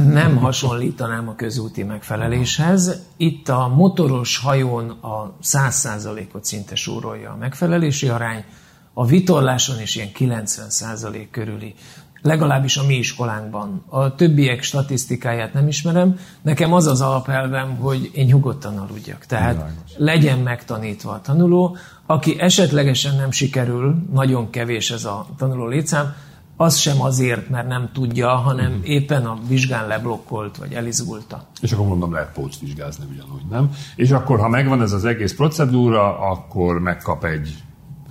Nem 0.08 0.36
hasonlítanám 0.36 1.28
a 1.28 1.34
közúti 1.34 1.82
megfeleléshez. 1.82 3.02
Itt 3.16 3.48
a 3.48 3.68
motoros 3.68 4.38
hajón 4.38 4.90
a 4.90 5.36
100%-ot 5.42 6.44
szinte 6.44 6.74
súrolja 6.74 7.30
a 7.30 7.36
megfelelési 7.36 8.08
arány, 8.08 8.44
a 8.92 9.06
vitorláson 9.06 9.80
is 9.80 9.96
ilyen 9.96 10.10
90% 10.18 11.26
körüli 11.30 11.74
legalábbis 12.22 12.76
a 12.76 12.86
mi 12.86 12.94
iskolánkban. 12.94 13.84
A 13.88 14.14
többiek 14.14 14.62
statisztikáját 14.62 15.52
nem 15.52 15.68
ismerem. 15.68 16.18
Nekem 16.42 16.72
az 16.72 16.86
az 16.86 17.00
alapelvem, 17.00 17.76
hogy 17.76 18.10
én 18.12 18.26
nyugodtan 18.26 18.78
aludjak. 18.78 19.26
Tehát 19.26 19.72
legyen 19.96 20.38
megtanítva 20.38 21.10
a 21.12 21.20
tanuló. 21.20 21.76
Aki 22.06 22.40
esetlegesen 22.40 23.16
nem 23.16 23.30
sikerül, 23.30 23.94
nagyon 24.12 24.50
kevés 24.50 24.90
ez 24.90 25.04
a 25.04 25.26
tanuló 25.36 25.66
létszám, 25.66 26.14
az 26.56 26.76
sem 26.76 27.02
azért, 27.02 27.48
mert 27.48 27.68
nem 27.68 27.90
tudja, 27.92 28.28
hanem 28.28 28.70
uh-huh. 28.70 28.88
éppen 28.88 29.26
a 29.26 29.38
vizsgán 29.48 29.86
leblokkolt, 29.86 30.56
vagy 30.56 30.72
elizgulta. 30.72 31.46
És 31.60 31.72
akkor 31.72 31.86
mondom, 31.86 32.12
lehet 32.12 32.32
pótvizsgázni 32.32 33.04
ugyanúgy, 33.10 33.42
nem? 33.50 33.70
És 33.96 34.10
akkor, 34.10 34.40
ha 34.40 34.48
megvan 34.48 34.82
ez 34.82 34.92
az 34.92 35.04
egész 35.04 35.34
procedúra, 35.34 36.18
akkor 36.18 36.80
megkap 36.80 37.24
egy 37.24 37.64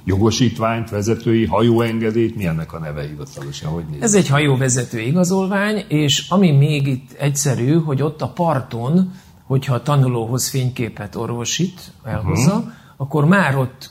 jogosítványt, 0.06 0.90
vezetői 0.90 1.46
hajóengedélyt, 1.46 2.36
mi 2.36 2.46
ennek 2.46 2.74
a 2.74 2.80
neve 2.80 3.02
hivatalosan? 3.02 3.72
Hogy 3.72 3.84
Ez 4.00 4.14
egy 4.14 4.28
hajóvezető 4.28 5.00
igazolvány, 5.00 5.86
és 5.88 6.26
ami 6.30 6.52
még 6.52 6.88
itt 6.88 7.12
egyszerű, 7.12 7.74
hogy 7.74 8.02
ott 8.02 8.22
a 8.22 8.28
parton, 8.28 9.14
hogyha 9.44 9.74
a 9.74 9.82
tanulóhoz 9.82 10.50
fényképet 10.50 11.16
orvosít, 11.16 11.82
elhozza, 12.04 12.56
uh-huh. 12.56 12.72
akkor 12.98 13.26
már 13.26 13.58
ott 13.58 13.90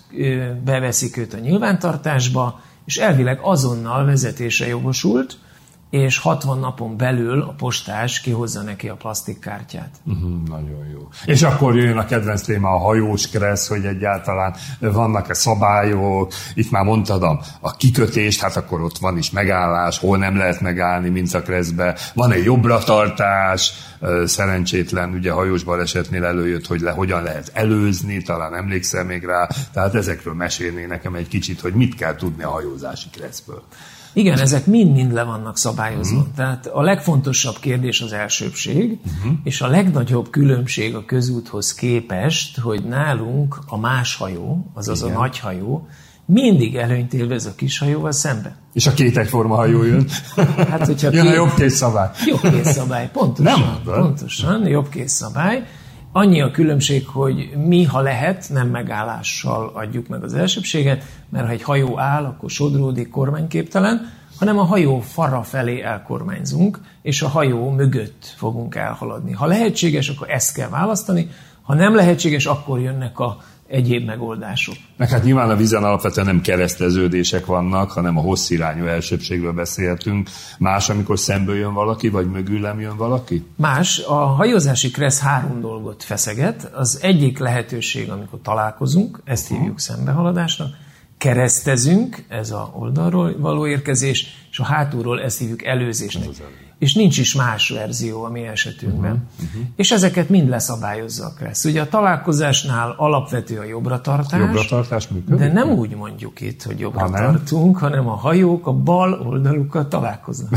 beveszik 0.64 1.16
őt 1.16 1.34
a 1.34 1.38
nyilvántartásba, 1.38 2.60
és 2.84 2.96
elvileg 2.96 3.38
azonnal 3.42 4.04
vezetése 4.04 4.66
jogosult, 4.66 5.38
és 5.94 6.18
60 6.18 6.58
napon 6.58 6.96
belül 6.96 7.40
a 7.40 7.54
postás 7.58 8.20
kihozza 8.20 8.62
neki 8.62 8.88
a 8.88 8.94
plastikkártyát. 8.94 9.90
Uh-huh, 10.04 10.48
nagyon 10.48 10.86
jó. 10.92 11.08
És 11.24 11.42
akkor 11.42 11.76
jön 11.76 11.96
a 11.96 12.06
kedvenc 12.06 12.42
téma 12.42 12.68
a 12.68 12.78
hajós 12.78 13.28
kressz, 13.28 13.68
hogy 13.68 13.84
egyáltalán 13.84 14.54
vannak-e 14.80 15.34
szabályok, 15.34 16.32
itt 16.54 16.70
már 16.70 16.84
mondtad 16.84 17.22
a, 17.22 17.40
a 17.60 17.76
kikötést, 17.76 18.40
hát 18.40 18.56
akkor 18.56 18.80
ott 18.80 18.98
van 18.98 19.16
is 19.18 19.30
megállás, 19.30 19.98
hol 19.98 20.18
nem 20.18 20.36
lehet 20.36 20.60
megállni, 20.60 21.08
mint 21.08 21.34
a 21.34 21.42
kreszbe, 21.42 21.98
van 22.14 22.32
egy 22.32 22.44
jobbra 22.44 22.78
tartás, 22.78 23.72
szerencsétlen, 24.24 25.12
ugye 25.12 25.30
hajós 25.30 25.62
balesetnél 25.62 26.24
előjött, 26.24 26.66
hogy 26.66 26.80
le, 26.80 26.90
hogyan 26.90 27.22
lehet 27.22 27.50
előzni, 27.52 28.22
talán 28.22 28.54
emlékszem 28.54 29.06
még 29.06 29.24
rá, 29.24 29.48
tehát 29.72 29.94
ezekről 29.94 30.34
mesélné 30.34 30.84
nekem 30.84 31.14
egy 31.14 31.28
kicsit, 31.28 31.60
hogy 31.60 31.74
mit 31.74 31.94
kell 31.94 32.16
tudni 32.16 32.42
a 32.42 32.50
hajózási 32.50 33.08
kreszből. 33.10 33.62
Igen, 34.14 34.38
ezek 34.38 34.66
mind-mind 34.66 35.12
le 35.12 35.22
vannak 35.22 35.56
szabályozva. 35.56 36.18
Uh-huh. 36.18 36.34
Tehát 36.34 36.66
a 36.66 36.82
legfontosabb 36.82 37.58
kérdés 37.60 38.00
az 38.00 38.12
elsőbség, 38.12 38.98
uh-huh. 39.06 39.32
és 39.44 39.60
a 39.60 39.66
legnagyobb 39.66 40.30
különbség 40.30 40.94
a 40.94 41.04
közúthoz 41.04 41.74
képest, 41.74 42.58
hogy 42.58 42.84
nálunk 42.84 43.58
a 43.66 43.78
más 43.78 44.16
hajó, 44.16 44.70
azaz 44.74 45.02
Igen. 45.02 45.14
a 45.14 45.18
nagy 45.18 45.38
hajó, 45.38 45.88
mindig 46.26 46.76
előnyt 46.76 47.14
élvez 47.14 47.46
a 47.46 47.54
kis 47.54 47.78
hajóval 47.78 48.12
szemben. 48.12 48.56
És 48.72 48.86
a 48.86 48.92
két 48.92 49.16
egyforma 49.16 49.54
hajó 49.54 49.84
jön. 49.84 50.08
Hát, 50.70 50.86
hogyha 50.86 51.10
jön 51.12 51.22
két... 51.22 51.32
a 51.32 51.34
jobb 51.34 51.54
kész 51.54 51.76
szabály. 51.76 52.10
Jobb 52.26 52.40
kész 52.40 52.72
szabály, 52.72 53.10
pontosan. 53.12 53.60
Nem 53.60 53.80
pontosan, 53.84 54.66
jobb 54.66 54.88
kész 54.88 55.12
szabály. 55.12 55.66
Annyi 56.16 56.40
a 56.40 56.50
különbség, 56.50 57.06
hogy 57.06 57.50
mi, 57.66 57.84
ha 57.84 58.00
lehet, 58.00 58.48
nem 58.52 58.68
megállással 58.68 59.70
adjuk 59.74 60.08
meg 60.08 60.22
az 60.22 60.34
elsőbséget, 60.34 61.04
mert 61.28 61.46
ha 61.46 61.52
egy 61.52 61.62
hajó 61.62 61.98
áll, 61.98 62.24
akkor 62.24 62.50
sodródik, 62.50 63.10
kormányképtelen, 63.10 64.12
hanem 64.38 64.58
a 64.58 64.64
hajó 64.64 65.00
fara 65.00 65.42
felé 65.42 65.80
elkormányzunk, 65.80 66.80
és 67.02 67.22
a 67.22 67.28
hajó 67.28 67.70
mögött 67.70 68.34
fogunk 68.36 68.74
elhaladni. 68.74 69.32
Ha 69.32 69.46
lehetséges, 69.46 70.08
akkor 70.08 70.30
ezt 70.30 70.54
kell 70.54 70.68
választani, 70.68 71.28
ha 71.62 71.74
nem 71.74 71.94
lehetséges, 71.94 72.46
akkor 72.46 72.80
jönnek 72.80 73.18
a 73.18 73.36
egyéb 73.74 74.06
megoldások. 74.06 74.74
Meg 74.96 75.08
hát 75.08 75.24
nyilván 75.24 75.50
a 75.50 75.56
vízen 75.56 75.84
alapvetően 75.84 76.26
nem 76.26 76.40
kereszteződések 76.40 77.46
vannak, 77.46 77.90
hanem 77.90 78.18
a 78.18 78.20
hosszirányú 78.20 78.86
elsőbségről 78.86 79.52
beszéltünk. 79.52 80.28
Más, 80.58 80.88
amikor 80.88 81.18
szemből 81.18 81.56
jön 81.56 81.72
valaki, 81.72 82.08
vagy 82.08 82.30
mögül 82.30 82.60
nem 82.60 82.80
jön 82.80 82.96
valaki? 82.96 83.46
Más. 83.56 83.98
A 83.98 84.14
hajózási 84.14 84.90
kressz 84.90 85.20
három 85.20 85.60
dolgot 85.60 86.02
feszeget. 86.02 86.70
Az 86.74 86.98
egyik 87.02 87.38
lehetőség, 87.38 88.10
amikor 88.10 88.38
találkozunk, 88.42 89.20
ezt 89.24 89.48
hívjuk 89.48 89.80
szembehaladásnak, 89.80 90.68
keresztezünk, 91.18 92.24
ez 92.28 92.50
a 92.50 92.72
oldalról 92.74 93.36
való 93.38 93.66
érkezés, 93.66 94.46
és 94.50 94.58
a 94.58 94.64
hátulról 94.64 95.22
ezt 95.22 95.38
hívjuk 95.38 95.64
előzésnek. 95.64 96.28
Ez 96.28 96.40
és 96.84 96.94
nincs 96.94 97.18
is 97.18 97.34
más 97.34 97.68
verzió 97.68 98.24
a 98.24 98.28
mi 98.28 98.42
esetünkben. 98.42 99.10
Uh-huh, 99.10 99.48
uh-huh. 99.48 99.62
És 99.76 99.90
ezeket 99.90 100.28
mind 100.28 100.48
leszabályozza 100.48 101.26
a 101.26 101.32
Kressz. 101.32 101.64
Ugye 101.64 101.80
a 101.80 101.88
találkozásnál 101.88 102.94
alapvető 102.96 103.58
a 103.58 103.64
jobbra 103.64 104.00
tartás, 104.00 104.40
jobbra 104.40 104.64
tartás 104.68 105.08
működik? 105.08 105.38
de 105.38 105.52
nem 105.52 105.70
úgy 105.70 105.96
mondjuk 105.96 106.40
itt, 106.40 106.62
hogy 106.62 106.78
jobbra 106.78 107.00
ha 107.00 107.10
tartunk, 107.10 107.78
hanem 107.78 108.08
a 108.08 108.14
hajók 108.14 108.66
a 108.66 108.72
bal 108.72 109.12
oldalukkal 109.12 109.88
találkoznak. 109.88 110.50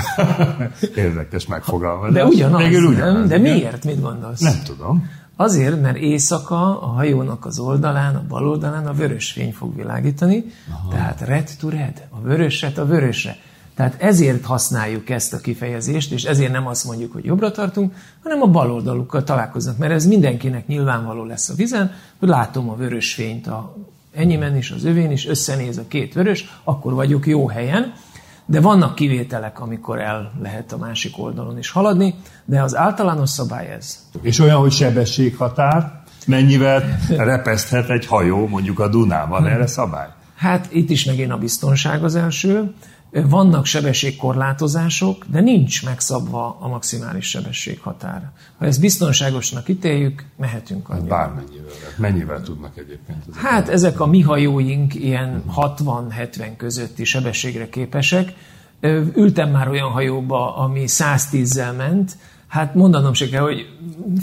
Érdekes 0.96 1.48
megfogalmazás. 1.48 2.14
De 2.14 2.26
ugyanaz, 2.26 2.62
ugyanaz 2.68 2.98
nem? 2.98 3.28
De 3.28 3.38
miért? 3.38 3.84
Mit 3.84 4.02
gondolsz? 4.02 4.40
Nem 4.40 4.62
tudom. 4.66 5.10
Azért, 5.36 5.82
mert 5.82 5.98
éjszaka 5.98 6.82
a 6.82 6.86
hajónak 6.86 7.46
az 7.46 7.60
oldalán, 7.60 8.16
a 8.16 8.24
bal 8.28 8.48
oldalán 8.48 8.88
a 8.88 8.94
vörös 8.94 9.32
fény 9.32 9.54
fog 9.54 9.76
világítani, 9.76 10.44
Aha. 10.70 10.90
tehát 10.90 11.22
red 11.22 11.50
to 11.60 11.70
red, 11.70 12.08
a 12.10 12.22
vöröset 12.22 12.78
a 12.78 12.86
vörösre. 12.86 13.36
Tehát 13.78 14.02
ezért 14.02 14.46
használjuk 14.46 15.10
ezt 15.10 15.34
a 15.34 15.38
kifejezést, 15.38 16.12
és 16.12 16.24
ezért 16.24 16.52
nem 16.52 16.68
azt 16.68 16.86
mondjuk, 16.86 17.14
hogy 17.14 17.26
jobbra 17.26 17.52
tartunk, 17.52 17.94
hanem 18.24 18.42
a 18.42 18.48
bal 18.48 18.72
oldalukkal 18.72 19.24
találkoznak, 19.24 19.78
mert 19.78 19.92
ez 19.92 20.06
mindenkinek 20.06 20.68
nyilvánvaló 20.68 21.24
lesz 21.24 21.50
a 21.50 21.54
vizen, 21.56 21.94
hogy 22.20 22.28
látom 22.28 22.70
a 22.70 22.76
vörös 22.76 23.14
fényt 23.14 23.48
a 23.48 23.76
enyémen 24.14 24.58
is, 24.58 24.72
az 24.72 24.84
övén 24.84 25.12
is, 25.12 25.28
összenéz 25.28 25.78
a 25.78 25.84
két 25.88 26.14
vörös, 26.14 26.60
akkor 26.64 26.94
vagyok 26.94 27.28
jó 27.28 27.48
helyen, 27.48 27.94
de 28.46 28.62
vannak 28.62 28.96
kivételek, 28.96 29.60
amikor 29.60 30.00
el 30.00 30.32
lehet 30.42 30.72
a 30.72 30.78
másik 30.78 31.18
oldalon 31.18 31.58
is 31.58 31.70
haladni, 31.70 32.16
de 32.46 32.62
az 32.62 32.76
általános 32.76 33.30
szabály 33.30 33.68
ez. 33.68 34.06
És 34.22 34.40
olyan, 34.40 34.60
hogy 34.60 34.72
sebességhatár, 34.72 36.04
mennyivel 36.28 37.00
repeszthet 37.18 37.90
egy 37.90 38.06
hajó 38.06 38.48
mondjuk 38.48 38.80
a 38.80 38.88
Dunában, 38.88 39.48
erre 39.48 39.68
szabály? 39.68 40.08
Hát 40.36 40.68
itt 40.72 40.90
is 40.90 41.06
megint 41.06 41.32
a 41.32 41.38
biztonság 41.38 42.04
az 42.04 42.16
első. 42.16 42.74
Vannak 43.26 43.66
sebességkorlátozások, 43.66 45.26
de 45.26 45.40
nincs 45.40 45.86
megszabva 45.86 46.58
a 46.60 46.68
maximális 46.68 47.30
sebességhatár. 47.30 48.32
Ha 48.58 48.66
ezt 48.66 48.80
biztonságosnak 48.80 49.70
ítéljük, 49.70 50.26
mehetünk 50.38 50.90
annyira. 50.90 51.08
Bármennyivel. 51.08 51.72
Mennyivel 51.98 52.42
tudnak 52.42 52.78
egyébként? 52.78 53.24
Ezek 53.30 53.42
hát 53.42 53.70
ezek 53.70 54.00
a 54.00 54.06
mi 54.06 54.22
hajóink 54.22 54.96
ilyen 54.96 55.44
60-70 55.56 56.52
közötti 56.58 57.04
sebességre 57.04 57.70
képesek. 57.70 58.34
Ültem 59.16 59.50
már 59.50 59.68
olyan 59.68 59.90
hajóba, 59.90 60.56
ami 60.56 60.84
110-zel 60.88 61.76
ment, 61.76 62.18
Hát 62.48 62.76
mondanom 62.76 63.14
se 63.14 63.30
kell, 63.30 63.42
hogy 63.42 63.70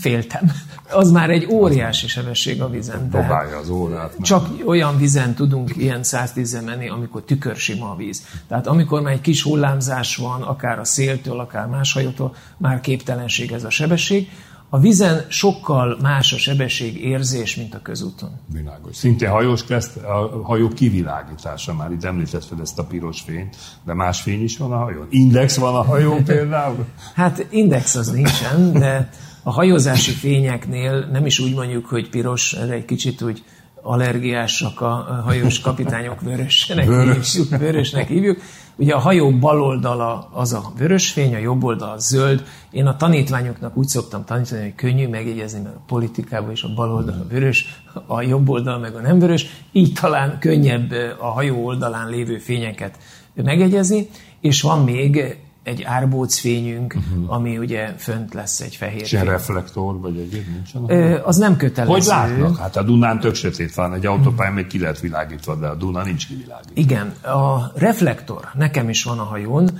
féltem. 0.00 0.52
Az 0.90 1.10
már 1.10 1.30
egy 1.30 1.46
óriási 1.50 2.08
sebesség 2.08 2.62
a 2.62 2.70
vizen. 2.70 3.10
Dobálja 3.10 3.58
az 3.58 3.68
órát. 3.68 4.14
Csak 4.20 4.48
olyan 4.66 4.96
vizen 4.98 5.34
tudunk 5.34 5.76
ilyen 5.76 6.02
110 6.02 6.62
menni, 6.64 6.88
amikor 6.88 7.22
tükörsima 7.22 7.90
a 7.90 7.96
víz. 7.96 8.26
Tehát 8.48 8.66
amikor 8.66 9.00
már 9.00 9.12
egy 9.12 9.20
kis 9.20 9.42
hullámzás 9.42 10.16
van, 10.16 10.42
akár 10.42 10.78
a 10.78 10.84
széltől, 10.84 11.40
akár 11.40 11.66
más 11.66 11.92
hajótól, 11.92 12.34
már 12.56 12.80
képtelenség 12.80 13.52
ez 13.52 13.64
a 13.64 13.70
sebesség. 13.70 14.28
A 14.74 14.78
vizen 14.78 15.24
sokkal 15.28 15.98
más 16.02 16.32
a 16.32 16.38
sebesség 16.38 17.04
érzés, 17.04 17.56
mint 17.56 17.74
a 17.74 17.82
közúton. 17.82 18.30
Világos. 18.52 18.96
Szintén 18.96 19.30
hajós 19.30 19.64
kezt, 19.64 19.96
a 19.96 20.40
hajó 20.42 20.68
kivilágítása 20.68 21.74
már 21.74 21.90
itt 21.90 22.04
említett 22.04 22.44
fel 22.44 22.58
ezt 22.60 22.78
a 22.78 22.84
piros 22.84 23.20
fényt, 23.20 23.56
de 23.84 23.94
más 23.94 24.20
fény 24.20 24.42
is 24.42 24.56
van 24.56 24.72
a 24.72 24.76
hajón. 24.76 25.06
Index 25.10 25.56
van 25.56 25.74
a 25.74 25.82
hajón 25.82 26.24
például? 26.24 26.84
hát 27.14 27.46
index 27.50 27.94
az 27.94 28.10
nincsen, 28.10 28.72
de 28.72 29.10
a 29.42 29.50
hajózási 29.50 30.10
fényeknél 30.10 31.08
nem 31.12 31.26
is 31.26 31.38
úgy 31.38 31.54
mondjuk, 31.54 31.86
hogy 31.86 32.10
piros, 32.10 32.56
de 32.66 32.72
egy 32.72 32.84
kicsit 32.84 33.22
úgy 33.22 33.42
allergiásak 33.82 34.80
a 34.80 35.22
hajós 35.24 35.60
kapitányok 35.60 36.20
vörösnek, 36.20 36.86
Vörös. 36.86 37.32
hívjuk, 37.34 37.60
vörösnek 37.60 38.08
hívjuk. 38.08 38.38
Ugye 38.76 38.94
a 38.94 38.98
hajó 38.98 39.30
bal 39.30 39.62
oldala 39.62 40.28
az 40.32 40.52
a 40.52 40.72
vörös 40.78 41.12
fény, 41.12 41.34
a 41.34 41.38
jobb 41.38 41.64
oldala 41.64 41.92
a 41.92 41.98
zöld. 41.98 42.44
Én 42.70 42.86
a 42.86 42.96
tanítványoknak 42.96 43.76
úgy 43.76 43.86
szoktam 43.86 44.24
tanítani, 44.24 44.62
hogy 44.62 44.74
könnyű 44.74 45.08
megjegyezni, 45.08 45.60
mert 45.60 45.74
a 45.74 45.82
politikában 45.86 46.50
is 46.50 46.62
a 46.62 46.74
bal 46.74 46.92
oldal 46.92 47.20
a 47.20 47.28
vörös, 47.28 47.82
a 48.06 48.22
jobb 48.22 48.48
oldal 48.48 48.78
meg 48.78 48.94
a 48.94 49.00
nem 49.00 49.18
vörös. 49.18 49.46
Így 49.72 49.92
talán 50.00 50.38
könnyebb 50.38 50.92
a 51.18 51.26
hajó 51.26 51.64
oldalán 51.64 52.08
lévő 52.08 52.38
fényeket 52.38 52.98
megjegyezni. 53.34 54.08
És 54.40 54.62
van 54.62 54.84
még 54.84 55.36
egy 55.64 55.82
árbócfényünk, 55.82 56.94
uh-huh. 56.96 57.32
ami 57.32 57.58
ugye 57.58 57.94
fönt 57.96 58.34
lesz 58.34 58.60
egy 58.60 58.76
fehér 58.76 59.00
És 59.00 59.12
ilyen 59.12 59.24
fény. 59.24 59.34
reflektor, 59.34 60.00
vagy 60.00 60.16
egyéb 60.16 60.46
nincsen? 60.52 60.84
Ö, 60.86 61.20
az 61.24 61.36
nem 61.36 61.56
kötelező. 61.56 61.92
Hogy 61.92 62.04
látnak? 62.04 62.58
Hát 62.58 62.76
a 62.76 62.82
Dunán 62.82 63.20
tök 63.20 63.34
sötét 63.34 63.74
van, 63.74 63.94
egy 63.94 64.06
autópályán 64.06 64.52
még 64.52 64.66
ki 64.66 64.78
lehet 64.78 65.00
világítva, 65.00 65.54
de 65.54 65.66
a 65.66 65.74
Duna 65.74 66.02
nincs 66.02 66.26
kivilágítva. 66.26 66.72
Igen, 66.74 67.06
a 67.34 67.72
reflektor 67.74 68.48
nekem 68.54 68.88
is 68.88 69.04
van 69.04 69.18
a 69.18 69.24
hajón, 69.24 69.70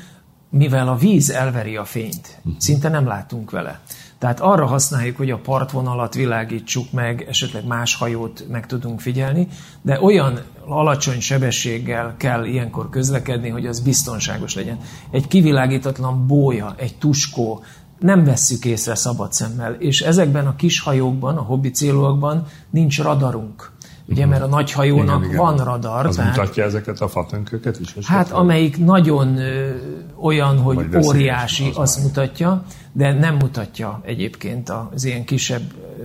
mivel 0.51 0.89
a 0.89 0.97
víz 0.97 1.31
elveri 1.31 1.77
a 1.77 1.85
fényt, 1.85 2.41
szinte 2.59 2.89
nem 2.89 3.07
látunk 3.07 3.51
vele. 3.51 3.81
Tehát 4.25 4.41
arra 4.41 4.67
használjuk, 4.67 5.17
hogy 5.17 5.31
a 5.31 5.39
partvonalat 5.39 6.15
világítsuk 6.15 6.93
meg, 6.93 7.27
esetleg 7.29 7.67
más 7.67 7.95
hajót 7.95 8.45
meg 8.51 8.67
tudunk 8.67 9.01
figyelni, 9.01 9.49
de 9.83 10.01
olyan 10.01 10.41
alacsony 10.67 11.21
sebességgel 11.21 12.15
kell 12.17 12.45
ilyenkor 12.45 12.89
közlekedni, 12.89 13.49
hogy 13.49 13.67
az 13.67 13.81
biztonságos 13.81 14.55
legyen. 14.55 14.79
Egy 15.11 15.27
kivilágítatlan 15.27 16.27
bója, 16.27 16.75
egy 16.77 16.99
tuskó, 16.99 17.63
nem 17.99 18.25
vesszük 18.25 18.65
észre 18.65 18.95
szabad 18.95 19.33
szemmel, 19.33 19.73
és 19.73 20.01
ezekben 20.01 20.47
a 20.47 20.57
kis 20.57 20.81
hajókban, 20.81 21.37
a 21.37 21.43
hobbi 21.43 21.71
célúakban 21.71 22.47
nincs 22.71 23.03
radarunk. 23.03 23.73
Ugye, 24.09 24.27
mert 24.27 24.43
a 24.43 24.47
nagy 24.47 24.73
hajónak 24.73 25.19
Igen, 25.19 25.25
igen. 25.25 25.37
van 25.37 25.57
radar, 25.57 26.07
Az 26.07 26.17
tehát 26.17 26.37
mutatja 26.37 26.65
ezeket 26.65 27.01
a 27.01 27.09
fatönköket 27.09 27.81
is? 27.81 27.95
Hát 28.07 28.21
esetleg? 28.21 28.41
amelyik 28.41 28.85
nagyon 28.85 29.39
ö, 29.39 29.71
olyan, 30.21 30.59
hogy 30.59 30.91
Vagy 30.91 31.05
óriási, 31.07 31.69
az 31.69 31.77
azt 31.77 32.03
mutatja, 32.03 32.65
de 32.93 33.13
nem 33.13 33.35
mutatja 33.35 34.01
egyébként 34.05 34.73
az 34.93 35.05
ilyen 35.05 35.25
kisebb 35.25 35.73
ö, 35.99 36.05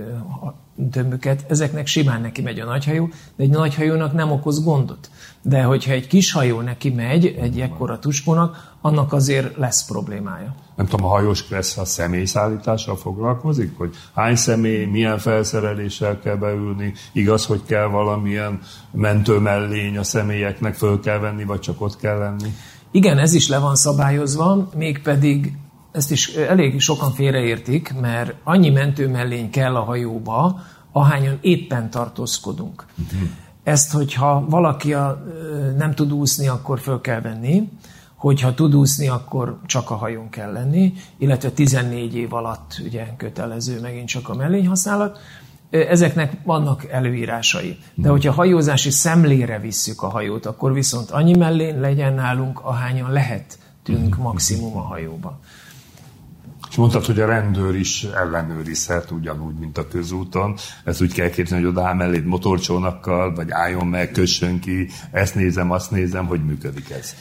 tömböket. 0.90 1.44
Ezeknek 1.48 1.86
simán 1.86 2.20
neki 2.20 2.42
megy 2.42 2.60
a 2.60 2.64
nagyhajó, 2.64 3.08
de 3.36 3.42
egy 3.42 3.50
nagyhajónak 3.50 4.12
nem 4.12 4.30
okoz 4.30 4.64
gondot. 4.64 5.10
De 5.42 5.62
hogyha 5.62 5.92
egy 5.92 6.06
kis 6.06 6.32
hajó 6.32 6.60
neki 6.60 6.90
megy, 6.90 7.26
egy 7.40 7.60
ekkora 7.60 7.98
tuskónak, 7.98 8.74
annak 8.80 9.12
azért 9.12 9.56
lesz 9.56 9.86
problémája. 9.86 10.54
Nem 10.76 10.86
tudom, 10.86 11.06
a 11.06 11.08
hajós 11.08 11.44
kressz 11.44 11.76
a 11.76 11.84
személyszállítással 11.84 12.96
foglalkozik, 12.96 13.78
hogy 13.78 13.94
hány 14.14 14.36
személy, 14.36 14.84
milyen 14.84 15.18
felszereléssel 15.18 16.18
kell 16.18 16.36
beülni, 16.36 16.92
igaz, 17.12 17.46
hogy 17.46 17.62
kell 17.66 17.86
valamilyen 17.86 18.60
mentő 18.90 19.38
mellény 19.38 19.98
a 19.98 20.02
személyeknek 20.02 20.74
föl 20.74 21.00
kell 21.00 21.18
venni, 21.18 21.44
vagy 21.44 21.60
csak 21.60 21.80
ott 21.80 21.96
kell 21.96 22.18
lenni? 22.18 22.54
Igen, 22.90 23.18
ez 23.18 23.32
is 23.34 23.48
le 23.48 23.58
van 23.58 23.76
szabályozva, 23.76 24.68
mégpedig 24.76 25.52
ezt 25.92 26.10
is 26.10 26.28
elég 26.28 26.80
sokan 26.80 27.12
félreértik, 27.12 27.94
mert 28.00 28.34
annyi 28.44 28.70
mentőmellény 28.70 29.50
kell 29.50 29.76
a 29.76 29.82
hajóba, 29.82 30.60
ahányan 30.92 31.38
éppen 31.40 31.90
tartózkodunk. 31.90 32.86
Ezt, 33.62 33.92
hogyha 33.92 34.44
valaki 34.48 34.94
a, 34.94 35.24
ö, 35.26 35.70
nem 35.76 35.94
tud 35.94 36.12
úszni, 36.12 36.48
akkor 36.48 36.80
föl 36.80 37.00
kell 37.00 37.20
venni, 37.20 37.68
hogyha 38.14 38.54
tud 38.54 38.74
úszni, 38.74 39.08
akkor 39.08 39.60
csak 39.66 39.90
a 39.90 39.94
hajón 39.94 40.28
kell 40.28 40.52
lenni, 40.52 40.92
illetve 41.18 41.50
14 41.50 42.14
év 42.14 42.34
alatt 42.34 42.80
ugye 42.84 43.06
kötelező 43.16 43.80
megint 43.80 44.08
csak 44.08 44.28
a 44.28 44.34
mellény 44.34 44.66
használat. 44.66 45.18
Ö, 45.70 45.78
Ezeknek 45.78 46.36
vannak 46.44 46.84
előírásai. 46.84 47.78
De 47.94 48.08
hogyha 48.08 48.32
hajózási 48.32 48.90
szemlére 48.90 49.58
visszük 49.58 50.02
a 50.02 50.08
hajót, 50.08 50.46
akkor 50.46 50.72
viszont 50.72 51.10
annyi 51.10 51.36
mellén 51.36 51.80
legyen 51.80 52.14
nálunk, 52.14 52.60
ahányan 52.60 53.12
lehetünk 53.12 54.16
maximum 54.16 54.76
a 54.76 54.82
hajóba. 54.82 55.38
És 56.70 56.76
mondtad, 56.76 57.04
hogy 57.04 57.20
a 57.20 57.26
rendőr 57.26 57.74
is 57.74 58.06
ellenőrizhet 58.16 59.10
ugyanúgy, 59.10 59.54
mint 59.54 59.78
a 59.78 59.88
közúton. 59.88 60.56
Ezt 60.84 61.02
úgy 61.02 61.12
kell 61.12 61.30
képzelni, 61.30 61.64
hogy 61.64 61.72
odaáll 61.72 61.94
melléd 61.94 62.24
motorcsónakkal, 62.24 63.34
vagy 63.34 63.50
álljon 63.50 63.86
meg, 63.86 64.10
kössön 64.10 64.60
ki, 64.60 64.88
ezt 65.10 65.34
nézem, 65.34 65.70
azt 65.70 65.90
nézem, 65.90 66.26
hogy 66.26 66.44
működik 66.44 66.90
ez. 66.90 67.14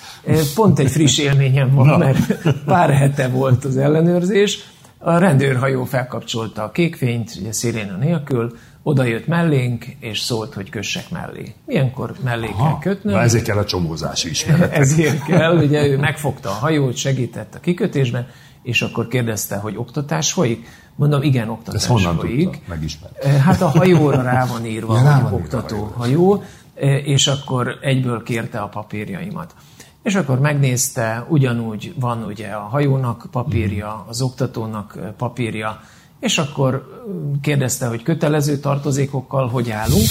Pont 0.56 0.80
egy 0.80 0.92
friss 0.92 1.18
élményem 1.18 1.74
van, 1.74 1.86
Na. 1.86 1.98
mert 1.98 2.50
pár 2.66 2.90
hete 2.90 3.28
volt 3.28 3.66
az 3.66 3.78
ellenőrzés. 3.78 4.60
A 4.98 5.18
rendőrhajó 5.18 5.84
felkapcsolta 5.84 6.64
a 6.64 6.72
kékfényt, 6.72 7.32
ugye 7.40 7.52
sziréna 7.52 7.98
nélkül, 7.98 8.58
oda 8.84 9.04
jött 9.04 9.28
mellénk, 9.28 9.86
és 10.00 10.20
szólt, 10.20 10.54
hogy 10.54 10.70
kössek 10.70 11.10
mellé. 11.10 11.54
Ilyenkor 11.68 12.14
mellé 12.24 12.48
kell 12.58 12.78
kötnöm. 12.80 13.14
Na 13.14 13.22
ezért 13.22 13.44
kell 13.44 13.58
a 13.58 13.66
csomózási 13.66 14.30
ismeret. 14.30 14.74
Ezért 14.74 15.24
kell, 15.24 15.58
ugye 15.58 15.88
ő 15.88 15.98
megfogta 15.98 16.50
a 16.50 16.54
hajót, 16.54 16.96
segített 16.96 17.56
a 17.56 17.60
kikötésben, 17.60 18.28
és 18.70 18.82
akkor 18.82 19.08
kérdezte, 19.08 19.56
hogy 19.56 19.78
oktatás 19.78 20.32
folyik. 20.32 20.68
Mondom, 20.96 21.22
igen, 21.22 21.50
oktatás 21.50 21.82
Ezt 21.82 21.90
honnan 21.92 22.18
folyik. 22.18 22.44
tudta? 22.44 22.60
Megismert. 22.68 23.24
Hát 23.26 23.62
a 23.62 23.68
hajóra 23.68 24.22
rá 24.22 24.46
van 24.46 24.66
írva, 24.76 25.02
Ja, 25.02 25.16
hogy 25.16 25.42
oktató 25.42 25.94
hajó, 25.98 26.44
és 27.04 27.28
akkor 27.28 27.78
egyből 27.82 28.24
kérte 28.24 28.60
a 28.60 28.68
papírjaimat. 28.68 29.54
És 30.04 30.16
akkor 30.16 30.40
megnézte, 30.40 31.26
ugyanúgy 31.30 31.94
van 32.00 32.24
ugye 32.24 32.48
a 32.48 32.60
hajónak 32.60 33.28
papírja, 33.32 34.06
az 34.08 34.22
oktatónak 34.22 34.98
papírja, 35.18 35.82
és 36.20 36.38
akkor 36.38 37.02
kérdezte, 37.42 37.88
hogy 37.88 38.04
kötelező 38.04 38.58
tartozékokkal 38.58 39.48
hogy 39.48 39.70
állunk. 39.70 40.06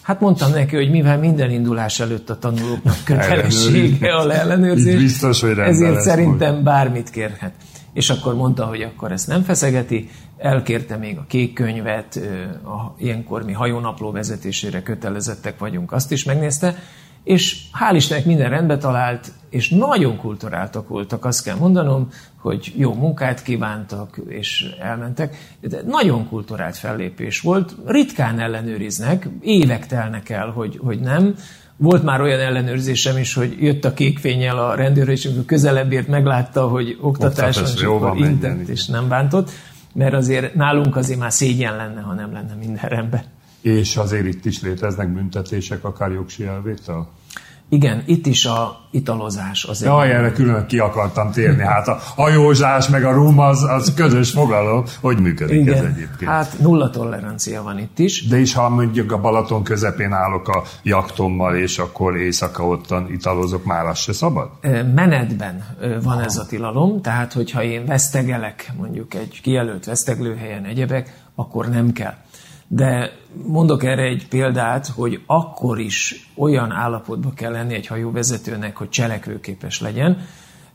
Hát 0.00 0.20
mondtam 0.20 0.50
neki, 0.50 0.76
hogy 0.76 0.90
mivel 0.90 1.18
minden 1.18 1.50
indulás 1.50 2.00
előtt 2.00 2.30
a 2.30 2.38
tanulóknak 2.38 2.96
kötelessége 3.04 4.14
a 4.14 4.30
ellenőrzés, 4.30 4.94
Így 4.94 5.00
biztos, 5.00 5.40
hogy 5.40 5.58
ezért 5.58 5.94
lesz 5.94 6.04
szerintem 6.04 6.62
bármit 6.62 7.10
kérhet. 7.10 7.52
És 7.94 8.10
akkor 8.10 8.34
mondta, 8.34 8.64
hogy 8.66 8.82
akkor 8.82 9.12
ezt 9.12 9.26
nem 9.26 9.42
feszegeti, 9.42 10.08
elkérte 10.38 10.96
még 10.96 11.18
a 11.18 11.24
kék 11.28 11.52
könyvet, 11.52 12.20
a, 12.64 12.94
ilyenkor 12.98 13.44
mi 13.44 13.52
hajónapló 13.52 14.10
vezetésére 14.10 14.82
kötelezettek 14.82 15.58
vagyunk, 15.58 15.92
azt 15.92 16.12
is 16.12 16.24
megnézte, 16.24 16.76
és 17.24 17.62
hál' 17.72 17.94
Istennek 17.94 18.24
minden 18.24 18.50
rendbe 18.50 18.78
talált, 18.78 19.32
és 19.50 19.68
nagyon 19.68 20.16
kulturáltak 20.16 20.88
voltak, 20.88 21.24
azt 21.24 21.44
kell 21.44 21.56
mondanom, 21.56 22.08
hogy 22.38 22.72
jó 22.76 22.94
munkát 22.94 23.42
kívántak, 23.42 24.20
és 24.28 24.74
elmentek. 24.80 25.56
De 25.60 25.82
nagyon 25.86 26.28
kulturált 26.28 26.76
fellépés 26.76 27.40
volt. 27.40 27.76
Ritkán 27.86 28.38
ellenőriznek, 28.38 29.28
évek 29.40 29.86
telnek 29.86 30.28
el, 30.28 30.50
hogy, 30.50 30.80
hogy 30.82 31.00
nem. 31.00 31.34
Volt 31.76 32.02
már 32.02 32.20
olyan 32.20 32.40
ellenőrzésem 32.40 33.16
is, 33.16 33.34
hogy 33.34 33.56
jött 33.60 33.84
a 33.84 33.94
kékfényel 33.94 34.58
a 34.58 34.74
rendőr, 34.74 35.08
és 35.08 35.24
amikor 35.24 35.44
közelebb 35.44 35.92
ért, 35.92 36.08
meglátta, 36.08 36.68
hogy 36.68 36.98
oktatás 37.00 37.54
van, 37.54 37.64
Oktatás, 37.64 37.80
és 37.80 37.82
akkor 37.82 38.16
intett, 38.16 38.60
igen. 38.60 38.70
és 38.70 38.86
nem 38.86 39.08
bántott. 39.08 39.50
Mert 39.94 40.14
azért 40.14 40.54
nálunk 40.54 40.96
azért 40.96 41.18
már 41.18 41.32
szégyen 41.32 41.76
lenne, 41.76 42.00
ha 42.00 42.12
nem 42.12 42.32
lenne 42.32 42.54
minden 42.54 42.88
rendben. 42.88 43.24
És 43.60 43.96
azért 43.96 44.26
itt 44.26 44.44
is 44.44 44.62
léteznek 44.62 45.12
büntetések, 45.12 45.84
akár 45.84 46.12
jogsi 46.12 46.44
elvétel? 46.44 47.08
Igen, 47.74 48.02
itt 48.06 48.26
is 48.26 48.44
a 48.44 48.80
italozás 48.90 49.64
az 49.64 49.82
egy 49.82 49.88
Jaj, 49.88 50.10
erre 50.10 50.32
külön 50.32 50.66
ki 50.66 50.78
akartam 50.78 51.30
térni. 51.30 51.62
Hát 51.74 51.88
a 51.88 51.98
hajózás 52.16 52.88
meg 52.88 53.04
a 53.04 53.12
rum 53.12 53.38
az, 53.38 53.62
az 53.62 53.94
közös 53.94 54.30
fogalom. 54.30 54.84
Hogy 55.00 55.20
működik 55.20 55.66
ez 55.66 55.80
egyébként? 55.80 56.30
hát 56.30 56.58
nulla 56.58 56.90
tolerancia 56.90 57.62
van 57.62 57.78
itt 57.78 57.98
is. 57.98 58.28
De 58.28 58.38
is, 58.38 58.54
ha 58.54 58.68
mondjuk 58.68 59.12
a 59.12 59.20
Balaton 59.20 59.62
közepén 59.62 60.12
állok 60.12 60.48
a 60.48 60.62
jaktommal, 60.82 61.56
és 61.56 61.78
akkor 61.78 62.16
éjszaka 62.16 62.66
ottan 62.66 63.12
italozok, 63.12 63.64
már 63.64 63.86
az 63.86 63.98
se 63.98 64.12
szabad? 64.12 64.50
Menetben 64.94 65.64
van 66.02 66.20
ez 66.20 66.36
a 66.36 66.46
tilalom, 66.46 67.02
tehát 67.02 67.32
hogyha 67.32 67.62
én 67.62 67.86
vesztegelek 67.86 68.72
mondjuk 68.76 69.14
egy 69.14 69.40
kijelölt 69.42 69.84
veszteglőhelyen 69.84 70.64
egyebek, 70.64 71.22
akkor 71.34 71.68
nem 71.68 71.92
kell. 71.92 72.14
De 72.68 73.12
mondok 73.46 73.84
erre 73.84 74.02
egy 74.02 74.28
példát, 74.28 74.86
hogy 74.86 75.22
akkor 75.26 75.78
is 75.80 76.30
olyan 76.36 76.70
állapotba 76.70 77.32
kell 77.34 77.52
lenni 77.52 77.74
egy 77.74 77.86
hajóvezetőnek, 77.86 78.76
hogy 78.76 78.88
cselekvőképes 78.88 79.80
legyen. 79.80 80.26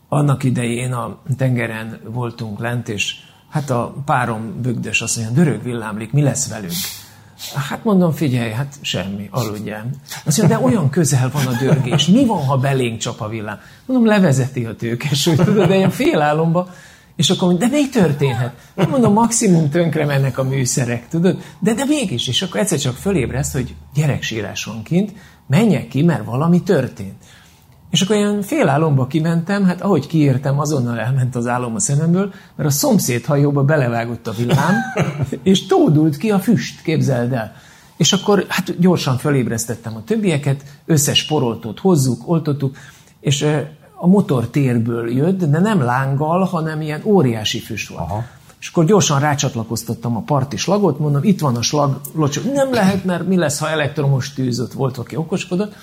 Annak 0.08 0.44
idején 0.44 0.94
a 0.94 1.18
tengeren 1.38 2.00
voltunk 2.04 2.60
lent, 2.60 2.90
és 2.90 3.16
hát 3.50 3.70
a 3.70 3.94
párom 4.06 4.62
bögdös 4.62 5.02
azt 5.02 5.18
mondja, 5.18 5.44
dörög 5.44 5.64
villámlik, 5.64 6.12
mi 6.12 6.22
lesz 6.22 6.50
velünk? 6.50 6.74
Hát 7.70 7.84
mondom, 7.84 8.12
figyelj, 8.12 8.52
hát 8.52 8.76
semmi, 8.82 9.28
aludjál. 9.32 9.90
Azt 10.26 10.38
mondja, 10.38 10.58
de 10.58 10.64
olyan 10.64 10.90
közel 10.90 11.30
van 11.34 11.46
a 11.46 11.58
dörgés, 11.60 12.08
mi 12.08 12.26
van, 12.26 12.46
ha 12.46 12.58
belénk 12.58 13.00
csap 13.00 13.22
a 13.22 13.28
villám? 13.28 13.60
Mondom, 13.86 14.08
levezeti 14.08 14.66
a 14.66 14.76
tőkes, 14.76 15.26
hogy 15.26 15.36
tudod, 15.36 15.68
de 15.68 15.76
ilyen 15.76 15.90
félálomba. 15.90 16.70
És 17.20 17.30
akkor 17.30 17.48
mondja, 17.48 17.68
de 17.68 17.76
mi 17.76 17.90
történhet? 17.90 18.54
Hát 18.78 18.90
mondom, 18.90 19.14
maximum 19.14 19.70
tönkre 19.70 20.06
mennek 20.06 20.38
a 20.38 20.44
műszerek, 20.44 21.08
tudod? 21.08 21.38
De, 21.60 21.74
de 21.74 21.86
mégis, 21.86 22.28
és 22.28 22.42
akkor 22.42 22.60
egyszer 22.60 22.80
csak 22.80 22.96
fölébreszt, 22.96 23.54
hogy 23.54 23.76
gyereksírás 23.94 24.64
van 24.64 24.84
kint, 24.84 25.14
menjek 25.48 25.88
ki, 25.88 26.02
mert 26.02 26.26
valami 26.26 26.62
történt. 26.64 27.14
És 27.90 28.02
akkor 28.02 28.16
ilyen 28.16 28.42
félálomba 28.42 29.08
kimentem, 29.08 29.66
hát 29.66 29.82
ahogy 29.82 30.08
kiértem, 30.08 30.60
azonnal 30.60 31.00
elment 31.00 31.36
az 31.36 31.48
álom 31.48 31.76
a 31.76 31.80
szememből, 31.80 32.34
mert 32.56 32.70
a 32.70 32.72
szomszéd 32.72 33.26
hajóba 33.26 33.64
belevágott 33.64 34.28
a 34.28 34.32
villám, 34.32 34.76
és 35.44 35.66
tódult 35.66 36.18
ki 36.18 36.32
a 36.32 36.40
füst, 36.40 36.82
képzeld 36.82 37.34
el. 37.34 37.56
És 37.98 38.14
akkor 38.14 38.46
hát 38.48 38.80
gyorsan 38.80 39.18
fölébresztettem 39.18 39.96
a 39.96 40.04
többieket, 40.04 40.64
összes 40.86 41.26
poroltót 41.26 41.80
hozzuk, 41.80 42.30
oltottuk, 42.30 42.78
és 43.20 43.46
a 44.02 44.08
motor 44.08 44.48
térből 44.48 45.12
jött, 45.12 45.44
de 45.44 45.60
nem 45.60 45.82
lánggal, 45.82 46.44
hanem 46.44 46.82
ilyen 46.82 47.02
óriási 47.04 47.60
füst 47.60 47.90
volt. 47.90 48.02
Aha. 48.02 48.24
És 48.60 48.70
akkor 48.70 48.86
gyorsan 48.86 49.20
rácsatlakoztattam 49.20 50.16
a 50.16 50.22
parti 50.22 50.58
slagot, 50.58 51.00
mondom, 51.00 51.24
itt 51.24 51.40
van 51.40 51.56
a 51.56 51.62
slag, 51.62 52.02
locsó. 52.14 52.42
Nem 52.54 52.74
lehet, 52.74 53.06
mert 53.06 53.28
mi 53.28 53.36
lesz, 53.36 53.60
ha 53.60 53.70
elektromos 53.70 54.34
tűz, 54.34 54.60
ott 54.60 54.74
volt, 54.74 54.98
aki 54.98 55.16
okoskodott. 55.16 55.76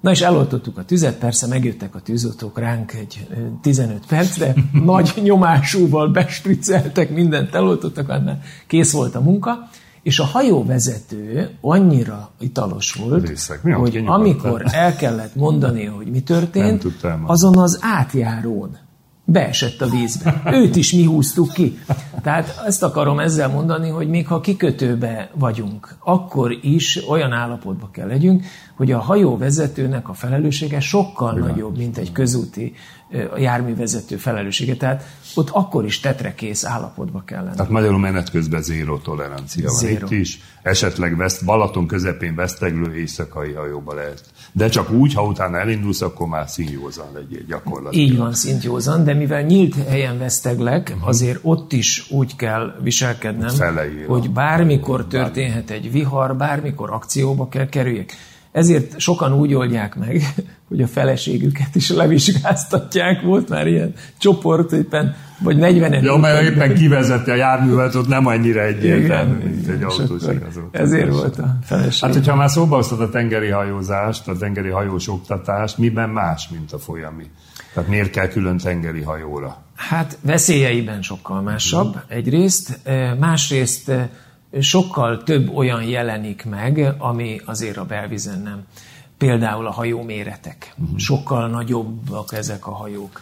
Na 0.00 0.10
és 0.10 0.20
eloltottuk 0.20 0.78
a 0.78 0.84
tüzet, 0.84 1.18
persze 1.18 1.46
megjöttek 1.46 1.94
a 1.94 2.00
tűzoltók 2.00 2.58
ránk 2.58 2.92
egy 2.92 3.26
15 3.62 4.06
percre, 4.06 4.54
nagy 4.84 5.12
nyomásúval 5.22 6.08
bestriceltek, 6.08 7.10
mindent 7.10 7.54
eloltottak, 7.54 8.08
annál 8.08 8.40
kész 8.66 8.92
volt 8.92 9.14
a 9.14 9.20
munka, 9.20 9.68
és 10.02 10.18
a 10.18 10.24
hajóvezető 10.24 11.50
annyira 11.60 12.30
italos 12.38 12.92
volt. 12.92 13.62
Mi, 13.62 13.70
hogy 13.70 14.02
amikor 14.06 14.64
el 14.72 14.96
kellett 14.96 15.34
mondani, 15.34 15.84
hogy 15.84 16.06
mi 16.06 16.22
történt, 16.22 16.86
azon 17.26 17.58
az 17.58 17.78
átjárón 17.82 18.78
beesett 19.30 19.80
a 19.80 19.88
vízbe. 19.88 20.42
Őt 20.52 20.76
is 20.76 20.92
mi 20.92 21.04
húztuk 21.04 21.52
ki. 21.52 21.78
Tehát 22.22 22.62
ezt 22.66 22.82
akarom 22.82 23.18
ezzel 23.18 23.48
mondani, 23.48 23.88
hogy 23.88 24.08
még 24.08 24.26
ha 24.26 24.40
kikötőbe 24.40 25.30
vagyunk, 25.34 25.96
akkor 25.98 26.58
is 26.62 27.08
olyan 27.08 27.32
állapotba 27.32 27.90
kell 27.92 28.06
legyünk, 28.06 28.44
hogy 28.76 28.92
a 28.92 28.98
hajóvezetőnek 28.98 30.08
a 30.08 30.12
felelőssége 30.12 30.80
sokkal 30.80 31.32
nagyobb, 31.32 31.76
mint 31.76 31.98
egy 31.98 32.12
közúti 32.12 32.74
járművezető 33.36 34.16
felelőssége. 34.16 34.76
Tehát 34.76 35.04
ott 35.34 35.50
akkor 35.50 35.84
is 35.84 36.00
tetrekész 36.00 36.64
állapotba 36.64 37.22
kell 37.26 37.42
lenni. 37.42 37.56
Tehát 37.56 37.70
magyarul 37.70 37.98
menet 37.98 38.30
közben 38.30 38.62
zéró 38.62 38.98
tolerancia 38.98 39.70
van 39.80 39.90
itt 39.90 40.10
is. 40.10 40.40
Esetleg 40.62 41.16
veszt, 41.16 41.44
Balaton 41.44 41.86
közepén 41.86 42.34
veszteglő 42.34 42.94
éjszakai 42.94 43.52
hajóba 43.52 43.94
lehet. 43.94 44.24
De 44.52 44.68
csak 44.68 44.90
úgy, 44.90 45.14
ha 45.14 45.22
utána 45.24 45.58
elindulsz, 45.58 46.00
akkor 46.02 46.26
már 46.28 46.48
színjózan 46.48 47.06
legyél 47.14 47.42
gyakorlatilag. 47.48 48.08
Így 48.10 48.16
van, 48.16 48.34
szintjózan, 48.34 49.04
de 49.04 49.14
mivel 49.14 49.42
nyílt 49.42 49.74
helyen 49.88 50.18
veszteglek, 50.18 50.96
azért 51.00 51.38
ott 51.42 51.72
is 51.72 52.10
úgy 52.10 52.36
kell 52.36 52.74
viselkednem, 52.82 53.48
Felejél 53.48 54.04
a- 54.08 54.12
hogy 54.12 54.30
bármikor 54.30 55.06
történhet 55.06 55.70
egy 55.70 55.92
vihar, 55.92 56.36
bármikor 56.36 56.90
akcióba 56.90 57.48
kell 57.48 57.68
kerüljek. 57.68 58.12
Ezért 58.52 59.00
sokan 59.00 59.32
úgy 59.32 59.54
oldják 59.54 59.94
meg, 59.94 60.22
hogy 60.68 60.82
a 60.82 60.86
feleségüket 60.86 61.74
is 61.74 61.90
levizsgáztatják. 61.90 63.22
Volt 63.22 63.48
már 63.48 63.66
ilyen 63.66 63.92
csoport 64.18 64.72
éppen, 64.72 65.14
vagy 65.38 65.56
40 65.56 66.04
Ja, 66.04 66.16
mert 66.16 66.42
éppen 66.42 66.74
kivezeti 66.74 67.30
a 67.30 67.34
járművet, 67.34 67.94
ott 67.94 68.08
nem 68.08 68.26
annyira 68.26 68.62
egyértelmű, 68.62 69.44
mint 69.44 69.68
egy 69.68 69.82
autós. 69.82 70.22
Ezért 70.70 71.10
volt 71.10 71.38
a 71.38 71.56
feleség. 71.62 72.02
Hát, 72.02 72.14
hogyha 72.14 72.36
már 72.36 72.50
szóba 72.50 72.76
hoztad 72.76 73.00
a 73.00 73.08
tengeri 73.08 73.48
hajózást, 73.48 74.28
a 74.28 74.36
tengeri 74.36 74.68
hajós 74.68 75.08
oktatást, 75.08 75.78
miben 75.78 76.08
más, 76.08 76.48
mint 76.48 76.72
a 76.72 76.78
folyami? 76.78 77.24
Tehát 77.74 77.88
miért 77.88 78.10
kell 78.10 78.28
külön 78.28 78.56
tengeri 78.56 79.02
hajóra? 79.02 79.62
Hát 79.74 80.18
veszélyeiben 80.22 81.02
sokkal 81.02 81.42
másabb 81.42 82.00
egyrészt, 82.08 82.80
másrészt 83.18 83.92
sokkal 84.60 85.22
több 85.22 85.54
olyan 85.54 85.82
jelenik 85.82 86.44
meg, 86.44 86.94
ami 86.98 87.40
azért 87.44 87.76
a 87.76 87.84
belvízen 87.84 88.42
nem. 88.42 88.64
Például 89.18 89.66
a 89.66 89.70
hajó 89.70 90.02
méretek. 90.02 90.74
Sokkal 90.96 91.48
nagyobbak 91.48 92.32
ezek 92.32 92.66
a 92.66 92.74
hajók. 92.74 93.20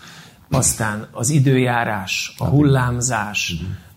Aztán 0.50 1.08
az 1.12 1.30
időjárás, 1.30 2.34
a 2.38 2.44
hullámzás, 2.44 3.54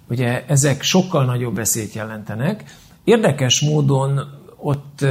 ugye 0.09 0.45
ezek 0.45 0.81
sokkal 0.81 1.25
nagyobb 1.25 1.55
veszélyt 1.55 1.93
jelentenek. 1.93 2.63
Érdekes 3.03 3.61
módon 3.61 4.19
ott 4.57 5.05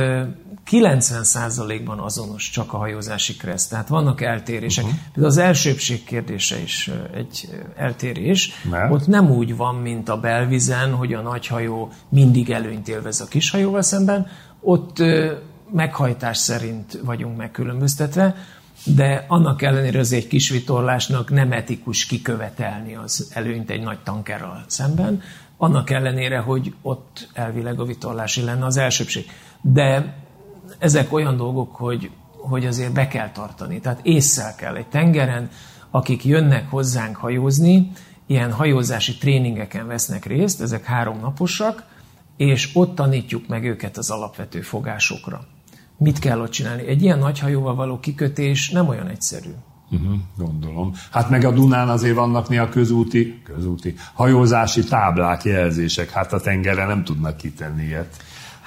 90%-ban 0.70 1.98
azonos 1.98 2.50
csak 2.50 2.72
a 2.72 2.76
hajózási 2.76 3.36
kreszt, 3.36 3.70
tehát 3.70 3.88
vannak 3.88 4.20
eltérések. 4.20 4.84
Uh-huh. 4.84 5.00
Például 5.04 5.26
az 5.26 5.38
elsőbség 5.38 6.04
kérdése 6.04 6.58
is 6.58 6.90
egy 7.14 7.48
eltérés. 7.76 8.52
Mert? 8.70 8.92
Ott 8.92 9.06
nem 9.06 9.30
úgy 9.30 9.56
van, 9.56 9.74
mint 9.74 10.08
a 10.08 10.20
belvizen, 10.20 10.94
hogy 10.94 11.12
a 11.12 11.20
nagy 11.20 11.46
hajó 11.46 11.92
mindig 12.08 12.50
előnyt 12.50 12.88
élvez 12.88 13.20
a 13.20 13.26
kis 13.26 13.50
hajóval 13.50 13.82
szemben. 13.82 14.26
Ott 14.60 14.96
meghajtás 15.72 16.36
szerint 16.36 16.98
vagyunk 17.04 17.36
megkülönböztetve, 17.36 18.36
de 18.84 19.24
annak 19.28 19.62
ellenére 19.62 19.98
az 19.98 20.12
egy 20.12 20.26
kis 20.26 20.50
vitorlásnak 20.50 21.30
nem 21.30 21.52
etikus 21.52 22.06
kikövetelni 22.06 22.94
az 22.94 23.30
előnyt 23.34 23.70
egy 23.70 23.82
nagy 23.82 23.98
tankerral 23.98 24.64
szemben, 24.66 25.22
annak 25.56 25.90
ellenére, 25.90 26.38
hogy 26.38 26.74
ott 26.82 27.28
elvileg 27.32 27.80
a 27.80 27.84
vitorlási 27.84 28.42
lenne 28.42 28.64
az 28.64 28.76
elsőbség. 28.76 29.26
De 29.60 30.14
ezek 30.80 31.12
olyan 31.12 31.36
dolgok, 31.36 31.76
hogy, 31.76 32.10
hogy 32.30 32.66
azért 32.66 32.92
be 32.92 33.08
kell 33.08 33.30
tartani. 33.30 33.80
Tehát 33.80 34.00
észszel 34.02 34.54
kell 34.54 34.76
egy 34.76 34.86
tengeren, 34.86 35.48
akik 35.90 36.24
jönnek 36.24 36.70
hozzánk 36.70 37.16
hajózni, 37.16 37.90
ilyen 38.26 38.52
hajózási 38.52 39.18
tréningeken 39.18 39.86
vesznek 39.86 40.24
részt, 40.24 40.60
ezek 40.60 40.84
háromnaposak, 40.84 41.84
és 42.36 42.70
ott 42.74 42.94
tanítjuk 42.94 43.48
meg 43.48 43.64
őket 43.64 43.96
az 43.96 44.10
alapvető 44.10 44.60
fogásokra. 44.60 45.40
Mit 45.96 46.18
kell 46.18 46.40
ott 46.40 46.50
csinálni? 46.50 46.86
Egy 46.86 47.02
ilyen 47.02 47.18
nagy 47.18 47.38
hajóval 47.38 47.74
való 47.74 47.98
kikötés 48.00 48.70
nem 48.70 48.88
olyan 48.88 49.08
egyszerű. 49.08 49.50
Uh-huh, 49.90 50.18
gondolom. 50.36 50.92
Hát 51.10 51.30
meg 51.30 51.44
a 51.44 51.50
Dunán 51.50 51.88
azért 51.88 52.14
vannak 52.14 52.48
néha 52.48 52.68
közúti, 52.68 53.42
közúti 53.44 53.94
hajózási 54.14 54.84
táblák, 54.84 55.44
jelzések. 55.44 56.10
Hát 56.10 56.32
a 56.32 56.40
tengerre 56.40 56.86
nem 56.86 57.04
tudnak 57.04 57.36
kitenni 57.36 57.84
ilyet. 57.84 58.16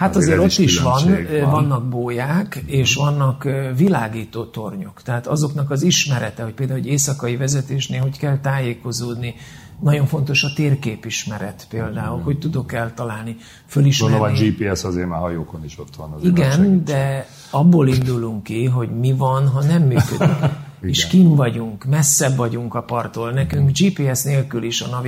Hát 0.04 0.16
Azért 0.16 0.38
azért, 0.40 0.60
ott 0.60 0.66
is 0.66 0.80
van, 0.80 1.04
különbség 1.04 1.42
van. 1.42 1.52
vannak 1.52 1.88
bóják, 1.88 2.64
és 2.66 2.96
vannak 2.96 3.46
ö, 3.46 3.70
világító 3.76 4.44
tornyok. 4.44 5.02
Tehát 5.02 5.28
azoknak 5.28 5.72
az 5.72 5.84
ismerete, 5.84 6.44
hogy 6.44 6.54
például 6.54 6.80
egy 6.80 6.88
éjszakai 6.88 7.36
vezetésnél, 7.36 8.02
hogy 8.02 8.18
kell 8.18 8.38
tájékozódni, 8.40 9.36
nagyon 9.80 10.06
fontos 10.06 10.44
a 10.44 10.48
térképismeret 10.56 11.66
például, 11.70 12.22
hogy 12.22 12.40
tudok 12.40 12.74
eltalálni, 12.74 13.38
fölismerni. 13.66 14.18
Gondolom 14.18 14.36
a 14.36 14.68
GPS 14.70 14.84
azért 14.84 15.08
már 15.08 15.20
hajókon 15.20 15.64
is 15.64 15.80
ott 15.80 15.96
van. 15.96 16.12
Azért 16.12 16.38
Igen, 16.38 16.84
de 16.86 17.28
abból 17.50 17.88
indulunk 17.88 18.44
ki, 18.44 18.66
hogy 18.66 18.90
mi 19.00 19.14
van, 19.14 19.48
ha 19.48 19.64
nem 19.64 19.82
működik. 19.82 20.30
és 20.84 21.08
kim 21.08 21.36
vagyunk, 21.36 21.86
messzebb 21.86 22.36
vagyunk 22.36 22.74
a 22.74 22.82
parttól. 22.82 23.32
Nekünk 23.32 23.72
GPS 23.78 24.24
nélkül 24.24 24.64
is 24.64 24.82
a 24.82 24.88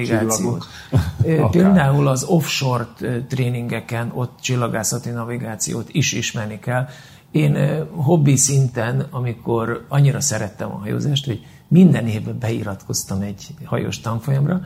Akár. 1.19 1.49
Például 1.49 2.07
az 2.07 2.23
offshore 2.23 2.87
tréningeken, 3.27 4.11
ott 4.13 4.39
csillagászati 4.41 5.09
navigációt 5.09 5.89
is 5.91 6.13
ismerni 6.13 6.59
kell. 6.59 6.87
Én 7.31 7.85
hobbi 7.91 8.35
szinten, 8.35 9.07
amikor 9.11 9.85
annyira 9.87 10.21
szerettem 10.21 10.71
a 10.71 10.77
hajózást, 10.77 11.25
hogy 11.25 11.45
minden 11.67 12.07
évben 12.07 12.39
beiratkoztam 12.39 13.21
egy 13.21 13.47
hajós 13.63 13.99
tanfolyamra, 13.99 14.61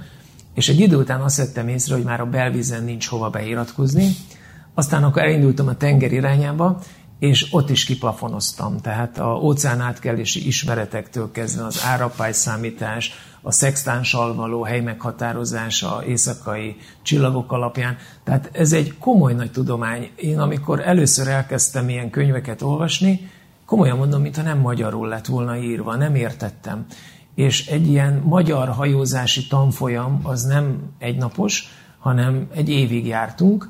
és 0.53 0.69
egy 0.69 0.79
idő 0.79 0.95
után 0.95 1.21
azt 1.21 1.37
vettem 1.37 1.67
észre, 1.67 1.95
hogy 1.95 2.03
már 2.03 2.21
a 2.21 2.25
belvízen 2.25 2.83
nincs 2.83 3.07
hova 3.07 3.29
beiratkozni, 3.29 4.07
aztán 4.73 5.03
akkor 5.03 5.21
elindultam 5.21 5.67
a 5.67 5.75
tenger 5.75 6.11
irányába, 6.11 6.81
és 7.19 7.47
ott 7.51 7.69
is 7.69 7.85
kiplafonoztam. 7.85 8.77
Tehát 8.77 9.19
a 9.19 9.39
óceán 9.41 9.81
átkelési 9.81 10.47
ismeretektől 10.47 11.31
kezdve 11.31 11.65
az 11.65 11.81
árapály 11.85 12.33
számítás, 12.33 13.11
a 13.41 13.51
szextánssal 13.51 14.35
való 14.35 14.63
helymeghatározás 14.63 15.83
a 15.83 16.03
éjszakai 16.07 16.77
csillagok 17.01 17.51
alapján. 17.51 17.97
Tehát 18.23 18.49
ez 18.53 18.71
egy 18.71 18.97
komoly 18.97 19.33
nagy 19.33 19.51
tudomány. 19.51 20.09
Én 20.15 20.39
amikor 20.39 20.87
először 20.87 21.27
elkezdtem 21.27 21.89
ilyen 21.89 22.09
könyveket 22.09 22.61
olvasni, 22.61 23.29
komolyan 23.65 23.97
mondom, 23.97 24.21
mintha 24.21 24.41
nem 24.41 24.59
magyarul 24.59 25.07
lett 25.07 25.25
volna 25.25 25.57
írva, 25.57 25.95
nem 25.95 26.15
értettem. 26.15 26.85
És 27.35 27.67
egy 27.67 27.87
ilyen 27.87 28.21
magyar 28.25 28.69
hajózási 28.69 29.47
tanfolyam 29.47 30.19
az 30.23 30.43
nem 30.43 30.79
egynapos, 30.97 31.67
hanem 31.99 32.47
egy 32.55 32.69
évig 32.69 33.05
jártunk, 33.05 33.69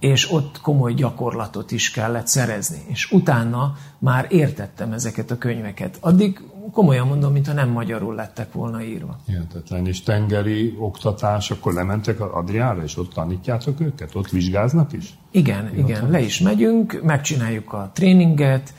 és 0.00 0.32
ott 0.32 0.60
komoly 0.60 0.94
gyakorlatot 0.94 1.70
is 1.70 1.90
kellett 1.90 2.26
szerezni. 2.26 2.78
És 2.86 3.10
utána 3.10 3.76
már 3.98 4.26
értettem 4.28 4.92
ezeket 4.92 5.30
a 5.30 5.38
könyveket. 5.38 5.96
Addig 6.00 6.40
komolyan 6.72 7.06
mondom, 7.06 7.32
mintha 7.32 7.52
nem 7.52 7.68
magyarul 7.68 8.14
lettek 8.14 8.52
volna 8.52 8.82
írva. 8.82 9.18
Hihetetlen. 9.26 9.86
És 9.86 10.02
tengeri 10.02 10.76
oktatás, 10.78 11.50
akkor 11.50 11.72
lementek 11.72 12.20
az 12.20 12.30
Adriára, 12.32 12.82
és 12.82 12.96
ott 12.96 13.12
tanítjátok 13.12 13.80
őket? 13.80 14.14
Ott 14.14 14.28
vizsgáznak 14.28 14.92
is? 14.92 15.18
Igen, 15.30 15.76
igen, 15.76 16.10
le 16.10 16.20
is 16.20 16.40
megyünk, 16.40 17.00
megcsináljuk 17.02 17.72
a 17.72 17.90
tréninget, 17.94 18.74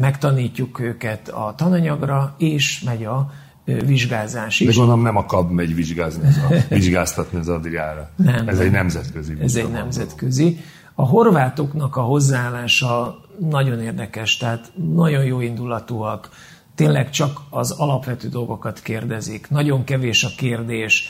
megtanítjuk 0.00 0.80
őket 0.80 1.28
a 1.28 1.54
tananyagra, 1.56 2.34
és 2.38 2.82
megy 2.82 3.04
a 3.04 3.30
vizsgázás 3.66 4.58
De 4.58 4.68
is. 4.68 4.76
gondolom 4.76 5.02
nem 5.02 5.16
a 5.16 5.26
KAB 5.26 5.50
megy 5.50 5.74
vizsgázni 5.74 6.26
az 6.28 6.36
a, 6.36 6.54
vizsgáztatni 6.74 7.38
az 7.38 7.48
Adriára. 7.48 8.10
Nem, 8.16 8.48
Ez 8.48 8.56
nem. 8.56 8.66
egy 8.66 8.72
nemzetközi 8.72 9.34
Ez 9.40 9.56
egy 9.56 9.70
nemzetközi. 9.70 10.60
A 10.94 11.04
horvátoknak 11.04 11.96
a 11.96 12.00
hozzáállása 12.00 13.20
nagyon 13.38 13.80
érdekes, 13.80 14.36
tehát 14.36 14.72
nagyon 14.94 15.24
jó 15.24 15.40
indulatúak, 15.40 16.28
tényleg 16.74 17.10
csak 17.10 17.40
az 17.50 17.70
alapvető 17.70 18.28
dolgokat 18.28 18.80
kérdezik, 18.80 19.50
nagyon 19.50 19.84
kevés 19.84 20.24
a 20.24 20.28
kérdés. 20.36 21.08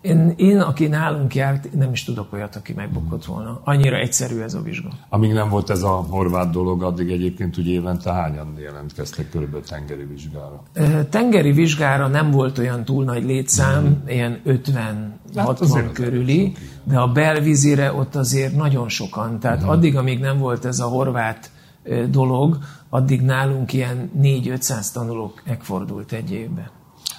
Én, 0.00 0.32
én 0.36 0.60
aki 0.60 0.86
nálunk 0.86 1.34
járt, 1.34 1.72
nem 1.72 1.92
is 1.92 2.04
tudok 2.04 2.32
olyat, 2.32 2.56
aki 2.56 2.72
megbukott 2.72 3.24
volna. 3.24 3.60
Annyira 3.64 3.96
egyszerű 3.96 4.40
ez 4.40 4.54
a 4.54 4.62
vizsga. 4.62 4.88
Amíg 5.08 5.32
nem 5.32 5.48
volt 5.48 5.70
ez 5.70 5.82
a 5.82 5.88
horvát 5.88 6.50
dolog, 6.50 6.82
addig 6.82 7.10
egyébként 7.10 7.56
ugye 7.56 7.70
évente 7.70 8.12
hányan 8.12 8.54
jelentkeztek 8.58 9.30
körülbelül 9.30 9.66
tengeri 9.66 10.04
vizsgára? 10.04 10.62
Ö, 10.72 11.04
Tengeri 11.04 11.52
vizsgára 11.52 12.06
nem 12.06 12.30
volt 12.30 12.58
olyan 12.58 12.84
túl 12.84 13.04
nagy 13.04 13.24
létszám, 13.24 14.02
ilyen 14.06 14.40
50-60 14.46 14.64
Hát 15.36 15.92
körüli, 15.92 16.52
de 16.84 16.98
a 16.98 17.12
belvízire 17.12 17.92
ott 17.92 18.14
azért 18.14 18.56
nagyon 18.56 18.88
sokan. 18.88 19.38
Tehát 19.38 19.62
addig, 19.62 19.96
amíg 19.96 20.20
nem 20.20 20.38
volt 20.38 20.64
ez 20.64 20.80
a 20.80 20.86
horvát 20.86 21.50
dolog, 22.10 22.58
addig 22.88 23.20
nálunk 23.22 23.72
ilyen 23.72 24.10
4-500 24.22 24.92
tanuló 24.92 25.32
megfordult 25.46 26.12
egy 26.12 26.32
évben. 26.32 26.70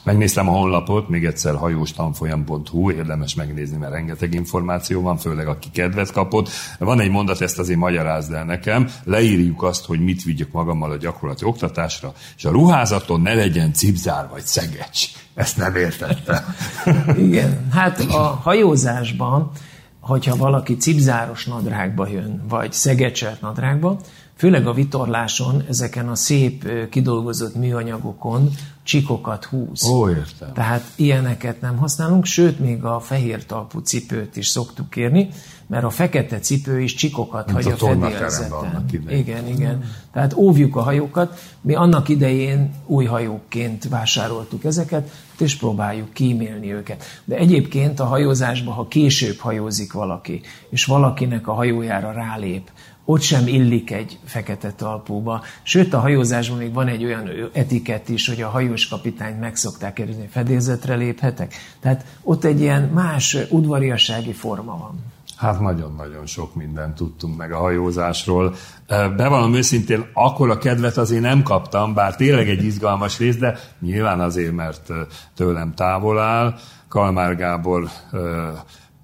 Megnéztem 0.03 0.49
a 0.49 0.51
honlapot, 0.51 1.09
még 1.09 1.25
egyszer 1.25 1.55
hajóstanfolyam.hu, 1.55 2.91
érdemes 2.91 3.35
megnézni, 3.35 3.77
mert 3.77 3.91
rengeteg 3.91 4.33
információ 4.33 5.01
van, 5.01 5.17
főleg 5.17 5.47
aki 5.47 5.69
kedvet 5.73 6.11
kapott. 6.11 6.49
Van 6.79 6.99
egy 6.99 7.09
mondat, 7.09 7.41
ezt 7.41 7.59
azért 7.59 7.79
magyarázd 7.79 8.33
el 8.33 8.45
nekem, 8.45 8.89
leírjuk 9.03 9.63
azt, 9.63 9.85
hogy 9.85 9.99
mit 9.99 10.23
vigyek 10.23 10.51
magammal 10.51 10.91
a 10.91 10.97
gyakorlati 10.97 11.45
oktatásra, 11.45 12.13
és 12.37 12.45
a 12.45 12.51
ruházaton 12.51 13.21
ne 13.21 13.33
legyen 13.33 13.73
cipzár 13.73 14.27
vagy 14.31 14.43
szegecs. 14.43 15.07
Ezt 15.33 15.57
nem 15.57 15.75
értettem. 15.75 16.55
Igen, 17.27 17.67
hát 17.71 17.99
a 17.99 18.39
hajózásban, 18.43 19.51
hogyha 19.99 20.35
valaki 20.35 20.77
cipzáros 20.77 21.45
nadrágba 21.45 22.07
jön, 22.07 22.45
vagy 22.49 22.71
szegecselt 22.71 23.41
nadrágba, 23.41 23.99
főleg 24.41 24.67
a 24.67 24.73
vitorláson, 24.73 25.63
ezeken 25.69 26.09
a 26.09 26.15
szép 26.15 26.89
kidolgozott 26.89 27.55
műanyagokon 27.55 28.49
csikokat 28.83 29.45
húz. 29.45 29.87
Ó, 29.87 30.09
értem. 30.09 30.53
Tehát 30.53 30.83
ilyeneket 30.95 31.61
nem 31.61 31.77
használunk, 31.77 32.25
sőt, 32.25 32.59
még 32.59 32.83
a 32.83 32.99
fehér 32.99 33.45
talpú 33.45 33.79
cipőt 33.79 34.35
is 34.35 34.47
szoktuk 34.47 34.89
kérni, 34.89 35.29
mert 35.67 35.83
a 35.83 35.89
fekete 35.89 36.39
cipő 36.39 36.81
is 36.81 36.93
csikokat 36.93 37.45
Mint 37.51 37.63
hagy 37.63 37.73
a 37.79 37.91
a 37.91 38.09
fedélzeten. 38.09 38.85
Igen, 39.07 39.47
igen. 39.47 39.75
Mm. 39.75 39.81
Tehát 40.13 40.33
óvjuk 40.33 40.75
a 40.75 40.81
hajókat. 40.81 41.39
Mi 41.61 41.75
annak 41.75 42.09
idején 42.09 42.73
új 42.85 43.05
hajókként 43.05 43.89
vásároltuk 43.89 44.63
ezeket, 44.63 45.11
és 45.39 45.55
próbáljuk 45.55 46.13
kímélni 46.13 46.73
őket. 46.73 47.03
De 47.23 47.35
egyébként 47.35 47.99
a 47.99 48.05
hajózásban, 48.05 48.73
ha 48.73 48.87
később 48.87 49.37
hajózik 49.37 49.93
valaki, 49.93 50.41
és 50.69 50.85
valakinek 50.85 51.47
a 51.47 51.53
hajójára 51.53 52.11
rálép, 52.11 52.71
ott 53.11 53.21
sem 53.21 53.47
illik 53.47 53.91
egy 53.91 54.19
fekete 54.25 54.71
talpúba. 54.71 55.43
Sőt, 55.63 55.93
a 55.93 55.99
hajózásban 55.99 56.57
még 56.57 56.73
van 56.73 56.87
egy 56.87 57.03
olyan 57.03 57.29
etikett 57.53 58.09
is, 58.09 58.27
hogy 58.27 58.41
a 58.41 58.49
hajós 58.49 58.87
kapitányt 58.87 59.39
meg 59.39 59.55
szokták 59.55 59.93
kérdezni, 59.93 60.27
fedélzetre 60.31 60.95
léphetek. 60.95 61.53
Tehát 61.79 62.05
ott 62.21 62.43
egy 62.43 62.61
ilyen 62.61 62.81
más 62.81 63.37
udvariassági 63.49 64.33
forma 64.33 64.77
van. 64.77 64.99
Hát 65.37 65.59
nagyon-nagyon 65.59 66.25
sok 66.25 66.55
mindent 66.55 66.95
tudtunk 66.95 67.37
meg 67.37 67.51
a 67.51 67.57
hajózásról. 67.57 68.55
Bevallom 68.87 69.53
őszintén, 69.53 70.05
akkor 70.13 70.49
a 70.49 70.57
kedvet 70.57 70.97
azért 70.97 71.21
nem 71.21 71.43
kaptam, 71.43 71.93
bár 71.93 72.15
tényleg 72.15 72.49
egy 72.49 72.63
izgalmas 72.63 73.17
rész, 73.17 73.37
de 73.37 73.59
nyilván 73.79 74.19
azért, 74.19 74.55
mert 74.55 74.87
tőlem 75.35 75.73
távol 75.73 76.19
áll. 76.19 76.55
Kalmár 76.87 77.35
Gábor 77.35 77.89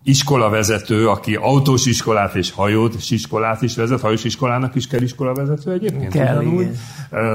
iskolavezető, 0.07 1.07
aki 1.07 1.35
autós 1.35 1.85
iskolát 1.85 2.35
és 2.35 2.51
hajós 2.51 3.11
iskolát 3.11 3.61
is 3.61 3.75
vezet, 3.75 4.01
hajós 4.01 4.23
iskolának 4.23 4.75
is 4.75 4.87
kell 4.87 5.01
iskolavezető 5.01 5.71
egyébként. 5.71 6.11
Kell, 6.11 6.37
ugyanúgy. 6.37 6.69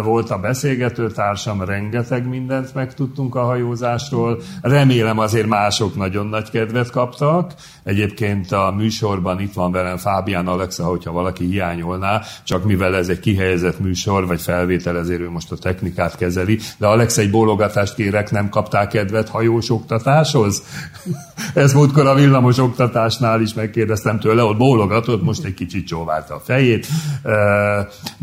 Volt 0.05 0.31
a 0.31 0.39
beszélgető 0.39 1.11
társam, 1.11 1.65
rengeteg 1.65 2.29
mindent 2.29 2.75
megtudtunk 2.75 3.35
a 3.35 3.43
hajózásról. 3.43 4.39
Remélem 4.61 5.19
azért 5.19 5.47
mások 5.47 5.97
nagyon 5.97 6.27
nagy 6.27 6.51
kedvet 6.51 6.91
kaptak. 6.91 7.55
Egyébként 7.85 8.53
a 8.53 8.75
műsorban 8.77 9.41
itt 9.41 9.53
van 9.53 9.73
velem 9.73 9.97
Fábián 9.97 10.47
Alexa, 10.47 10.85
hogyha 10.85 11.13
valaki 11.13 11.45
hiányolná, 11.45 12.23
csak 12.45 12.65
mivel 12.65 12.97
ez 12.97 13.09
egy 13.09 13.21
kihelyezett 13.21 13.81
műsor, 13.81 14.27
vagy 14.27 14.41
felvétel, 14.41 14.99
ezért 14.99 15.21
ő 15.21 15.31
most 15.31 15.53
a 15.53 15.57
technikát 15.57 16.17
kezeli. 16.17 16.59
De 16.79 16.87
Alexa, 16.87 17.21
egy 17.21 17.31
bólogatást 17.31 17.95
kérek, 17.95 18.31
nem 18.31 18.49
kapták 18.49 18.89
kedvet 18.89 19.29
hajós 19.29 19.71
oktatáshoz? 19.71 20.63
ez 21.55 21.73
múltkor 21.73 22.07
a 22.07 22.15
villamos 22.15 22.59
oktatásnál 22.63 23.41
is 23.41 23.55
megkérdeztem 23.55 24.21
tőle, 24.21 24.43
ott 24.43 24.57
bólogatott, 24.57 25.23
most 25.23 25.45
egy 25.45 25.55
kicsit 25.55 25.87
csóválta 25.87 26.35
a 26.35 26.41
fejét, 26.41 26.87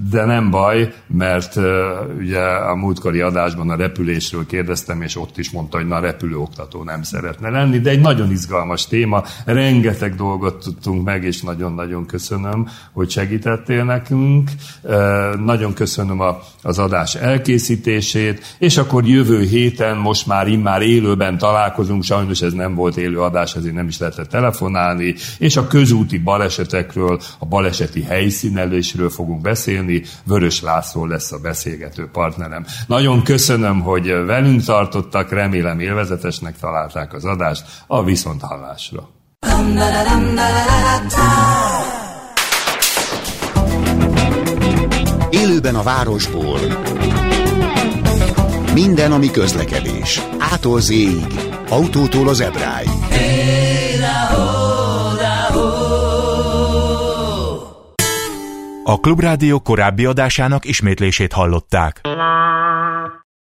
de 0.10 0.26
nem 0.26 0.50
baj, 0.50 0.94
mert 1.08 1.56
ugye 2.20 2.40
a 2.42 2.76
múltkori 2.76 3.20
adásban 3.20 3.70
a 3.70 3.76
repülésről 3.76 4.46
kérdeztem, 4.46 5.02
és 5.02 5.18
ott 5.18 5.38
is 5.38 5.52
mondta, 5.52 5.78
hogy 5.78 5.88
na 5.88 6.00
repülőoktató 6.00 6.84
nem 6.84 7.04
szeretne 7.04 7.50
lenni, 7.50 7.80
de 7.80 7.90
egy 7.90 8.02
nagyon 8.02 8.32
izgalmas 8.32 8.88
téma, 8.88 9.24
rengeteg 9.46 10.16
dolgot 10.16 10.64
tudtunk 10.64 11.06
meg, 11.06 11.24
és 11.24 11.42
nagyon-nagyon 11.42 12.06
köszönöm, 12.06 12.68
hogy 12.92 13.10
segítettél 13.10 13.84
nekünk. 13.84 14.50
Nagyon 15.46 15.74
köszönöm 15.74 16.20
a, 16.20 16.40
az 16.64 16.80
adás 16.80 17.16
elkészítését, 17.16 18.56
és 18.60 18.78
akkor 18.78 19.06
jövő 19.06 19.42
héten 19.42 19.98
most 19.98 20.28
már 20.28 20.48
immár 20.48 20.82
élőben 20.82 21.38
találkozunk, 21.38 22.04
sajnos 22.04 22.42
ez 22.42 22.54
nem 22.54 22.76
volt 22.76 22.98
élő 22.98 23.22
adás, 23.22 23.56
ezért 23.56 23.74
nem 23.74 23.88
is 23.88 24.00
lehetett 24.00 24.29
telefonálni, 24.30 25.16
és 25.38 25.58
a 25.58 25.68
közúti 25.68 26.18
balesetekről, 26.18 27.22
a 27.40 27.46
baleseti 27.46 28.04
helyszínelésről 28.04 29.10
fogunk 29.10 29.42
beszélni. 29.42 30.04
Vörös 30.24 30.62
László 30.62 31.06
lesz 31.06 31.32
a 31.32 31.38
beszélgető 31.38 32.10
partnerem. 32.12 32.66
Nagyon 32.88 33.24
köszönöm, 33.24 33.82
hogy 33.82 34.08
velünk 34.26 34.64
tartottak, 34.64 35.32
remélem 35.32 35.80
élvezetesnek 35.80 36.60
találták 36.60 37.14
az 37.14 37.26
adást. 37.26 37.64
A 37.88 38.04
viszonthallásra! 38.04 39.10
Élőben 45.30 45.76
a 45.76 45.84
városból. 45.84 46.60
Minden, 48.74 49.12
ami 49.12 49.32
közlekedés. 49.32 50.22
Ától 50.38 50.82
z 50.82 50.94
autótól 51.70 52.28
az 52.28 52.40
ebráig. 52.42 52.90
A 58.90 59.00
Klubrádió 59.00 59.60
korábbi 59.60 60.06
adásának 60.06 60.66
ismétlését 60.66 61.34
hallották. 61.34 62.02